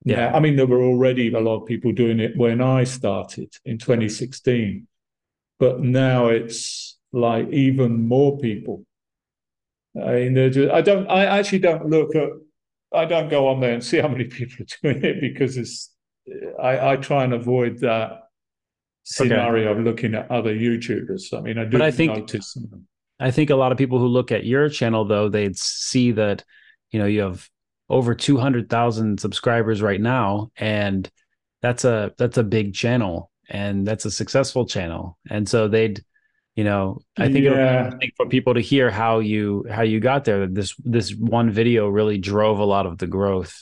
Yeah, 0.05 0.33
I 0.35 0.41
mean, 0.41 0.57
there 0.57 0.67
were 0.67 0.83
already 0.83 1.33
a 1.33 1.41
lot 1.41 1.61
of 1.61 1.67
people 1.67 1.93
doing 1.93 2.21
it 2.21 2.37
when 2.37 2.61
I 2.61 2.85
started 2.85 3.53
in 3.65 3.79
2016, 3.79 4.87
but 5.59 5.81
now 5.81 6.29
it's 6.29 6.97
like 7.13 7.49
even 7.51 8.07
more 8.07 8.39
people. 8.39 8.85
I 10.01 10.13
mean, 10.13 10.53
just, 10.53 10.73
I 10.73 10.81
don't. 10.81 11.09
I 11.09 11.25
actually 11.25 11.59
don't 11.61 11.87
look 11.87 12.15
at. 12.15 12.31
I 12.93 13.05
don't 13.05 13.29
go 13.29 13.49
on 13.49 13.61
there 13.61 13.75
and 13.75 13.85
see 13.85 13.99
how 13.99 14.09
many 14.09 14.25
people 14.25 14.65
are 14.65 14.93
doing 14.93 15.05
it 15.05 15.21
because 15.21 15.57
it's. 15.57 15.95
I, 16.63 16.93
I 16.93 16.97
try 16.97 17.25
and 17.25 17.33
avoid 17.33 17.79
that 17.81 18.29
scenario 19.05 19.71
okay. 19.71 19.79
of 19.79 19.85
looking 19.85 20.15
at 20.15 20.31
other 20.31 20.55
YouTubers. 20.55 21.37
I 21.37 21.41
mean, 21.41 21.57
I 21.57 21.65
do 21.65 21.71
but 21.71 21.83
I 21.83 21.91
think, 21.91 22.15
notice 22.15 22.53
them. 22.53 22.87
I 23.19 23.31
think 23.31 23.51
a 23.51 23.57
lot 23.57 23.73
of 23.73 23.79
people 23.79 23.99
who 23.99 24.07
look 24.07 24.31
at 24.31 24.45
your 24.45 24.69
channel 24.69 25.05
though 25.05 25.29
they'd 25.29 25.57
see 25.57 26.13
that 26.13 26.45
you 26.91 26.99
know 26.99 27.07
you 27.07 27.23
have 27.23 27.49
over 27.89 28.15
200,000 28.15 29.19
subscribers 29.19 29.81
right 29.81 30.01
now 30.01 30.51
and 30.57 31.11
that's 31.63 31.85
a 31.85 32.13
that's 32.19 32.37
a 32.37 32.45
big 32.45 32.75
channel 32.75 33.31
and 33.49 33.87
that's 33.87 34.05
a 34.05 34.11
successful 34.11 34.67
channel 34.67 35.19
and 35.31 35.49
so 35.49 35.69
they'd 35.69 36.05
you 36.59 36.65
know 36.65 37.01
I 37.17 37.31
think 37.33 37.45
yeah. 37.45 37.95
it 38.01 38.13
for 38.17 38.27
people 38.27 38.55
to 38.55 38.61
hear 38.61 38.91
how 38.91 39.21
you 39.21 39.65
how 39.71 39.83
you 39.83 40.01
got 40.01 40.25
there 40.25 40.47
this 40.47 40.75
this 40.97 41.15
one 41.15 41.51
video 41.61 41.89
really 41.89 42.19
drove 42.19 42.59
a 42.59 42.65
lot 42.65 42.85
of 42.85 42.99
the 42.99 43.07
growth 43.07 43.55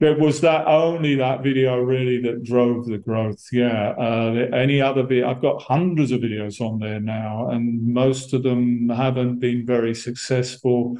there 0.00 0.16
was 0.18 0.40
that 0.40 0.66
only 0.66 1.14
that 1.16 1.42
video 1.42 1.78
really 1.78 2.20
that 2.22 2.42
drove 2.42 2.86
the 2.86 2.98
growth. 2.98 3.42
Yeah. 3.52 3.94
Uh, 3.96 4.48
any 4.52 4.80
other 4.80 5.04
video, 5.04 5.30
I've 5.30 5.40
got 5.40 5.62
hundreds 5.62 6.10
of 6.10 6.20
videos 6.20 6.60
on 6.60 6.80
there 6.80 7.00
now, 7.00 7.48
and 7.50 7.94
most 7.94 8.34
of 8.34 8.42
them 8.42 8.88
haven't 8.88 9.38
been 9.38 9.64
very 9.64 9.94
successful. 9.94 10.98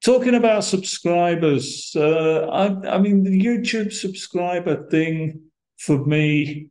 Talking 0.00 0.36
about 0.36 0.62
subscribers, 0.62 1.92
uh, 1.96 2.46
I, 2.62 2.94
I, 2.94 2.98
mean, 2.98 3.24
the 3.24 3.44
YouTube 3.44 3.92
subscriber 3.92 4.88
thing 4.90 5.40
for 5.78 6.06
me 6.06 6.68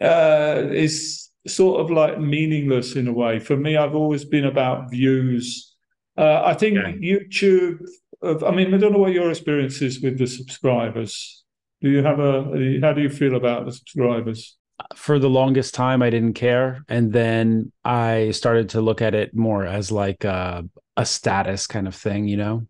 uh, 0.00 0.62
is 0.70 1.30
sort 1.46 1.80
of 1.80 1.90
like 1.90 2.20
meaningless 2.20 2.96
in 2.96 3.08
a 3.08 3.12
way. 3.12 3.38
For 3.38 3.56
me, 3.56 3.76
I've 3.76 3.94
always 3.94 4.24
been 4.24 4.44
about 4.44 4.90
views. 4.90 5.74
Uh, 6.16 6.42
I 6.44 6.54
think 6.54 6.76
yeah. 6.76 6.92
YouTube 6.92 7.78
of, 8.22 8.42
I 8.42 8.50
mean, 8.50 8.72
I 8.74 8.78
don't 8.78 8.92
know 8.92 8.98
what 8.98 9.12
your 9.12 9.30
experience 9.30 9.82
is 9.82 10.00
with 10.00 10.18
the 10.18 10.26
subscribers. 10.26 11.44
Do 11.80 11.90
you 11.90 12.02
have 12.02 12.18
a, 12.18 12.78
how 12.80 12.92
do 12.92 13.02
you 13.02 13.10
feel 13.10 13.36
about 13.36 13.66
the 13.66 13.72
subscribers? 13.72 14.56
For 14.94 15.18
the 15.18 15.30
longest 15.30 15.74
time, 15.74 16.02
I 16.02 16.10
didn't 16.10 16.34
care. 16.34 16.84
And 16.88 17.12
then 17.12 17.72
I 17.84 18.30
started 18.32 18.70
to 18.70 18.80
look 18.80 19.02
at 19.02 19.14
it 19.14 19.34
more 19.34 19.64
as 19.66 19.92
like 19.92 20.24
a, 20.24 20.64
a 20.96 21.06
status 21.06 21.66
kind 21.66 21.86
of 21.86 21.94
thing, 21.94 22.28
you 22.28 22.36
know? 22.36 22.66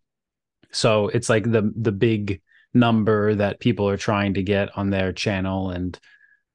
So 0.72 1.08
it's 1.08 1.28
like 1.28 1.50
the, 1.50 1.72
the 1.76 1.92
big 1.92 2.40
number 2.74 3.34
that 3.34 3.60
people 3.60 3.88
are 3.88 3.96
trying 3.96 4.34
to 4.34 4.42
get 4.42 4.76
on 4.76 4.90
their 4.90 5.12
channel 5.12 5.70
and, 5.70 5.98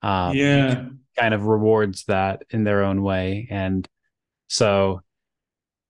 um, 0.02 0.36
yeah, 0.36 0.86
kind 1.18 1.34
of 1.34 1.46
rewards 1.46 2.06
that 2.06 2.44
in 2.50 2.64
their 2.64 2.84
own 2.84 3.02
way. 3.02 3.48
And 3.50 3.88
so, 4.48 5.02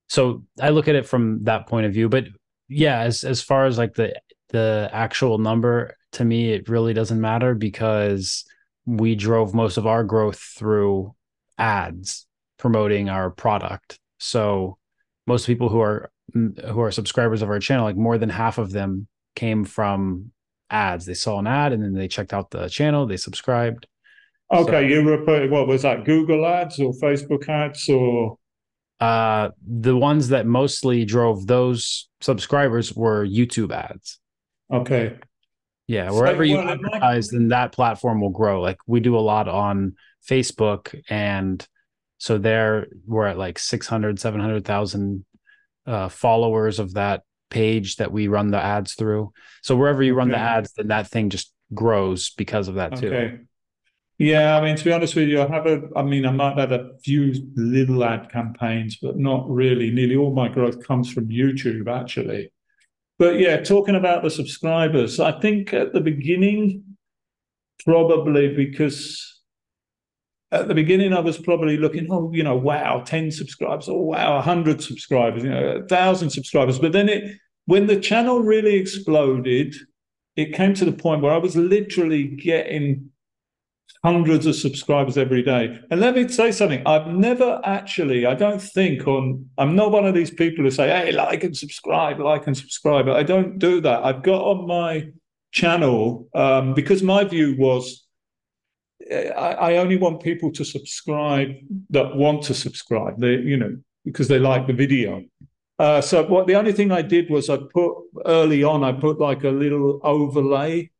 so 0.08 0.44
I 0.60 0.70
look 0.70 0.88
at 0.88 0.96
it 0.96 1.06
from 1.06 1.44
that 1.44 1.68
point 1.68 1.86
of 1.86 1.94
view, 1.94 2.10
but 2.10 2.26
yeah, 2.68 3.00
as 3.00 3.24
as 3.24 3.42
far 3.42 3.66
as 3.66 3.78
like 3.78 3.94
the 3.94 4.20
the 4.50 4.90
actual 4.92 5.38
number, 5.38 5.96
to 6.14 6.26
me, 6.26 6.52
it 6.52 6.70
really 6.70 6.94
doesn't 6.94 7.22
matter 7.22 7.56
because 7.56 8.46
we 8.86 9.16
drove 9.16 9.54
most 9.54 9.78
of 9.78 9.88
our 9.88 10.04
growth 10.04 10.40
through 10.40 11.16
ads 11.58 12.26
promoting 12.58 13.10
our 13.10 13.30
product. 13.30 13.98
So 14.20 14.78
most 15.28 15.46
people 15.46 15.70
who 15.70 15.82
are 15.82 16.12
who 16.34 16.82
are 16.82 16.92
subscribers 16.92 17.42
of 17.42 17.50
our 17.50 17.60
channel, 17.60 17.86
like 17.86 17.98
more 17.98 18.18
than 18.18 18.30
half 18.30 18.58
of 18.58 18.72
them 18.72 19.08
came 19.36 19.66
from 19.66 20.32
ads. 20.70 21.06
They 21.06 21.14
saw 21.14 21.40
an 21.40 21.48
ad 21.48 21.74
and 21.74 21.84
then 21.84 21.94
they 21.94 22.08
checked 22.08 22.34
out 22.34 22.52
the 22.52 22.70
channel, 22.70 23.06
they 23.06 23.18
subscribed. 23.18 23.88
Okay, 24.52 24.72
so, 24.72 24.80
you 24.80 25.04
were 25.04 25.24
putting 25.24 25.50
what 25.50 25.68
was 25.68 25.84
that? 25.84 26.06
Google 26.06 26.46
ads 26.46 26.80
or 26.80 26.94
Facebook 26.94 27.48
ads 27.48 27.88
or 27.90 28.38
uh, 29.02 29.50
the 29.66 29.98
ones 29.98 30.30
that 30.30 30.46
mostly 30.46 31.06
drove 31.06 31.48
those 31.48 32.08
subscribers 32.22 32.94
were 32.94 33.26
YouTube 33.26 33.72
ads. 33.72 34.20
Okay. 34.72 35.18
Yeah, 35.88 36.12
wherever 36.12 36.46
so, 36.46 36.54
well, 36.54 36.64
you 36.64 36.70
advertise, 36.70 37.30
then 37.30 37.48
that 37.50 37.72
platform 37.72 38.22
will 38.22 38.30
grow. 38.30 38.62
Like 38.62 38.78
we 38.86 39.00
do 39.00 39.18
a 39.18 39.20
lot 39.20 39.48
on 39.48 39.96
Facebook, 40.30 40.96
and 41.10 41.66
so 42.20 42.38
there 42.38 42.88
we're 43.08 43.26
at 43.26 43.38
like 43.38 43.58
600, 43.58 44.20
700,000 44.20 45.26
uh, 45.88 46.08
followers 46.08 46.78
of 46.78 46.94
that 46.94 47.24
page 47.50 47.96
that 47.98 48.12
we 48.12 48.28
run 48.28 48.52
the 48.52 48.64
ads 48.64 48.94
through. 48.94 49.34
So 49.64 49.76
wherever 49.76 50.04
you 50.04 50.14
run 50.14 50.30
okay. 50.30 50.40
the 50.40 50.44
ads, 50.44 50.74
then 50.74 50.90
that 50.90 51.08
thing 51.08 51.30
just 51.32 51.52
grows 51.74 52.30
because 52.30 52.68
of 52.68 52.76
that 52.76 52.98
too. 52.98 53.40
Yeah, 54.22 54.56
I 54.56 54.62
mean, 54.62 54.76
to 54.76 54.84
be 54.84 54.92
honest 54.92 55.16
with 55.16 55.30
you, 55.30 55.42
I 55.42 55.48
have 55.48 55.66
a, 55.66 55.82
I 55.96 56.04
mean, 56.04 56.28
I 56.28 56.32
might 56.32 56.56
have 56.56 56.72
a 56.72 56.92
few 57.04 57.34
little 57.56 58.04
ad 58.04 58.32
campaigns, 58.32 58.98
but 59.02 59.18
not 59.18 59.50
really. 59.50 59.90
Nearly 59.90 60.16
all 60.16 60.32
my 60.32 60.48
growth 60.48 60.86
comes 60.86 61.12
from 61.12 61.30
YouTube, 61.30 61.88
actually. 61.88 62.54
But 63.18 63.40
yeah, 63.40 63.58
talking 63.58 63.96
about 63.96 64.22
the 64.22 64.30
subscribers, 64.30 65.20
I 65.20 65.40
think 65.40 65.74
at 65.74 65.94
the 65.94 66.02
beginning, 66.02 66.84
probably 67.84 68.54
because 68.54 69.42
at 70.52 70.68
the 70.68 70.76
beginning 70.76 71.14
I 71.14 71.22
was 71.22 71.40
probably 71.40 71.78
looking, 71.78 72.06
oh, 72.12 72.30
you 72.32 72.44
know, 72.44 72.56
wow, 72.56 73.02
10 73.04 73.32
subscribers, 73.32 73.90
oh, 73.90 74.02
wow, 74.02 74.36
100 74.36 74.84
subscribers, 74.84 75.44
you 75.44 75.50
know, 75.50 75.80
1,000 75.80 76.30
subscribers. 76.30 76.78
But 76.78 76.92
then 76.92 77.10
it, 77.10 77.38
when 77.66 77.88
the 77.88 78.00
channel 78.00 78.42
really 78.42 78.76
exploded, 78.76 79.74
it 80.36 80.54
came 80.54 80.76
to 80.76 80.86
the 80.86 80.92
point 80.92 81.24
where 81.24 81.34
I 81.34 81.40
was 81.40 81.56
literally 81.56 82.26
getting 82.28 83.10
hundreds 84.04 84.46
of 84.46 84.56
subscribers 84.56 85.18
every 85.18 85.44
day. 85.44 85.80
And 85.92 86.00
let 86.00 86.16
me 86.16 86.28
say 86.28 86.52
something. 86.52 86.82
I've 86.86 87.08
never 87.08 87.62
actually, 87.64 88.26
I 88.26 88.34
don't 88.34 88.62
think 88.62 89.08
on, 89.08 89.50
I'm 89.58 89.76
not 89.76 89.92
one 89.92 90.06
of 90.06 90.14
these 90.14 90.32
people 90.32 90.64
who 90.64 90.72
say, 90.72 90.88
hey, 90.88 91.12
like 91.12 91.44
and 91.44 91.56
subscribe, 91.56 92.20
like 92.20 92.48
and 92.48 92.58
subscribe. 92.58 93.08
I 93.08 93.24
don't 93.24 93.60
do 93.60 93.82
that. 93.82 94.04
I've 94.04 94.24
got 94.24 94.42
on 94.42 94.68
my 94.68 95.12
channel 95.52 96.28
um, 96.34 96.74
because 96.74 97.04
my 97.04 97.24
view 97.24 97.56
was 97.58 98.06
I, 99.12 99.54
I, 99.74 99.78
only 99.78 99.98
want 99.98 100.22
people 100.22 100.52
to 100.54 100.64
subscribe 100.64 101.50
that 101.90 102.16
want 102.16 102.44
to 102.44 102.54
subscribe. 102.54 103.20
They, 103.20 103.36
you 103.36 103.58
know, 103.58 103.78
because 104.06 104.28
they 104.28 104.40
like 104.40 104.68
the 104.68 104.74
video. 104.74 105.24
Uh, 105.80 106.02
so 106.02 106.24
what 106.28 106.48
the 106.48 106.56
only 106.56 106.72
thing 106.72 106.92
I 106.92 107.02
did 107.02 107.30
was 107.30 107.50
I 107.50 107.58
put 107.58 107.94
early 108.26 108.64
on, 108.64 108.84
I 108.84 108.92
put 108.92 109.20
like 109.20 109.44
a 109.44 109.50
little 109.50 110.00
overlay 110.04 110.92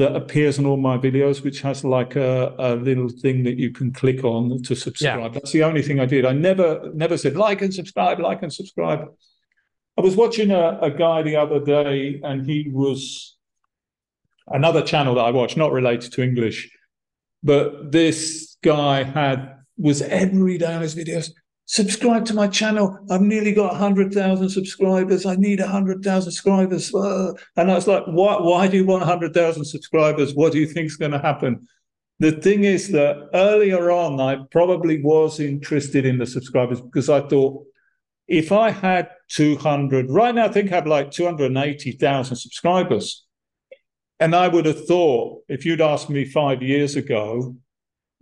that 0.00 0.16
appears 0.16 0.58
in 0.58 0.64
all 0.64 0.78
my 0.78 0.96
videos, 0.96 1.44
which 1.44 1.60
has 1.60 1.84
like 1.84 2.16
a, 2.16 2.54
a 2.58 2.74
little 2.74 3.08
thing 3.08 3.44
that 3.44 3.58
you 3.58 3.70
can 3.70 3.92
click 3.92 4.24
on 4.24 4.62
to 4.62 4.74
subscribe. 4.74 5.20
Yeah. 5.20 5.28
That's 5.28 5.52
the 5.52 5.62
only 5.62 5.82
thing 5.82 6.00
I 6.00 6.06
did. 6.06 6.24
I 6.24 6.32
never 6.32 6.90
never 6.94 7.16
said 7.18 7.36
like 7.36 7.60
and 7.60 7.72
subscribe, 7.72 8.18
like 8.18 8.42
and 8.42 8.52
subscribe. 8.52 9.00
I 9.98 10.00
was 10.00 10.16
watching 10.16 10.50
a, 10.50 10.78
a 10.80 10.90
guy 10.90 11.22
the 11.22 11.36
other 11.36 11.60
day, 11.60 12.20
and 12.24 12.46
he 12.46 12.70
was 12.72 13.36
another 14.46 14.82
channel 14.82 15.14
that 15.16 15.26
I 15.26 15.32
watch, 15.32 15.56
not 15.56 15.72
related 15.72 16.12
to 16.12 16.22
English, 16.22 16.70
but 17.42 17.92
this 17.92 18.56
guy 18.62 19.02
had 19.02 19.56
was 19.76 20.00
every 20.02 20.56
day 20.58 20.74
on 20.74 20.82
his 20.82 20.94
videos 20.94 21.30
subscribe 21.70 22.24
to 22.24 22.34
my 22.34 22.48
channel. 22.48 22.98
I've 23.10 23.20
nearly 23.20 23.52
got 23.52 23.70
100,000 23.70 24.48
subscribers. 24.48 25.24
I 25.24 25.36
need 25.36 25.60
100,000 25.60 26.32
subscribers. 26.32 26.92
Uh, 26.92 27.32
and 27.56 27.70
I 27.70 27.76
was 27.76 27.86
like, 27.86 28.02
why, 28.06 28.38
why 28.40 28.66
do 28.66 28.76
you 28.76 28.84
want 28.84 29.02
100,000 29.02 29.64
subscribers? 29.64 30.34
What 30.34 30.50
do 30.50 30.58
you 30.58 30.66
think 30.66 30.86
is 30.86 30.96
going 30.96 31.12
to 31.12 31.20
happen? 31.20 31.68
The 32.18 32.32
thing 32.32 32.64
is 32.64 32.88
that 32.88 33.28
earlier 33.34 33.92
on, 33.92 34.18
I 34.18 34.38
probably 34.50 35.00
was 35.00 35.38
interested 35.38 36.04
in 36.04 36.18
the 36.18 36.26
subscribers 36.26 36.80
because 36.80 37.08
I 37.08 37.20
thought 37.20 37.64
if 38.26 38.50
I 38.50 38.70
had 38.70 39.08
200, 39.28 40.10
right 40.10 40.34
now 40.34 40.46
I 40.46 40.48
think 40.48 40.72
I 40.72 40.74
have 40.74 40.88
like 40.88 41.12
280,000 41.12 42.34
subscribers. 42.34 43.24
And 44.18 44.34
I 44.34 44.48
would 44.48 44.66
have 44.66 44.86
thought, 44.86 45.44
if 45.48 45.64
you'd 45.64 45.80
asked 45.80 46.10
me 46.10 46.24
five 46.24 46.64
years 46.64 46.96
ago, 46.96 47.54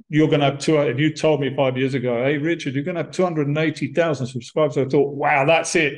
you're 0.09 0.29
going 0.29 0.41
to 0.41 0.47
have 0.47 0.59
two. 0.59 0.79
If 0.79 0.99
you 0.99 1.13
told 1.15 1.41
me 1.41 1.55
five 1.55 1.77
years 1.77 1.95
ago, 1.95 2.25
hey, 2.25 2.39
Richard, 2.39 2.75
you're 2.75 2.85
going 2.85 2.97
to 2.97 3.03
have 3.03 3.13
280,000 3.13 4.27
subscribers, 4.27 4.79
I 4.79 4.87
thought, 4.87 5.15
wow, 5.15 5.45
that's 5.45 5.75
it. 5.77 5.95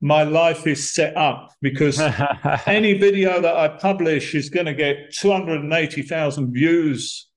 My 0.00 0.22
life 0.22 0.66
is 0.66 0.94
set 0.94 1.16
up 1.16 1.52
because 1.60 2.00
any 2.66 2.94
video 2.94 3.40
that 3.40 3.56
I 3.56 3.68
publish 3.68 4.34
is 4.34 4.48
going 4.48 4.66
to 4.66 4.74
get 4.74 5.12
280,000 5.14 6.52
views. 6.52 7.28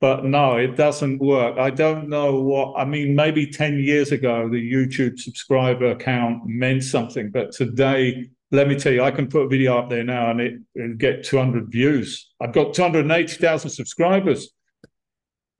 But 0.00 0.24
no, 0.24 0.56
it 0.56 0.76
doesn't 0.76 1.18
work. 1.18 1.58
I 1.58 1.70
don't 1.70 2.08
know 2.08 2.40
what, 2.40 2.74
I 2.78 2.84
mean, 2.84 3.16
maybe 3.16 3.50
10 3.50 3.80
years 3.80 4.12
ago, 4.12 4.48
the 4.48 4.72
YouTube 4.72 5.18
subscriber 5.18 5.96
count 5.96 6.46
meant 6.46 6.84
something. 6.84 7.30
But 7.30 7.50
today, 7.50 8.30
let 8.52 8.68
me 8.68 8.78
tell 8.78 8.92
you, 8.92 9.02
I 9.02 9.10
can 9.10 9.26
put 9.26 9.42
a 9.42 9.48
video 9.48 9.76
up 9.76 9.90
there 9.90 10.04
now 10.04 10.30
and 10.30 10.40
it 10.40 10.54
and 10.76 10.98
get 10.98 11.24
200 11.24 11.70
views. 11.70 12.30
I've 12.40 12.52
got 12.52 12.74
280,000 12.74 13.70
subscribers. 13.70 14.50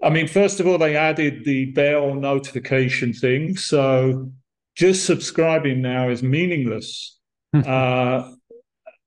I 0.03 0.11
mean, 0.11 0.29
first 0.29 0.61
of 0.61 0.67
all, 0.67 0.79
they 0.79 0.97
added 0.97 1.45
the 1.45 1.67
bell 1.73 2.15
notification 2.15 3.13
thing. 3.13 3.57
So 3.57 4.31
just 4.77 5.05
subscribing 5.07 5.83
now 5.83 6.09
is 6.09 6.23
meaningless. 6.23 7.19
uh, 7.53 8.31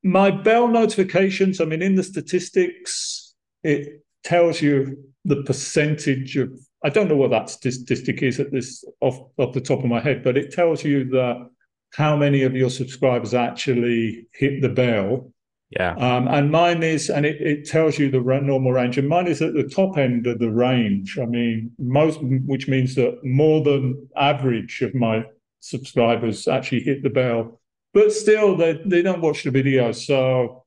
my 0.04 0.32
bell 0.32 0.68
notifications, 0.68 1.62
I 1.62 1.66
mean, 1.66 1.82
in 1.82 1.96
the 1.96 2.04
statistics, 2.04 3.34
it 3.64 4.04
tells 4.24 4.62
you 4.62 4.98
the 5.24 5.44
percentage 5.44 6.36
of, 6.38 6.52
I 6.84 6.90
don't 6.90 7.08
know 7.08 7.16
what 7.16 7.32
that 7.32 7.50
statistic 7.50 8.22
is 8.24 8.40
at 8.40 8.52
this 8.52 8.84
off, 9.00 9.20
off 9.38 9.54
the 9.54 9.62
top 9.62 9.80
of 9.80 9.86
my 9.86 10.00
head, 10.00 10.24
but 10.24 10.38
it 10.38 10.52
tells 10.52 10.84
you 10.84 11.06
that 11.12 11.48
how 11.94 12.16
many 12.18 12.44
of 12.44 12.56
your 12.56 12.70
subscribers 12.70 13.34
actually 13.34 14.28
hit 14.34 14.62
the 14.62 14.70
bell. 14.70 15.32
Yeah. 15.72 15.94
Um, 15.94 16.28
and 16.28 16.52
mine 16.52 16.84
is, 16.84 17.10
and 17.10 17.26
it, 17.26 17.40
it 17.40 17.66
tells 17.66 17.98
you 17.98 18.12
the 18.12 18.20
normal 18.20 18.74
range, 18.74 18.98
and 18.98 19.08
mine 19.08 19.28
is 19.28 19.42
at 19.42 19.54
the 19.54 19.64
top 19.64 19.98
end 19.98 20.28
of 20.28 20.40
the 20.40 20.52
range. 20.52 21.18
I 21.18 21.26
mean, 21.26 21.72
most, 21.80 22.20
which 22.22 22.68
means 22.68 22.96
that 22.96 23.24
more 23.24 23.64
than 23.64 24.10
average 24.18 24.82
of 24.82 24.94
my 24.94 25.24
subscribers 25.62 26.48
actually 26.48 26.82
hit 26.82 27.04
the 27.04 27.10
bell, 27.10 27.62
but 27.94 28.12
still 28.12 28.58
they, 28.58 28.82
they 28.86 29.02
don't 29.02 29.22
watch 29.22 29.44
the 29.44 29.52
video. 29.52 29.94
So, 29.94 30.66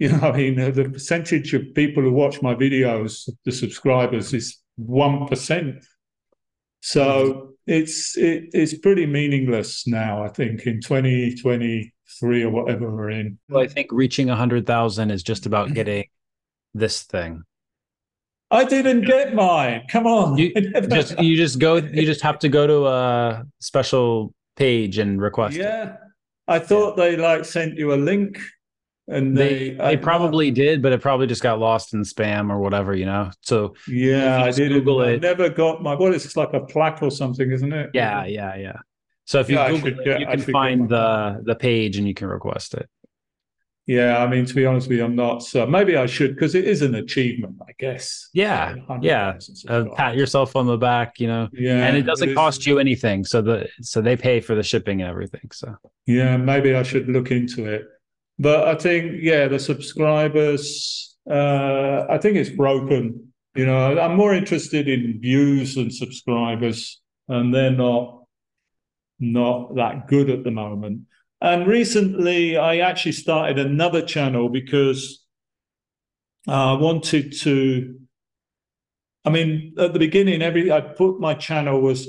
you 0.00 0.08
know, 0.08 0.18
I 0.22 0.36
mean, 0.36 0.56
the 0.56 0.90
percentage 0.90 1.54
of 1.54 1.72
people 1.74 2.02
who 2.02 2.12
watch 2.12 2.42
my 2.42 2.56
videos, 2.56 3.28
the 3.44 3.52
subscribers, 3.52 4.34
is 4.34 4.58
1%. 4.80 5.84
So 6.80 7.52
it's, 7.64 8.16
it, 8.16 8.46
it's 8.52 8.76
pretty 8.78 9.06
meaningless 9.06 9.86
now, 9.86 10.24
I 10.24 10.30
think, 10.30 10.66
in 10.66 10.80
2020 10.80 11.92
three 12.18 12.42
or 12.42 12.50
whatever 12.50 12.90
we're 12.90 13.10
in. 13.10 13.38
Well, 13.48 13.62
I 13.62 13.66
think 13.66 13.88
reaching 13.92 14.30
a 14.30 14.36
hundred 14.36 14.66
thousand 14.66 15.10
is 15.10 15.22
just 15.22 15.46
about 15.46 15.74
getting 15.74 16.04
this 16.74 17.02
thing. 17.02 17.44
I 18.50 18.64
didn't 18.64 19.02
get 19.02 19.34
mine. 19.34 19.82
Come 19.88 20.06
on. 20.06 20.36
You 20.36 20.52
just 20.88 21.18
you 21.20 21.36
just 21.36 21.58
go 21.58 21.76
you 21.76 22.04
just 22.04 22.22
have 22.22 22.38
to 22.40 22.48
go 22.48 22.66
to 22.66 22.86
a 22.86 23.44
special 23.60 24.34
page 24.56 24.98
and 24.98 25.20
request 25.20 25.56
yeah. 25.56 25.84
it. 25.84 25.96
I 26.48 26.58
thought 26.58 26.96
they 26.96 27.16
like 27.16 27.44
sent 27.44 27.76
you 27.76 27.94
a 27.94 27.96
link 27.96 28.40
and 29.10 29.36
They 29.36 29.70
they 29.70 29.78
uh, 29.78 29.88
they 29.88 29.96
probably 29.96 30.50
did, 30.50 30.82
but 30.82 30.92
it 30.92 31.00
probably 31.00 31.26
just 31.26 31.42
got 31.42 31.58
lost 31.58 31.94
in 31.94 32.02
spam 32.02 32.50
or 32.50 32.58
whatever, 32.60 32.94
you 32.94 33.06
know. 33.06 33.30
So 33.42 33.74
yeah, 33.88 34.42
I 34.42 34.50
did 34.50 34.72
Google 34.72 35.00
I 35.00 35.10
it- 35.10 35.22
never 35.22 35.48
got 35.48 35.82
my 35.82 35.94
what 35.94 36.14
is 36.14 36.22
this 36.22 36.36
like 36.36 36.52
a 36.52 36.60
plaque 36.60 37.02
or 37.02 37.10
something, 37.10 37.50
isn't 37.50 37.72
it? 37.72 37.90
yeah, 37.92 38.24
yeah, 38.24 38.56
yeah. 38.56 38.78
So 39.30 39.38
if 39.38 39.48
you 39.48 39.54
Yeah, 39.54 39.68
Google 39.70 39.90
should 39.90 39.98
it, 40.00 40.04
get- 40.04 40.20
you 40.20 40.26
can 40.26 40.40
find 40.40 40.88
the 40.88 41.40
the 41.44 41.54
page 41.54 41.96
and 41.98 42.06
you 42.08 42.14
can 42.14 42.26
request 42.26 42.74
it. 42.74 42.88
Yeah, 43.86 44.18
I 44.22 44.26
mean 44.28 44.44
to 44.44 44.54
be 44.54 44.66
honest 44.66 44.88
with 44.88 44.98
you, 44.98 45.04
I'm 45.04 45.14
not 45.14 45.44
so 45.44 45.66
maybe 45.66 45.96
I 45.96 46.06
should 46.06 46.34
because 46.34 46.56
it 46.56 46.64
is 46.64 46.82
an 46.82 46.96
achievement, 46.96 47.54
I 47.62 47.72
guess. 47.78 48.28
Yeah, 48.34 48.74
100,000 48.86 49.02
yeah. 49.04 49.72
Uh, 49.72 49.84
pat 49.94 50.16
yourself 50.16 50.56
on 50.56 50.66
the 50.66 50.76
back, 50.76 51.20
you 51.20 51.28
know. 51.28 51.48
Yeah, 51.52 51.86
and 51.86 51.96
it 51.96 52.02
doesn't 52.02 52.30
is. 52.30 52.34
cost 52.34 52.66
you 52.66 52.80
anything. 52.80 53.24
So 53.24 53.40
the 53.40 53.68
so 53.82 54.00
they 54.00 54.16
pay 54.16 54.40
for 54.40 54.56
the 54.56 54.64
shipping 54.64 55.00
and 55.00 55.08
everything. 55.08 55.48
So 55.52 55.76
Yeah, 56.06 56.36
maybe 56.36 56.74
I 56.74 56.82
should 56.82 57.08
look 57.08 57.30
into 57.30 57.66
it. 57.66 57.82
But 58.40 58.66
I 58.66 58.74
think, 58.74 59.22
yeah, 59.22 59.46
the 59.46 59.60
subscribers, 59.60 61.16
uh, 61.30 62.06
I 62.10 62.18
think 62.18 62.36
it's 62.36 62.50
broken. 62.50 63.32
You 63.54 63.66
know, 63.66 63.96
I'm 64.00 64.16
more 64.16 64.34
interested 64.34 64.88
in 64.88 65.20
views 65.20 65.74
than 65.76 65.90
subscribers, 65.90 67.00
and 67.28 67.54
they're 67.54 67.70
not 67.88 68.19
not 69.20 69.76
that 69.76 70.08
good 70.08 70.30
at 70.30 70.44
the 70.44 70.50
moment. 70.50 71.02
And 71.40 71.66
recently, 71.66 72.56
I 72.56 72.78
actually 72.78 73.12
started 73.12 73.58
another 73.58 74.02
channel 74.02 74.48
because 74.48 75.24
I 76.48 76.72
wanted 76.74 77.32
to. 77.40 77.96
I 79.24 79.30
mean, 79.30 79.74
at 79.78 79.92
the 79.92 79.98
beginning, 79.98 80.42
every 80.42 80.72
I 80.72 80.80
put 80.80 81.20
my 81.20 81.34
channel 81.34 81.80
was 81.80 82.08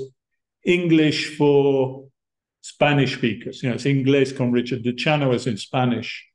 English 0.64 1.36
for 1.36 2.08
Spanish 2.62 3.16
speakers. 3.16 3.62
You 3.62 3.68
know, 3.68 3.74
it's 3.74 3.84
Inglés 3.84 4.36
con 4.36 4.52
Richard. 4.52 4.84
The 4.84 4.94
channel 4.94 5.30
was 5.30 5.46
in 5.46 5.56
Spanish. 5.56 6.26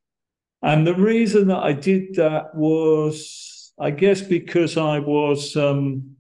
And 0.62 0.86
the 0.86 0.96
reason 0.96 1.48
that 1.48 1.64
I 1.64 1.74
did 1.74 2.16
that 2.16 2.56
was, 2.56 3.74
I 3.80 3.92
guess, 3.92 4.22
because 4.22 4.76
I 4.76 5.00
was 5.00 5.56
um, 5.56 6.17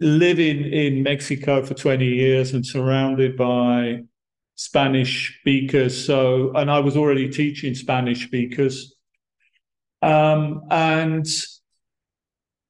living 0.00 0.64
in 0.64 1.02
Mexico 1.02 1.62
for 1.62 1.74
20 1.74 2.06
years 2.06 2.54
and 2.54 2.64
surrounded 2.64 3.36
by 3.36 4.02
Spanish 4.54 5.38
speakers. 5.40 6.06
So, 6.06 6.52
and 6.54 6.70
I 6.70 6.80
was 6.80 6.96
already 6.96 7.28
teaching 7.28 7.74
Spanish 7.74 8.24
speakers. 8.26 8.94
Um, 10.02 10.62
and 10.70 11.26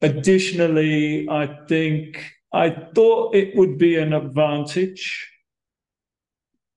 additionally, 0.02 1.28
I 1.28 1.58
think 1.68 2.32
I 2.52 2.70
thought 2.94 3.34
it 3.34 3.56
would 3.56 3.78
be 3.78 3.96
an 3.96 4.12
advantage 4.12 5.28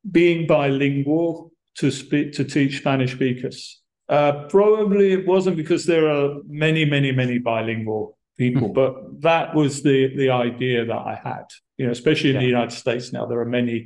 being 0.09 0.45
bilingual 0.45 1.51
to 1.75 1.89
speak 1.89 2.33
to 2.33 2.43
teach 2.43 2.77
Spanish 2.77 3.13
speakers. 3.13 3.81
Uh, 4.07 4.47
probably 4.49 5.13
it 5.13 5.25
wasn't 5.25 5.57
because 5.57 5.85
there 5.85 6.07
are 6.09 6.41
many, 6.45 6.85
many, 6.85 7.11
many 7.11 7.39
bilingual 7.39 8.17
people, 8.43 8.69
but 8.69 9.21
that 9.21 9.55
was 9.55 9.83
the 9.83 10.15
the 10.15 10.29
idea 10.29 10.85
that 10.85 11.03
I 11.13 11.15
had. 11.23 11.45
You 11.77 11.85
know, 11.85 11.91
especially 11.91 12.31
in 12.31 12.39
the 12.39 12.53
United 12.55 12.75
States 12.83 13.13
now, 13.13 13.25
there 13.25 13.39
are 13.39 13.45
many 13.45 13.77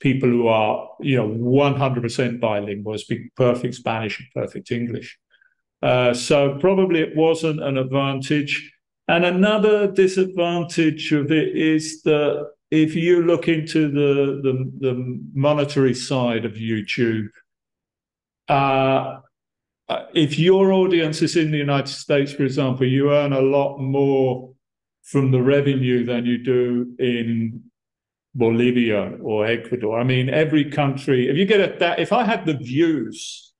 people 0.00 0.28
who 0.28 0.46
are 0.48 0.88
you 1.00 1.16
know 1.16 1.28
100% 1.28 2.40
bilingual, 2.40 2.98
speak 2.98 3.34
perfect 3.34 3.74
Spanish 3.74 4.18
and 4.20 4.28
perfect 4.34 4.70
English. 4.70 5.18
Uh, 5.82 6.14
so 6.14 6.58
probably 6.58 7.00
it 7.00 7.16
wasn't 7.16 7.62
an 7.62 7.76
advantage. 7.76 8.72
And 9.06 9.24
another 9.24 9.90
disadvantage 9.90 11.12
of 11.12 11.30
it 11.30 11.48
is 11.56 12.02
that 12.02 12.50
if 12.70 12.94
you 12.94 13.22
look 13.22 13.48
into 13.48 13.80
the 13.90 14.40
the, 14.44 14.54
the 14.80 15.20
monetary 15.34 15.94
side 15.94 16.44
of 16.44 16.52
YouTube, 16.52 17.28
uh, 18.48 19.20
Uh, 19.88 20.04
if 20.14 20.38
your 20.38 20.72
audience 20.72 21.20
is 21.20 21.36
in 21.36 21.50
the 21.50 21.58
United 21.58 21.88
States, 21.88 22.32
for 22.32 22.44
example, 22.44 22.86
you 22.86 23.12
earn 23.12 23.32
a 23.32 23.40
lot 23.40 23.78
more 23.78 24.54
from 25.02 25.30
the 25.30 25.42
revenue 25.42 26.06
than 26.06 26.24
you 26.24 26.38
do 26.42 26.94
in 26.98 27.62
Bolivia 28.34 29.16
or 29.22 29.46
Ecuador. 29.46 30.00
I 30.00 30.04
mean, 30.04 30.28
every 30.28 30.70
country. 30.70 31.28
If 31.28 31.36
you 31.36 31.44
get 31.44 31.60
a 31.60 31.78
that, 31.78 31.98
if 31.98 32.12
I 32.12 32.24
had 32.24 32.46
the 32.46 32.54
views 32.54 33.52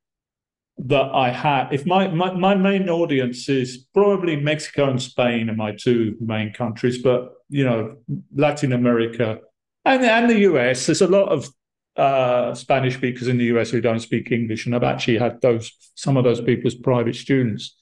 that 0.79 1.11
I 1.15 1.31
had, 1.31 1.69
if 1.73 1.87
my, 1.87 2.09
my 2.09 2.33
my 2.33 2.55
main 2.55 2.89
audience 2.89 3.49
is 3.49 3.87
probably 3.93 4.37
Mexico 4.37 4.91
and 4.91 5.01
Spain 5.01 5.49
are 5.51 5.55
my 5.55 5.73
two 5.73 6.17
main 6.21 6.53
countries, 6.53 7.03
but 7.03 7.35
you 7.49 7.65
know, 7.65 7.97
Latin 8.35 8.73
America 8.73 9.39
and 9.85 10.03
and 10.03 10.31
the 10.31 10.41
US. 10.41 10.87
There's 10.87 11.03
a 11.03 11.07
lot 11.07 11.29
of 11.29 11.49
uh, 11.97 12.55
Spanish 12.55 12.95
speakers 12.95 13.29
in 13.29 13.39
the 13.39 13.45
US 13.47 13.71
who 13.71 13.81
don't 13.81 14.01
speak 14.01 14.33
English, 14.33 14.67
and 14.67 14.75
I've 14.75 14.83
actually 14.83 15.19
had 15.19 15.41
those 15.41 15.71
some 15.95 16.17
of 16.17 16.25
those 16.25 16.41
people 16.41 16.67
as 16.67 16.75
private 16.75 17.17
students. 17.17 17.77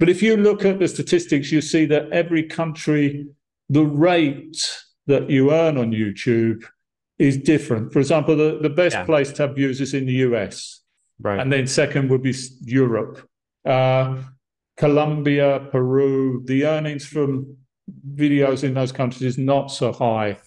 But 0.00 0.08
if 0.08 0.22
you 0.22 0.36
look 0.36 0.64
at 0.64 0.78
the 0.80 0.88
statistics, 0.88 1.52
you 1.52 1.60
see 1.60 1.86
that 1.86 2.10
every 2.10 2.42
country, 2.42 3.26
the 3.68 3.84
rate 3.84 4.58
that 5.06 5.30
you 5.30 5.52
earn 5.52 5.78
on 5.78 5.92
YouTube 5.92 6.64
is 7.18 7.36
different. 7.36 7.92
For 7.92 8.00
example, 8.00 8.34
the, 8.36 8.58
the 8.60 8.70
best 8.70 8.94
Yeah. 8.96 9.04
place 9.04 9.30
to 9.32 9.46
have 9.46 9.54
views 9.54 9.80
is 9.80 9.94
in 9.94 10.06
the 10.06 10.14
US, 10.28 10.80
right. 11.20 11.38
and 11.38 11.52
then 11.52 11.66
second 11.66 12.10
would 12.10 12.22
be 12.22 12.34
Europe. 12.62 13.28
Uh, 13.64 14.16
Colombia, 14.76 15.68
Peru, 15.70 16.42
the 16.44 16.66
earnings 16.66 17.06
from 17.06 17.56
videos 18.14 18.64
in 18.64 18.74
those 18.74 18.90
countries 18.90 19.22
is 19.22 19.38
not 19.38 19.70
so 19.70 19.92
high. 19.92 20.38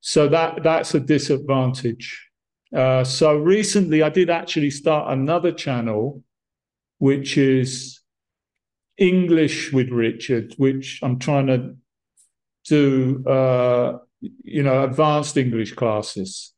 So 0.00 0.28
that 0.28 0.62
that's 0.62 0.94
a 0.94 1.00
disadvantage. 1.00 2.28
Uh, 2.74 3.04
so 3.04 3.36
recently, 3.36 4.02
I 4.02 4.08
did 4.08 4.30
actually 4.30 4.70
start 4.70 5.12
another 5.12 5.52
channel, 5.52 6.24
which 6.98 7.38
is 7.38 8.00
English 8.98 9.72
with 9.72 9.90
Richard, 9.90 10.54
which 10.56 10.98
I'm 11.02 11.18
trying 11.20 11.46
to 11.46 11.76
do, 12.66 13.24
uh, 13.28 13.98
you 14.20 14.62
know, 14.62 14.82
advanced 14.82 15.36
English 15.36 15.74
classes. 15.74 16.52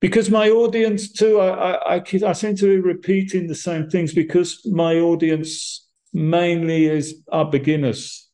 Because 0.00 0.30
my 0.30 0.48
audience 0.48 1.12
too, 1.12 1.38
I, 1.38 1.96
I, 1.96 2.02
I, 2.26 2.32
seem 2.32 2.56
to 2.56 2.66
be 2.66 2.80
repeating 2.80 3.46
the 3.46 3.54
same 3.54 3.88
things 3.88 4.12
because 4.12 4.66
my 4.66 4.96
audience 4.96 5.86
mainly 6.12 6.86
is 6.86 7.22
are 7.30 7.48
beginners. 7.48 8.28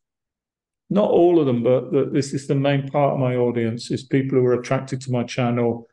Not 0.89 1.11
all 1.11 1.39
of 1.39 1.47
them, 1.47 1.63
but 1.63 2.13
this 2.13 2.33
is 2.33 2.47
the 2.47 2.55
main 2.55 2.89
part 2.89 3.15
of 3.15 3.19
my 3.19 3.37
audience 3.37 3.91
is 3.91 4.05
people 4.05 4.39
who 4.39 4.47
are 4.47 4.61
attracted 4.61 5.03
to 5.03 5.13
my 5.13 5.25
channel 5.25 5.87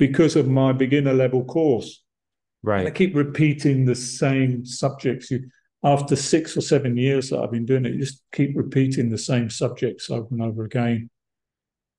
because 0.00 0.34
of 0.34 0.48
my 0.48 0.72
beginner 0.72 1.12
level 1.12 1.44
course. 1.44 2.02
And 2.80 2.88
I 2.88 2.90
keep 2.90 3.14
repeating 3.14 3.84
the 3.84 3.94
same 3.94 4.64
subjects. 4.64 5.30
You, 5.30 5.50
after 5.84 6.16
six 6.16 6.56
or 6.56 6.62
seven 6.62 6.96
years 6.96 7.28
that 7.28 7.38
I've 7.38 7.52
been 7.52 7.66
doing 7.66 7.84
it, 7.84 7.92
you 7.92 8.00
just 8.00 8.22
keep 8.32 8.56
repeating 8.56 9.10
the 9.10 9.18
same 9.18 9.50
subjects 9.50 10.10
over 10.10 10.26
and 10.30 10.40
over 10.42 10.64
again. 10.64 11.10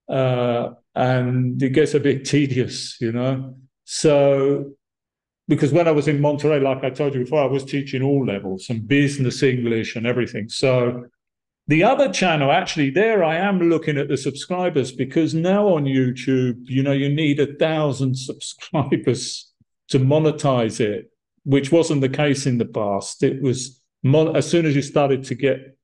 Uh, 0.10 0.72
and 0.95 1.62
it 1.62 1.70
gets 1.70 1.93
a 1.93 1.99
bit 1.99 2.26
tedious, 2.26 2.97
you 2.99 3.12
know. 3.12 3.56
So, 3.86 4.72
because 5.47 5.72
when 5.72 5.88
I 5.88 5.91
was 5.91 6.08
in 6.08 6.20
Monterrey, 6.20 6.62
like 6.62 6.84
I 6.84 6.89
told 6.89 7.14
you 7.14 7.22
before, 7.22 7.43
I 7.43 7.45
was 7.45 7.64
teaching 7.64 8.02
all 8.02 8.26
levels 8.26 8.68
and 8.72 8.88
business 8.88 9.43
English 9.43 9.95
and 9.95 10.08
everything. 10.08 10.49
So, 10.49 11.06
the 11.72 11.86
other 11.86 12.11
channel, 12.11 12.51
actually, 12.51 12.89
there 12.89 13.24
I 13.24 13.38
am 13.38 13.69
looking 13.69 13.97
at 13.97 14.09
the 14.09 14.17
subscribers 14.17 14.91
because 14.91 15.34
now 15.34 15.69
on 15.69 15.86
YouTube, 15.86 16.57
you 16.65 16.84
know, 16.84 16.91
you 16.91 17.07
need 17.07 17.39
a 17.39 17.55
thousand 17.55 18.17
subscribers 18.30 19.49
to 19.88 19.97
monetize 19.97 20.82
it, 20.82 21.09
which 21.45 21.72
wasn't 21.72 22.01
the 22.01 22.09
case 22.09 22.45
in 22.45 22.57
the 22.57 22.65
past. 22.65 23.24
It 23.24 23.41
was 23.41 23.82
as 24.36 24.49
soon 24.49 24.65
as 24.65 24.76
you 24.76 24.82
started 24.82 25.24
to 25.26 25.36
get 25.36 25.78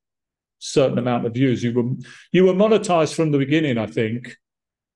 certain 0.58 0.98
amount 0.98 1.24
of 1.24 1.32
views, 1.32 1.62
you 1.62 1.72
were 1.72 1.90
you 2.32 2.44
were 2.44 2.52
monetized 2.52 3.14
from 3.14 3.30
the 3.30 3.38
beginning, 3.38 3.78
I 3.78 3.86
think, 3.86 4.36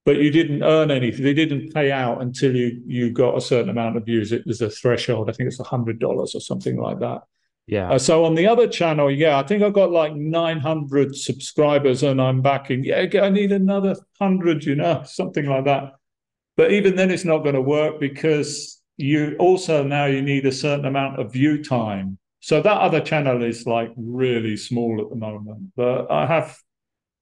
but 0.05 0.19
you 0.19 0.31
didn't 0.31 0.63
earn 0.63 0.91
anything. 0.91 1.25
They 1.25 1.33
didn't 1.33 1.73
pay 1.73 1.91
out 1.91 2.21
until 2.21 2.55
you 2.55 2.83
you 2.87 3.13
got 3.13 3.39
a 3.39 3.41
certain 3.41 3.71
amount 3.71 3.97
of 3.97 4.05
views. 4.05 4.31
It 4.31 4.47
was 4.47 4.61
a 4.61 4.69
threshold. 4.69 5.31
I 5.31 5.33
think 5.33 5.47
it's 5.47 5.61
a 5.61 5.65
hundred 5.65 6.01
dollars 6.01 6.35
or 6.35 6.41
something 6.41 6.77
like 6.77 6.99
that. 7.01 7.23
Yeah. 7.67 7.93
Uh, 7.93 7.99
so 7.99 8.25
on 8.25 8.35
the 8.35 8.47
other 8.47 8.67
channel, 8.67 9.11
yeah, 9.11 9.39
I 9.39 9.45
think 9.45 9.63
I've 9.63 9.73
got 9.73 9.93
like 9.93 10.15
900 10.15 11.17
subscribers 11.17 12.03
and 12.03 12.21
I'm 12.21 12.43
backing, 12.43 12.85
yeah, 12.85 13.07
I 13.23 13.31
need 13.31 13.53
another 13.53 13.95
100, 14.19 14.65
you 14.65 14.75
know, 14.75 15.03
something 15.07 15.47
like 15.47 15.65
that. 15.65 15.93
But 16.57 16.73
even 16.73 16.97
then, 16.97 17.11
it's 17.11 17.25
not 17.25 17.39
going 17.39 17.55
to 17.55 17.63
work 17.63 17.99
because 17.99 18.81
you 18.97 19.37
also 19.39 19.83
now 19.83 20.05
you 20.05 20.21
need 20.21 20.45
a 20.45 20.53
certain 20.53 20.85
amount 20.85 21.19
of 21.19 21.33
view 21.33 21.63
time. 21.63 22.19
So 22.41 22.61
that 22.61 22.81
other 22.81 23.01
channel 23.01 23.43
is 23.43 23.67
like 23.67 23.93
really 23.97 24.57
small 24.57 25.01
at 25.01 25.09
the 25.09 25.17
moment. 25.17 25.73
But 25.77 26.11
I 26.11 26.27
have 26.27 26.59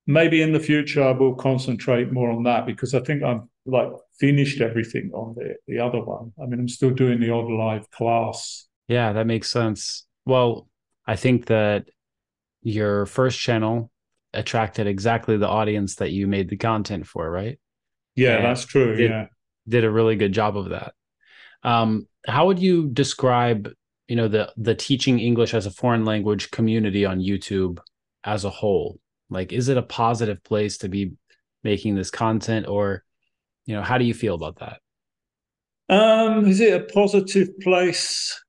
maybe 0.07 0.43
in 0.43 0.53
the 0.53 0.61
future 0.61 1.03
I 1.03 1.13
will 1.13 1.35
concentrate 1.35 2.11
more 2.11 2.31
on 2.31 2.43
that 2.45 2.67
because 2.67 2.95
I 2.95 3.01
think 3.01 3.23
I've 3.23 3.43
like 3.67 3.93
finished 4.19 4.61
everything 4.61 5.11
on 5.15 5.35
the 5.37 5.55
the 5.69 5.79
other 5.79 6.03
one. 6.03 6.33
I 6.43 6.47
mean, 6.47 6.59
I'm 6.59 6.69
still 6.69 6.91
doing 6.91 7.21
the 7.21 7.31
odd 7.31 7.51
live 7.51 7.91
class. 7.91 8.67
Yeah, 8.89 9.13
that 9.13 9.27
makes 9.27 9.51
sense. 9.51 10.07
Well, 10.27 10.69
I 11.07 11.17
think 11.17 11.47
that 11.47 11.89
your 12.63 13.07
first 13.07 13.39
channel 13.41 13.91
attracted 14.33 14.87
exactly 14.87 15.37
the 15.37 15.49
audience 15.49 15.97
that 15.97 16.13
you 16.13 16.27
made 16.27 16.49
the 16.49 16.57
content 16.57 17.07
for, 17.07 17.29
right? 17.29 17.59
Yeah, 18.15 18.37
and 18.37 18.45
that's 18.45 18.65
true. 18.65 18.97
Did, 18.97 19.11
yeah. 19.11 19.27
Did 19.69 19.85
a 19.85 19.91
really 19.91 20.17
good 20.17 20.33
job 20.33 20.57
of 20.57 20.71
that. 20.71 20.95
Um, 21.63 22.07
how 22.27 22.47
would 22.47 22.59
you 22.59 22.89
describe, 22.89 23.73
you 24.09 24.17
know, 24.17 24.29
the 24.29 24.53
the 24.57 24.75
teaching 24.75 25.19
English 25.19 25.55
as 25.55 25.67
a 25.67 25.71
foreign 25.71 26.05
language 26.05 26.51
community 26.51 27.05
on 27.05 27.21
YouTube 27.21 27.79
as 28.25 28.45
a 28.45 28.51
whole? 28.51 29.01
Like, 29.31 29.53
is 29.53 29.69
it 29.69 29.77
a 29.77 29.83
positive 29.83 30.43
place 30.43 30.79
to 30.79 30.89
be 30.89 31.13
making 31.63 31.95
this 31.95 32.11
content, 32.11 32.67
or, 32.67 33.05
you 33.67 33.75
know, 33.75 33.83
how 33.83 33.99
do 33.99 34.05
you 34.05 34.15
feel 34.15 34.35
about 34.35 34.59
that? 34.59 34.81
Um, 35.89 36.47
is 36.47 36.61
it 36.61 36.81
a 36.81 36.85
positive 36.93 37.59
place? 37.61 38.41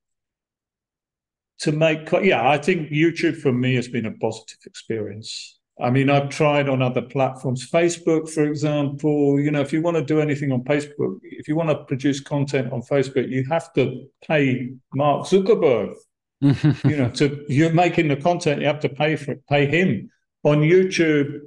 To 1.62 1.72
make 1.72 2.12
yeah 2.24 2.50
i 2.50 2.58
think 2.58 2.90
youtube 2.90 3.38
for 3.38 3.52
me 3.52 3.76
has 3.76 3.88
been 3.88 4.08
a 4.08 4.12
positive 4.14 4.58
experience 4.66 5.60
i 5.80 5.90
mean 5.90 6.10
i've 6.10 6.30
tried 6.30 6.68
on 6.68 6.82
other 6.82 7.02
platforms 7.02 7.70
facebook 7.70 8.30
for 8.30 8.44
example 8.44 9.40
you 9.40 9.52
know 9.52 9.62
if 9.62 9.72
you 9.72 9.82
want 9.82 9.96
to 9.96 10.04
do 10.04 10.20
anything 10.20 10.52
on 10.52 10.64
facebook 10.64 11.20
if 11.24 11.48
you 11.48 11.56
want 11.56 11.70
to 11.70 11.84
produce 11.86 12.20
content 12.20 12.74
on 12.74 12.82
facebook 12.82 13.30
you 13.30 13.46
have 13.48 13.72
to 13.74 14.06
pay 14.28 14.72
mark 14.96 15.26
zuckerberg 15.28 15.94
you 16.42 16.98
know 16.98 17.10
to 17.10 17.46
you're 17.48 17.74
making 17.74 18.08
the 18.08 18.16
content 18.16 18.60
you 18.60 18.68
have 18.68 18.80
to 18.80 18.90
pay 18.90 19.16
for 19.16 19.34
it, 19.34 19.48
pay 19.48 19.66
him 19.66 20.10
on 20.44 20.60
youtube 20.60 21.40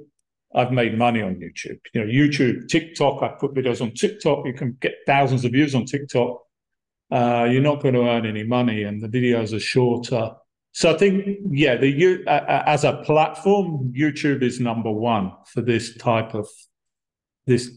I've 0.57 0.71
made 0.71 0.97
money 0.97 1.21
on 1.21 1.35
YouTube. 1.35 1.79
You 1.93 2.05
know, 2.05 2.07
YouTube, 2.07 2.69
TikTok. 2.69 3.21
I 3.21 3.27
put 3.37 3.53
videos 3.53 3.81
on 3.81 3.91
TikTok. 3.91 4.45
You 4.45 4.53
can 4.53 4.77
get 4.79 4.93
thousands 5.05 5.43
of 5.43 5.51
views 5.51 5.75
on 5.75 5.83
TikTok 5.83 6.44
uh, 7.11 7.47
you're 7.49 7.61
not 7.61 7.81
going 7.81 7.93
to 7.93 8.07
earn 8.07 8.25
any 8.25 8.43
money, 8.43 8.83
and 8.83 9.01
the 9.01 9.07
videos 9.07 9.53
are 9.53 9.59
shorter. 9.59 10.31
So 10.71 10.93
I 10.93 10.97
think, 10.97 11.37
yeah, 11.49 11.77
the 11.77 12.23
uh, 12.27 12.63
as 12.65 12.83
a 12.83 12.97
platform, 13.03 13.93
YouTube 13.95 14.43
is 14.43 14.59
number 14.59 14.91
one 14.91 15.31
for 15.47 15.61
this 15.61 15.95
type 15.95 16.33
of 16.33 16.49
this 17.47 17.71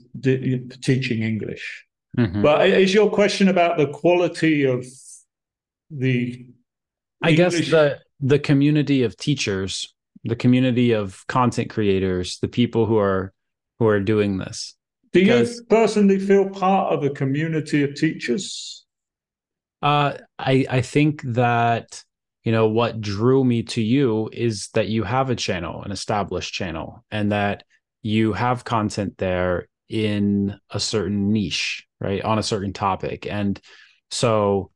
teaching 0.80 1.22
English. 1.22 1.86
Mm-hmm. 2.18 2.42
But 2.42 2.68
is 2.70 2.92
your 2.92 3.10
question 3.10 3.48
about 3.48 3.78
the 3.78 3.86
quality 3.86 4.64
of 4.64 4.84
the? 5.90 6.46
I 7.22 7.30
English? 7.30 7.52
guess 7.52 7.70
the 7.70 8.00
the 8.20 8.38
community 8.38 9.04
of 9.04 9.16
teachers, 9.16 9.94
the 10.24 10.36
community 10.36 10.92
of 10.92 11.24
content 11.28 11.70
creators, 11.70 12.38
the 12.40 12.48
people 12.48 12.86
who 12.86 12.98
are 12.98 13.32
who 13.78 13.86
are 13.86 14.00
doing 14.00 14.38
this. 14.38 14.74
Do 15.12 15.20
because... 15.20 15.56
you 15.56 15.64
personally 15.66 16.18
feel 16.18 16.48
part 16.50 16.92
of 16.92 17.04
a 17.04 17.10
community 17.10 17.82
of 17.82 17.94
teachers? 17.94 18.86
Uh, 19.82 20.14
I 20.38 20.66
I 20.68 20.80
think 20.80 21.22
that 21.22 22.02
you 22.44 22.52
know 22.52 22.68
what 22.68 23.00
drew 23.00 23.44
me 23.44 23.62
to 23.64 23.82
you 23.82 24.28
is 24.32 24.68
that 24.74 24.88
you 24.88 25.04
have 25.04 25.30
a 25.30 25.36
channel, 25.36 25.82
an 25.82 25.92
established 25.92 26.52
channel, 26.52 27.04
and 27.10 27.32
that 27.32 27.64
you 28.02 28.32
have 28.32 28.64
content 28.64 29.18
there 29.18 29.68
in 29.88 30.58
a 30.70 30.80
certain 30.80 31.32
niche, 31.32 31.86
right, 32.00 32.22
on 32.22 32.38
a 32.38 32.42
certain 32.42 32.72
topic, 32.72 33.26
and 33.26 33.60
so 34.10 34.70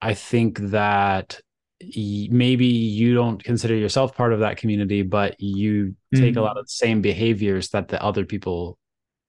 I 0.00 0.14
think 0.14 0.58
that 0.58 1.40
maybe 1.80 2.66
you 2.66 3.14
don't 3.14 3.42
consider 3.42 3.74
yourself 3.74 4.14
part 4.14 4.32
of 4.32 4.40
that 4.40 4.58
community, 4.58 5.02
but 5.02 5.40
you 5.40 5.96
take 6.14 6.32
mm-hmm. 6.34 6.38
a 6.38 6.42
lot 6.42 6.58
of 6.58 6.66
the 6.66 6.70
same 6.70 7.00
behaviors 7.00 7.70
that 7.70 7.88
the 7.88 8.02
other 8.02 8.24
people 8.24 8.78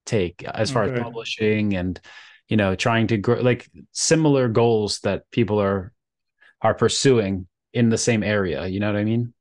take 0.06 0.44
as 0.44 0.72
far 0.72 0.84
okay. 0.84 0.96
as 0.96 1.04
publishing 1.04 1.76
and 1.76 2.00
you 2.52 2.58
know 2.58 2.76
trying 2.76 3.08
to 3.08 3.18
grow 3.18 3.40
like 3.42 3.68
similar 3.94 4.48
goals 4.50 5.00
that 5.00 5.24
people 5.32 5.60
are 5.60 5.94
are 6.62 6.76
pursuing 6.76 7.48
in 7.74 7.90
the 7.90 7.98
same 7.98 8.22
area 8.22 8.68
you 8.68 8.80
know 8.80 8.92
what 8.92 9.00
i 9.00 9.04
mean 9.06 9.34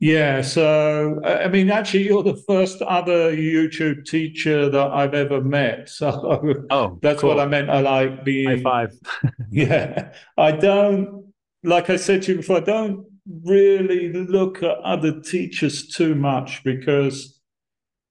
yeah 0.00 0.40
so 0.40 1.20
i 1.24 1.46
mean 1.46 1.70
actually 1.70 2.04
you're 2.04 2.22
the 2.22 2.42
first 2.48 2.80
other 2.82 3.36
youtube 3.36 4.04
teacher 4.06 4.70
that 4.70 4.90
i've 4.92 5.14
ever 5.14 5.42
met 5.42 5.88
so 6.00 6.64
oh 6.70 6.98
that's 7.02 7.20
cool. 7.20 7.28
what 7.28 7.38
i 7.38 7.46
meant 7.46 7.70
i 7.70 7.80
like 7.80 8.24
being 8.24 8.48
high 8.48 8.62
five 8.62 8.92
yeah 9.50 10.10
i 10.38 10.50
don't 10.50 11.32
like 11.62 11.90
i 11.90 11.96
said 11.96 12.22
to 12.22 12.32
you 12.32 12.38
before 12.38 12.56
i 12.56 12.60
don't 12.60 13.04
really 13.44 14.12
look 14.12 14.62
at 14.62 14.78
other 14.78 15.20
teachers 15.20 15.88
too 15.88 16.14
much 16.14 16.64
because 16.64 17.40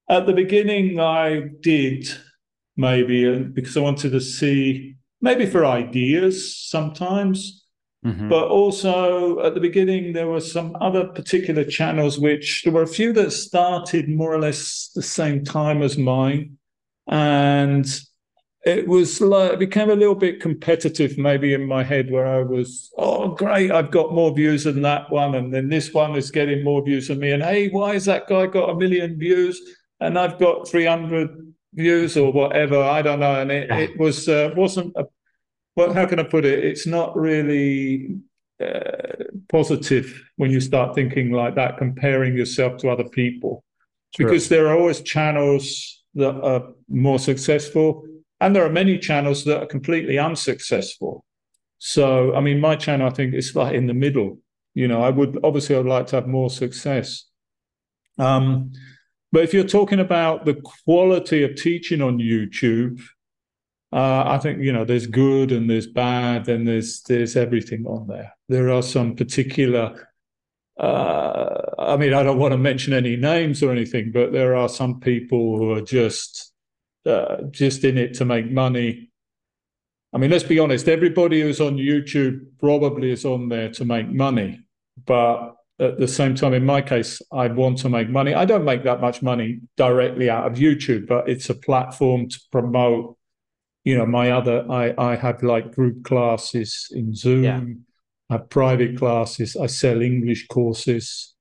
at 0.10 0.28
the 0.28 0.34
beginning 0.34 0.99
i 0.99 1.41
did 1.62 2.08
maybe 2.78 3.39
because 3.39 3.78
I 3.78 3.82
wanted 3.82 4.11
to 4.11 4.21
see 4.21 4.95
maybe 5.21 5.45
for 5.45 5.65
ideas 5.65 6.55
sometimes. 6.57 7.63
Mm-hmm. 8.05 8.30
But 8.30 8.49
also 8.49 9.39
at 9.39 9.55
the 9.55 9.59
beginning, 9.59 10.13
there 10.13 10.28
were 10.28 10.39
some 10.39 10.78
other 10.80 11.05
particular 11.07 11.63
channels, 11.63 12.19
which 12.19 12.61
there 12.63 12.73
were 12.73 12.84
a 12.84 12.88
few 12.88 13.11
that 13.13 13.32
started 13.32 14.07
more 14.07 14.32
or 14.32 14.39
less 14.39 14.91
the 14.93 15.01
same 15.01 15.43
time 15.43 15.82
as 15.82 15.97
mine. 15.97 16.57
And 17.07 17.88
it 18.63 18.88
was 18.88 19.21
like, 19.21 19.53
it 19.53 19.59
became 19.59 19.89
a 19.89 19.95
little 19.95 20.15
bit 20.15 20.39
competitive 20.39 21.17
maybe 21.17 21.55
in 21.55 21.67
my 21.67 21.84
head 21.84 22.11
where 22.11 22.28
I 22.28 22.43
was, 22.43 22.91
oh, 22.97 23.30
great, 23.30 23.71
I've 23.71 23.91
got 23.91 24.13
more 24.13 24.36
views 24.36 24.65
than 24.65 24.84
that 24.84 25.11
one. 25.11 25.34
And 25.34 25.51
then 25.51 25.69
this 25.69 25.91
one 25.91 26.15
is 26.15 26.30
getting 26.30 26.63
more 26.63 26.84
views 26.84 27.07
than 27.07 27.19
me. 27.19 27.32
And 27.32 27.41
hey, 27.41 27.69
why 27.69 27.93
has 27.93 28.05
that 28.05 28.28
guy 28.28 28.45
got 28.45 28.69
a 28.69 28.76
million 28.76 29.17
views? 29.17 29.59
And 29.99 30.19
I've 30.19 30.38
got 30.38 30.67
300 30.67 31.55
views 31.76 32.17
or 32.17 32.32
whatever. 32.32 32.82
I 32.82 33.01
don't 33.01 33.19
know. 33.19 33.39
And 33.41 33.51
it, 33.51 33.69
it 33.69 33.99
was 33.99 34.28
uh, 34.28 34.51
wasn't 34.55 34.95
a 34.95 35.05
well. 35.76 35.93
How 35.93 36.05
can 36.05 36.19
I 36.19 36.23
put 36.23 36.45
it? 36.45 36.63
It's 36.63 36.88
not 36.88 37.15
really 37.15 38.17
uh, 38.63 39.26
positive 39.49 40.23
when 40.38 40.51
you 40.51 40.59
start 40.59 40.95
thinking 40.95 41.32
like 41.32 41.55
that, 41.55 41.78
comparing 41.78 42.36
yourself 42.36 42.78
to 42.78 42.89
other 42.89 43.09
people, 43.09 43.63
True. 44.15 44.26
because 44.26 44.49
there 44.49 44.67
are 44.67 44.78
always 44.78 45.01
channels 45.01 46.03
that 46.15 46.36
are 46.41 46.69
more 46.88 47.19
successful, 47.19 48.05
and 48.39 48.55
there 48.55 48.65
are 48.65 48.69
many 48.69 48.97
channels 48.97 49.43
that 49.43 49.61
are 49.61 49.65
completely 49.65 50.17
unsuccessful. 50.17 51.26
So, 51.78 52.34
I 52.34 52.39
mean, 52.39 52.59
my 52.59 52.76
channel, 52.78 53.07
I 53.07 53.11
think, 53.11 53.34
is 53.34 53.55
like 53.55 53.76
in 53.76 53.88
the 53.88 53.93
middle. 53.93 54.39
You 54.73 54.88
know, 54.88 55.01
I 55.01 55.09
would 55.09 55.39
obviously 55.43 55.76
I'd 55.76 55.86
like 55.86 56.07
to 56.07 56.15
have 56.15 56.28
more 56.28 56.49
success. 56.49 57.26
Um, 58.17 58.71
but 59.36 59.43
if 59.43 59.53
you're 59.53 59.65
talking 59.65 59.99
about 59.99 60.45
the 60.45 60.53
quality 60.86 61.43
of 61.43 61.55
teaching 61.55 62.01
on 62.01 62.19
YouTube, 62.19 63.01
uh, 63.91 64.23
I 64.25 64.38
think 64.38 64.61
you 64.61 64.71
know 64.71 64.86
there's 64.86 65.07
good 65.07 65.51
and 65.51 65.69
there's 65.69 65.88
bad 65.88 66.47
and 66.47 66.65
there's 66.65 67.01
there's 67.01 67.36
everything 67.36 67.86
on 67.86 68.07
there. 68.07 68.33
There 68.47 68.71
are 68.71 68.81
some 68.81 69.13
particular. 69.13 70.07
Uh, 70.79 71.63
I 71.77 71.97
mean, 71.97 72.13
I 72.13 72.23
don't 72.23 72.39
want 72.39 72.53
to 72.53 72.57
mention 72.57 72.93
any 72.93 73.17
names 73.17 73.61
or 73.61 73.73
anything, 73.73 74.13
but 74.13 74.31
there 74.31 74.55
are 74.55 74.69
some 74.69 75.01
people 75.01 75.57
who 75.57 75.71
are 75.73 75.81
just 75.81 76.53
uh, 77.05 77.41
just 77.51 77.83
in 77.83 77.97
it 77.97 78.13
to 78.13 78.23
make 78.23 78.49
money. 78.49 79.11
I 80.13 80.17
mean, 80.17 80.31
let's 80.31 80.45
be 80.45 80.59
honest. 80.59 80.88
Everybody 80.88 81.41
who's 81.41 81.59
on 81.59 81.75
YouTube 81.75 82.39
probably 82.57 83.11
is 83.11 83.25
on 83.25 83.49
there 83.49 83.67
to 83.71 83.83
make 83.83 84.07
money, 84.07 84.61
but 85.05 85.55
at 85.80 85.99
the 85.99 86.07
same 86.07 86.36
time, 86.36 86.53
in 86.53 86.65
my 86.65 86.82
case, 86.82 87.21
I 87.32 87.47
want 87.47 87.80
to 87.80 87.89
make 87.89 88.09
money. 88.09 88.34
I 88.34 88.45
don't 88.45 88.63
make 88.63 88.84
that 88.84 89.01
much 89.01 89.21
money 89.21 89.59
directly 89.76 90.30
out 90.30 90.47
of 90.47 90.57
YouTube, 90.57 91.07
but 91.07 91.28
it's 91.28 91.49
a 91.49 91.55
platform 91.55 92.30
to 92.30 92.39
promote. 92.51 93.17
You 93.84 93.97
know, 93.97 94.05
my 94.05 94.32
other, 94.32 94.65
I 94.69 94.93
I 94.97 95.15
have 95.15 95.43
like 95.43 95.76
group 95.76 96.03
classes 96.03 96.88
in 96.91 97.13
Zoom. 97.13 97.43
Yeah. 97.43 97.61
I 98.30 98.34
have 98.36 98.49
private 98.49 98.97
classes. 98.97 99.55
I 99.55 99.67
sell 99.67 100.01
English 100.01 100.47
courses. 100.47 101.36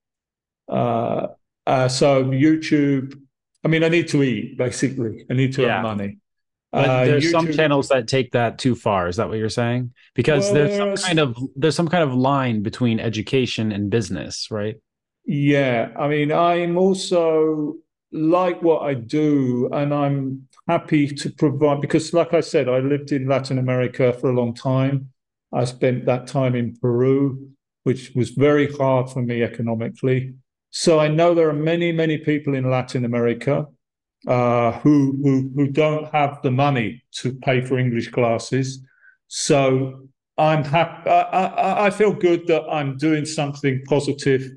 Uh, 0.68 1.28
uh, 1.66 1.88
so 1.88 2.24
YouTube. 2.24 3.18
I 3.64 3.68
mean, 3.68 3.82
I 3.82 3.88
need 3.88 4.08
to 4.08 4.22
eat 4.22 4.58
basically. 4.58 5.24
I 5.30 5.34
need 5.34 5.54
to 5.54 5.62
yeah. 5.62 5.76
earn 5.76 5.82
money. 5.82 6.18
But 6.74 6.90
uh, 6.90 7.04
there's 7.04 7.30
some 7.30 7.52
channels 7.52 7.88
that 7.90 8.08
take 8.08 8.32
that 8.32 8.58
too 8.58 8.74
far. 8.74 9.06
Is 9.06 9.16
that 9.16 9.28
what 9.28 9.38
you're 9.38 9.48
saying? 9.48 9.92
Because 10.14 10.46
well, 10.46 10.54
there's 10.54 10.76
some 10.76 11.06
kind 11.06 11.20
of 11.20 11.38
there's 11.54 11.76
some 11.76 11.86
kind 11.86 12.02
of 12.02 12.12
line 12.12 12.64
between 12.64 12.98
education 12.98 13.70
and 13.70 13.90
business, 13.90 14.50
right? 14.50 14.74
Yeah, 15.24 15.90
I 15.96 16.08
mean, 16.08 16.32
I'm 16.32 16.76
also 16.76 17.76
like 18.10 18.60
what 18.60 18.82
I 18.82 18.94
do, 18.94 19.68
and 19.72 19.94
I'm 19.94 20.48
happy 20.66 21.06
to 21.06 21.30
provide 21.30 21.80
because, 21.80 22.12
like 22.12 22.34
I 22.34 22.40
said, 22.40 22.68
I 22.68 22.80
lived 22.80 23.12
in 23.12 23.28
Latin 23.28 23.58
America 23.58 24.12
for 24.12 24.30
a 24.30 24.34
long 24.34 24.52
time. 24.52 25.10
I 25.52 25.66
spent 25.66 26.06
that 26.06 26.26
time 26.26 26.56
in 26.56 26.76
Peru, 26.76 27.50
which 27.84 28.10
was 28.16 28.30
very 28.30 28.72
hard 28.72 29.10
for 29.10 29.22
me 29.22 29.44
economically. 29.44 30.34
So 30.70 30.98
I 30.98 31.06
know 31.06 31.34
there 31.34 31.48
are 31.48 31.52
many, 31.52 31.92
many 31.92 32.18
people 32.18 32.56
in 32.56 32.68
Latin 32.68 33.04
America 33.04 33.68
uh, 34.26 34.72
who, 34.80 35.18
who 35.22 35.50
who 35.54 35.68
don't 35.68 36.12
have 36.12 36.40
the 36.42 36.50
money 36.50 37.04
to 37.12 37.34
pay 37.34 37.60
for 37.60 37.78
English 37.78 38.10
classes. 38.10 38.82
So 39.28 40.08
I'm 40.38 40.64
happy. 40.64 41.10
I, 41.10 41.20
I, 41.20 41.86
I 41.86 41.90
feel 41.90 42.12
good 42.12 42.46
that 42.46 42.64
I'm 42.70 42.96
doing 42.96 43.24
something 43.24 43.82
positive 43.86 44.50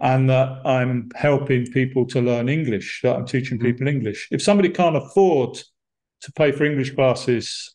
and 0.00 0.28
that 0.28 0.66
I'm 0.66 1.10
helping 1.14 1.66
people 1.66 2.06
to 2.06 2.20
learn 2.20 2.48
English, 2.48 3.00
that 3.02 3.16
I'm 3.16 3.26
teaching 3.26 3.58
mm-hmm. 3.58 3.66
people 3.66 3.88
English. 3.88 4.28
If 4.30 4.42
somebody 4.42 4.68
can't 4.68 4.96
afford 4.96 5.58
to 6.22 6.32
pay 6.32 6.52
for 6.52 6.64
English 6.64 6.94
classes, 6.94 7.74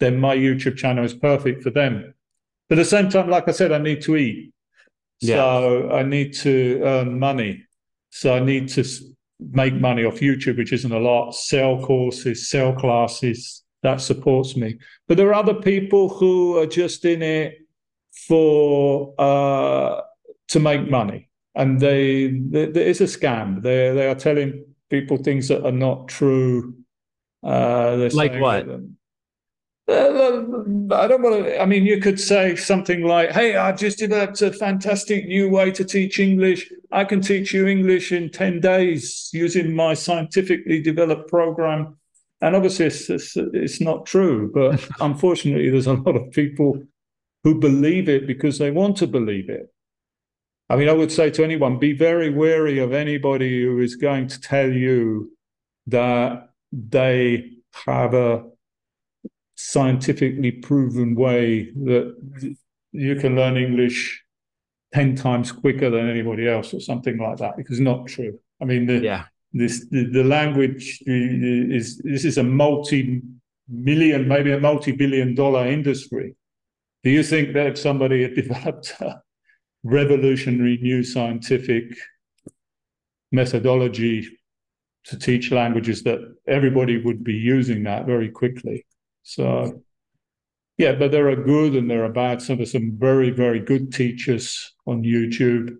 then 0.00 0.18
my 0.18 0.36
YouTube 0.36 0.76
channel 0.76 1.04
is 1.04 1.14
perfect 1.14 1.62
for 1.62 1.70
them. 1.70 2.14
But 2.68 2.78
at 2.78 2.82
the 2.82 2.90
same 2.90 3.08
time, 3.08 3.30
like 3.30 3.48
I 3.48 3.52
said, 3.52 3.72
I 3.72 3.78
need 3.78 4.02
to 4.02 4.16
eat. 4.16 4.52
Yeah. 5.20 5.36
So 5.36 5.90
I 5.92 6.02
need 6.02 6.34
to 6.34 6.80
earn 6.82 7.18
money. 7.18 7.64
So 8.10 8.34
I 8.34 8.40
need 8.40 8.68
to 8.70 8.84
make 9.40 9.74
money 9.74 10.04
off 10.04 10.20
YouTube, 10.20 10.58
which 10.58 10.72
isn't 10.72 10.92
a 10.92 10.98
lot, 10.98 11.34
sell 11.34 11.82
courses, 11.82 12.48
sell 12.48 12.72
classes. 12.72 13.62
That 13.82 14.00
supports 14.00 14.56
me. 14.56 14.78
But 15.06 15.16
there 15.16 15.28
are 15.28 15.34
other 15.34 15.54
people 15.54 16.08
who 16.08 16.58
are 16.58 16.66
just 16.66 17.04
in 17.04 17.22
it 17.22 17.54
for 18.26 19.14
uh, 19.18 20.00
to 20.48 20.60
make 20.60 20.90
money, 20.90 21.28
and 21.54 21.78
they, 21.78 22.28
they 22.28 22.64
it's 22.64 23.00
a 23.00 23.04
scam. 23.04 23.62
They 23.62 23.92
they 23.92 24.08
are 24.08 24.14
telling 24.14 24.64
people 24.90 25.18
things 25.18 25.48
that 25.48 25.64
are 25.64 25.72
not 25.72 26.08
true. 26.08 26.74
Uh, 27.44 28.08
Like 28.12 28.40
what? 28.40 28.66
Uh, 29.88 30.42
I 30.90 31.06
don't 31.06 31.22
want 31.22 31.44
to. 31.44 31.60
I 31.60 31.64
mean, 31.64 31.86
you 31.86 32.00
could 32.00 32.18
say 32.18 32.56
something 32.56 33.02
like, 33.02 33.30
"Hey, 33.30 33.54
I've 33.56 33.78
just 33.78 33.98
developed 33.98 34.42
a 34.42 34.52
fantastic 34.52 35.26
new 35.26 35.48
way 35.48 35.70
to 35.70 35.84
teach 35.84 36.18
English. 36.18 36.72
I 36.90 37.04
can 37.04 37.20
teach 37.20 37.54
you 37.54 37.68
English 37.68 38.10
in 38.10 38.30
ten 38.30 38.60
days 38.60 39.30
using 39.32 39.74
my 39.74 39.94
scientifically 39.94 40.80
developed 40.82 41.28
program." 41.28 41.96
And 42.40 42.56
obviously, 42.56 42.86
it's 42.86 43.08
it's, 43.08 43.36
it's 43.36 43.80
not 43.80 44.06
true. 44.06 44.50
But 44.52 44.84
unfortunately, 45.00 45.70
there's 45.70 45.86
a 45.86 45.94
lot 45.94 46.16
of 46.16 46.32
people 46.32 46.82
who 47.44 47.54
believe 47.54 48.08
it 48.08 48.26
because 48.26 48.58
they 48.58 48.72
want 48.72 48.96
to 48.96 49.06
believe 49.06 49.48
it. 49.48 49.72
I 50.68 50.74
mean, 50.74 50.88
I 50.88 50.92
would 50.94 51.12
say 51.12 51.30
to 51.30 51.44
anyone, 51.44 51.78
be 51.78 51.92
very 51.92 52.28
wary 52.30 52.80
of 52.80 52.92
anybody 52.92 53.62
who 53.62 53.78
is 53.78 53.94
going 53.94 54.26
to 54.28 54.40
tell 54.40 54.68
you 54.68 55.30
that 55.86 56.50
they 56.72 57.52
have 57.86 58.14
a 58.14 58.46
scientifically 59.56 60.52
proven 60.52 61.14
way 61.14 61.70
that 61.84 62.14
you 62.92 63.16
can 63.16 63.34
learn 63.36 63.56
English 63.56 64.22
10 64.92 65.16
times 65.16 65.50
quicker 65.52 65.90
than 65.90 66.08
anybody 66.08 66.48
else 66.48 66.72
or 66.72 66.80
something 66.80 67.18
like 67.18 67.38
that 67.38 67.56
because 67.56 67.78
it's 67.78 67.84
not 67.84 68.06
true. 68.06 68.38
I 68.62 68.64
mean, 68.64 68.86
the, 68.86 69.00
Yeah. 69.00 69.24
this 69.52 69.86
the, 69.90 70.04
the 70.04 70.24
language 70.24 71.02
is 71.06 71.98
this 71.98 72.24
is 72.24 72.38
a 72.38 72.42
multi-million, 72.42 74.28
maybe 74.28 74.52
a 74.52 74.60
multi-billion 74.60 75.34
dollar 75.34 75.66
industry. 75.66 76.34
Do 77.02 77.10
you 77.10 77.22
think 77.22 77.52
that 77.54 77.66
if 77.66 77.78
somebody 77.78 78.22
had 78.22 78.34
developed 78.42 78.94
a 79.00 79.20
revolutionary 79.84 80.78
new 80.80 81.02
scientific 81.02 81.84
methodology 83.32 84.28
to 85.04 85.18
teach 85.18 85.50
languages 85.52 86.02
that 86.04 86.18
everybody 86.46 87.02
would 87.02 87.22
be 87.22 87.34
using 87.34 87.82
that 87.84 88.06
very 88.06 88.30
quickly? 88.30 88.85
So, 89.28 89.82
yeah, 90.78 90.92
but 90.92 91.10
there 91.10 91.28
are 91.28 91.34
good 91.36 91.74
and 91.74 91.90
there 91.90 92.04
are 92.04 92.12
bad. 92.12 92.40
So 92.40 92.54
there's 92.54 92.70
some 92.70 92.92
very, 92.96 93.30
very 93.30 93.58
good 93.58 93.92
teachers 93.92 94.72
on 94.86 95.02
YouTube. 95.02 95.76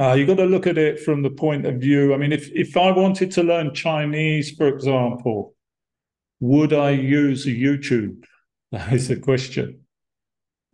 Uh, 0.00 0.14
you 0.14 0.26
got 0.26 0.38
to 0.38 0.44
look 0.44 0.66
at 0.66 0.76
it 0.76 0.98
from 0.98 1.22
the 1.22 1.30
point 1.30 1.64
of 1.64 1.76
view. 1.76 2.12
I 2.12 2.16
mean, 2.16 2.32
if 2.32 2.50
if 2.50 2.76
I 2.76 2.90
wanted 2.90 3.30
to 3.32 3.44
learn 3.44 3.72
Chinese, 3.72 4.50
for 4.50 4.66
example, 4.66 5.54
would 6.40 6.72
I 6.72 6.90
use 6.90 7.46
YouTube? 7.46 8.24
That 8.72 8.92
is 8.92 9.06
the 9.06 9.20
question. 9.20 9.82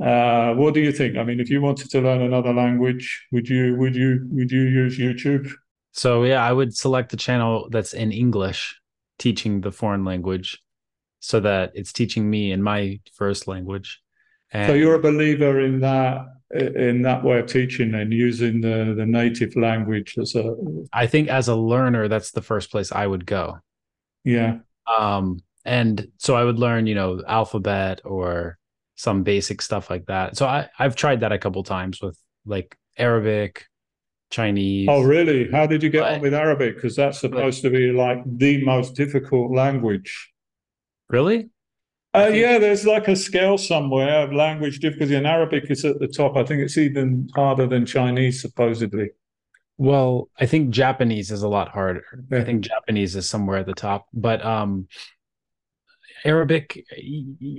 Uh, 0.03 0.55
what 0.55 0.73
do 0.73 0.81
you 0.81 0.93
think? 0.93 1.19
I 1.19 1.25
mean, 1.25 1.41
if 1.41 1.51
you 1.51 1.61
wanted 1.61 1.91
to 1.91 2.01
learn 2.01 2.23
another 2.23 2.55
language, 2.55 3.27
would 3.33 3.47
you 3.51 3.77
would 3.77 3.95
you 3.95 4.27
would 4.31 4.51
you 4.51 4.63
use 4.63 4.99
YouTube? 4.99 5.53
So 5.93 6.25
yeah, 6.25 6.43
I 6.43 6.55
would 6.55 6.75
select 6.75 7.11
the 7.11 7.19
channel 7.19 7.69
that's 7.71 7.93
in 7.93 8.11
English, 8.13 8.81
teaching 9.19 9.61
the 9.61 9.73
foreign 9.73 10.07
language, 10.07 10.63
so 11.21 11.39
that 11.41 11.73
it's 11.75 11.93
teaching 11.93 12.29
me 12.29 12.51
in 12.53 12.63
my 12.63 12.99
first 13.15 13.47
language. 13.47 14.01
And 14.53 14.69
So 14.69 14.75
you're 14.75 14.95
a 14.97 14.99
believer 15.03 15.61
in 15.61 15.81
that 15.81 16.27
in 16.53 17.03
that 17.03 17.23
way 17.23 17.39
of 17.39 17.47
teaching 17.47 17.95
and 17.95 18.13
using 18.13 18.61
the 18.61 18.95
the 18.97 19.07
native 19.07 19.55
language 19.55 20.17
as 20.19 20.35
a 20.35 20.53
I 20.93 21.07
think 21.07 21.29
as 21.29 21.47
a 21.49 21.55
learner, 21.55 22.09
that's 22.09 22.33
the 22.33 22.43
first 22.43 22.71
place 22.73 22.91
I 22.91 23.07
would 23.07 23.25
go. 23.25 23.59
yeah 24.25 24.59
Um, 24.99 25.39
and 25.65 26.09
so 26.19 26.35
I 26.35 26.43
would 26.45 26.59
learn, 26.59 26.87
you 26.89 26.95
know, 26.97 27.23
alphabet 27.29 28.01
or 28.05 28.59
some 28.97 29.23
basic 29.23 29.63
stuff 29.63 29.89
like 29.91 30.07
that. 30.07 30.37
So 30.37 30.47
I 30.47 30.69
I've 30.79 30.97
tried 30.97 31.21
that 31.21 31.33
a 31.33 31.39
couple 31.39 31.63
times 31.63 32.01
with 32.03 32.19
like 32.45 32.77
Arabic, 32.99 33.67
Chinese. 34.31 34.89
Oh, 34.91 35.03
really? 35.03 35.51
How 35.51 35.67
did 35.67 35.83
you 35.83 35.91
get 35.91 36.01
But- 36.03 36.15
on 36.15 36.21
with 36.21 36.35
Arabic? 36.35 36.75
Because 36.75 36.97
that's 36.97 37.21
supposed 37.21 37.63
to 37.63 37.71
be 37.71 37.93
like 37.93 38.19
the 38.27 38.65
most 38.65 38.97
difficult 38.97 39.53
language. 39.53 40.30
Really? 41.11 41.51
Uh, 42.15 42.27
think- 42.27 42.37
yeah, 42.37 42.59
there's 42.59 42.87
like 42.87 43.09
a 43.09 43.17
scale 43.17 43.59
somewhere 43.59 44.25
of 44.25 44.33
language 44.33 44.79
difficulty, 44.79 45.15
and 45.15 45.27
Arabic 45.27 45.71
is 45.71 45.85
at 45.85 45.99
the 45.99 46.09
top. 46.09 46.37
I 46.37 46.45
think 46.45 46.63
it's 46.63 46.79
even 46.79 47.29
harder 47.35 47.67
than 47.67 47.85
Chinese, 47.85 48.41
supposedly. 48.41 49.11
Well, 49.77 50.29
I 50.39 50.47
think 50.47 50.71
Japanese 50.71 51.31
is 51.31 51.43
a 51.43 51.49
lot 51.49 51.69
harder. 51.69 52.05
I 52.31 52.45
think 52.45 52.65
Japanese 52.65 53.17
is 53.17 53.29
somewhere 53.29 53.59
at 53.59 53.67
the 53.67 53.73
top, 53.73 54.07
but 54.13 54.45
um 54.45 54.89
Arabic, 56.25 56.85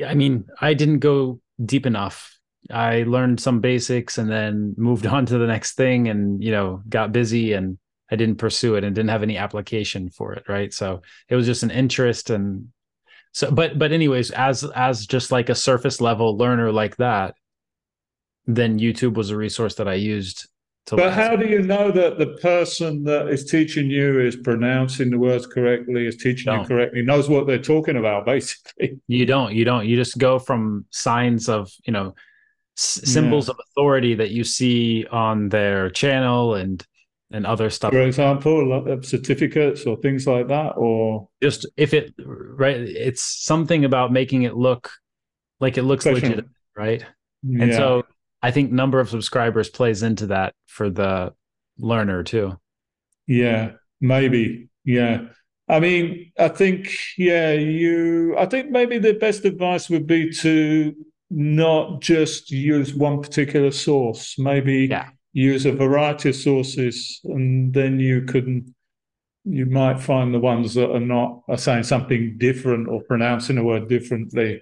I 0.05 0.13
mean, 0.13 0.45
I 0.59 0.75
didn't 0.75 0.99
go 0.99 1.41
deep 1.63 1.85
enough. 1.87 2.37
I 2.69 3.03
learned 3.03 3.39
some 3.39 3.59
basics 3.59 4.19
and 4.19 4.29
then 4.29 4.75
moved 4.77 5.05
on 5.15 5.25
to 5.27 5.37
the 5.39 5.47
next 5.47 5.73
thing 5.73 6.07
and, 6.09 6.43
you 6.43 6.51
know, 6.51 6.83
got 6.87 7.11
busy 7.11 7.53
and 7.53 7.79
I 8.11 8.17
didn't 8.17 8.37
pursue 8.37 8.75
it 8.75 8.83
and 8.83 8.93
didn't 8.93 9.09
have 9.09 9.23
any 9.23 9.37
application 9.37 10.09
for 10.09 10.33
it, 10.33 10.43
right? 10.47 10.71
So 10.71 11.01
it 11.27 11.35
was 11.35 11.45
just 11.45 11.63
an 11.63 11.71
interest 11.71 12.29
and 12.29 12.67
so 13.33 13.51
but 13.51 13.79
but 13.79 13.91
anyways, 13.91 14.31
as 14.31 14.63
as 14.75 15.05
just 15.05 15.31
like 15.31 15.49
a 15.49 15.55
surface 15.55 16.01
level 16.01 16.37
learner 16.37 16.71
like 16.71 16.97
that, 16.97 17.35
then 18.45 18.79
YouTube 18.79 19.13
was 19.13 19.29
a 19.29 19.37
resource 19.37 19.75
that 19.75 19.87
I 19.87 19.93
used 19.93 20.47
to 20.87 20.95
But 20.95 21.13
how 21.13 21.35
do 21.35 21.47
you 21.47 21.61
know 21.61 21.91
that 21.91 22.17
the 22.17 22.37
person 22.41 23.03
that 23.03 23.27
is 23.27 23.45
teaching 23.45 23.89
you 23.89 24.19
is 24.19 24.35
pronouncing 24.35 25.11
the 25.11 25.19
words 25.19 25.45
correctly, 25.45 26.07
is 26.07 26.17
teaching 26.17 26.51
you 26.51 26.57
Don't. 26.57 26.67
correctly, 26.67 27.03
knows 27.03 27.29
what 27.29 27.47
they're 27.47 27.59
talking 27.59 27.97
about, 27.97 28.25
basically? 28.25 28.99
You 29.07 29.25
don't. 29.25 29.53
You 29.53 29.63
don't. 29.63 29.85
You 29.85 29.95
just 29.95 30.17
go 30.17 30.39
from 30.39 30.85
signs 30.89 31.47
of 31.49 31.71
you 31.85 31.93
know 31.93 32.15
s- 32.77 33.01
symbols 33.05 33.47
of 33.47 33.57
authority 33.69 34.15
that 34.15 34.31
you 34.31 34.43
see 34.43 35.05
on 35.11 35.49
their 35.49 35.89
channel 35.89 36.55
and 36.55 36.85
and 37.31 37.45
other 37.45 37.69
stuff. 37.69 37.91
For 37.91 38.01
example, 38.01 38.99
certificates 39.01 39.85
or 39.85 39.97
things 39.97 40.27
like 40.27 40.47
that, 40.49 40.73
or 40.77 41.29
Just 41.41 41.65
if 41.77 41.93
it 41.93 42.13
right, 42.17 42.77
it's 42.77 43.21
something 43.21 43.85
about 43.85 44.11
making 44.11 44.43
it 44.43 44.55
look 44.55 44.91
like 45.59 45.77
it 45.77 45.83
looks 45.83 46.05
legit, 46.05 46.45
right? 46.75 47.05
And 47.43 47.71
yeah. 47.71 47.77
so 47.77 48.03
I 48.41 48.51
think 48.51 48.71
number 48.71 48.99
of 48.99 49.09
subscribers 49.09 49.69
plays 49.69 50.03
into 50.03 50.27
that 50.27 50.53
for 50.67 50.89
the 50.89 51.33
learner 51.77 52.23
too. 52.23 52.59
Yeah, 53.27 53.71
maybe. 53.99 54.69
Yeah. 54.83 55.27
I 55.69 55.79
mean, 55.79 56.33
I 56.37 56.49
think, 56.49 56.89
yeah, 57.17 57.53
you, 57.53 58.35
I 58.37 58.45
think 58.45 58.71
maybe 58.71 58.97
the 58.97 59.13
best 59.13 59.45
advice 59.45 59.89
would 59.89 60.05
be 60.05 60.31
to 60.39 60.93
not 61.29 62.01
just 62.01 62.51
use 62.51 62.93
one 62.93 63.21
particular 63.21 63.71
source, 63.71 64.37
maybe 64.37 64.87
Yeah. 64.87 65.09
Use 65.33 65.65
a 65.65 65.71
variety 65.71 66.29
of 66.29 66.35
sources, 66.35 67.19
and 67.23 67.73
then 67.73 67.99
you 67.99 68.23
can, 68.23 68.75
you 69.45 69.65
might 69.65 69.99
find 69.99 70.33
the 70.33 70.39
ones 70.39 70.73
that 70.73 70.91
are 70.91 70.99
not, 70.99 71.41
are 71.47 71.57
saying 71.57 71.83
something 71.83 72.37
different 72.37 72.87
or 72.87 73.01
pronouncing 73.03 73.57
a 73.57 73.63
word 73.63 73.87
differently 73.87 74.61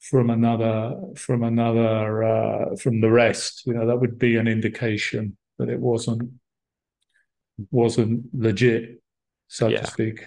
from 0.00 0.30
another, 0.30 0.94
from 1.16 1.42
another, 1.42 2.22
uh, 2.22 2.76
from 2.76 3.00
the 3.00 3.10
rest. 3.10 3.66
You 3.66 3.74
know, 3.74 3.86
that 3.86 4.00
would 4.00 4.18
be 4.18 4.36
an 4.36 4.46
indication 4.46 5.36
that 5.58 5.68
it 5.68 5.80
wasn't 5.80 6.30
wasn't 7.70 8.22
legit, 8.34 9.00
so 9.48 9.68
Yeah. 9.68 9.80
to 9.80 9.86
speak. 9.86 10.24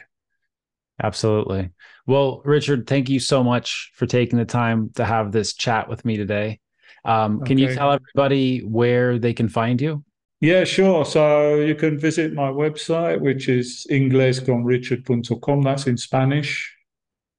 Absolutely. 1.01 1.69
Well, 2.07 2.41
Richard, 2.43 2.87
thank 2.87 3.07
you 3.07 3.19
so 3.19 3.43
much 3.43 3.91
for 3.93 4.05
taking 4.07 4.39
the 4.39 4.45
time 4.45 4.89
to 4.95 5.05
have 5.05 5.31
this 5.31 5.53
chat 5.53 5.87
with 5.87 6.03
me 6.03 6.17
today. 6.17 6.59
Um, 7.05 7.41
Can 7.41 7.57
you 7.57 7.73
tell 7.73 7.91
everybody 7.91 8.59
where 8.59 9.17
they 9.19 9.33
can 9.33 9.49
find 9.49 9.81
you? 9.81 10.03
Yeah, 10.41 10.63
sure. 10.63 11.03
So 11.03 11.55
you 11.55 11.75
can 11.75 11.99
visit 11.99 12.33
my 12.33 12.49
website, 12.49 13.19
which 13.19 13.49
is 13.49 13.85
inglesconrichard.com. 13.91 15.61
That's 15.61 15.87
in 15.87 15.97
Spanish. 15.97 16.75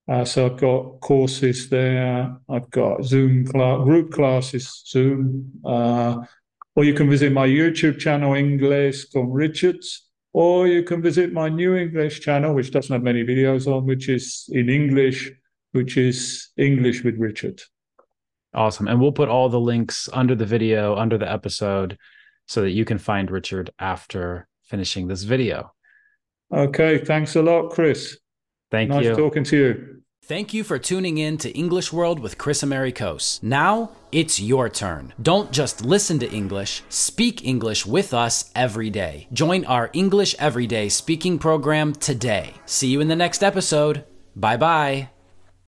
Uh, 0.07 0.25
so 0.25 0.47
I've 0.47 0.59
got 0.59 1.01
courses 1.01 1.69
there. 1.71 2.37
I've 2.49 2.69
got 2.71 3.05
Zoom 3.05 3.47
class, 3.47 3.85
group 3.85 4.13
classes, 4.13 4.83
Zoom. 4.87 5.51
Uh, 5.65 6.17
or 6.75 6.85
you 6.85 6.93
can 6.93 7.09
visit 7.09 7.33
my 7.33 7.47
YouTube 7.47 7.99
channel, 7.99 8.33
Inglés 8.33 9.11
con 9.13 9.31
Richards. 9.31 10.09
Or 10.33 10.67
you 10.67 10.83
can 10.83 11.01
visit 11.01 11.33
my 11.33 11.49
new 11.49 11.77
English 11.77 12.21
channel, 12.21 12.55
which 12.55 12.71
doesn't 12.71 12.93
have 12.93 13.03
many 13.03 13.25
videos 13.25 13.67
on, 13.67 13.87
which 13.87 14.09
is 14.09 14.49
in 14.53 14.69
English, 14.69 15.31
which 15.73 15.97
is 15.97 16.51
English 16.57 17.03
with 17.03 17.17
Richard. 17.17 17.61
Awesome. 18.53 18.89
And 18.89 19.01
we'll 19.01 19.13
put 19.13 19.29
all 19.29 19.49
the 19.49 19.61
links 19.61 20.09
under 20.13 20.35
the 20.35 20.47
video, 20.47 20.97
under 20.97 21.17
the 21.17 21.31
episode, 21.31 21.97
so 22.47 22.63
that 22.63 22.71
you 22.71 22.85
can 22.85 22.99
find 22.99 23.31
Richard 23.31 23.71
after 23.79 24.49
finishing 24.63 25.07
this 25.07 25.23
video. 25.23 25.73
Okay, 26.53 26.99
thanks 26.99 27.37
a 27.37 27.43
lot, 27.43 27.71
Kris. 27.71 28.19
Thank 28.71 28.91
nice 28.91 29.05
you. 29.05 29.11
Nice 29.11 29.19
talking 29.19 29.45
to 29.45 29.57
you. 29.57 29.97
Thank 30.25 30.55
you 30.55 30.63
for 30.63 30.79
tuning 30.79 31.19
in 31.19 31.39
to 31.39 31.51
English 31.51 31.93
World 31.93 32.21
with 32.21 32.39
Kris 32.39 32.63
Amerikos. 32.63 33.43
Now 33.43 33.91
it's 34.13 34.39
your 34.39 34.69
turn. 34.69 35.13
Don't 35.21 35.51
just 35.51 35.85
listen 35.85 36.19
to 36.21 36.31
English, 36.31 36.83
speak 36.89 37.45
English 37.45 37.87
with 37.87 38.13
us 38.15 38.51
every 38.55 38.91
day. 38.91 39.27
Join 39.33 39.65
our 39.65 39.91
English 39.93 40.37
Everyday 40.39 40.89
speaking 40.89 41.39
program 41.39 41.95
today. 41.95 42.55
See 42.67 42.89
you 42.89 43.01
in 43.01 43.09
the 43.09 43.17
next 43.17 43.43
episode. 43.43 44.05
Bye 44.37 44.57
bye. 44.57 45.20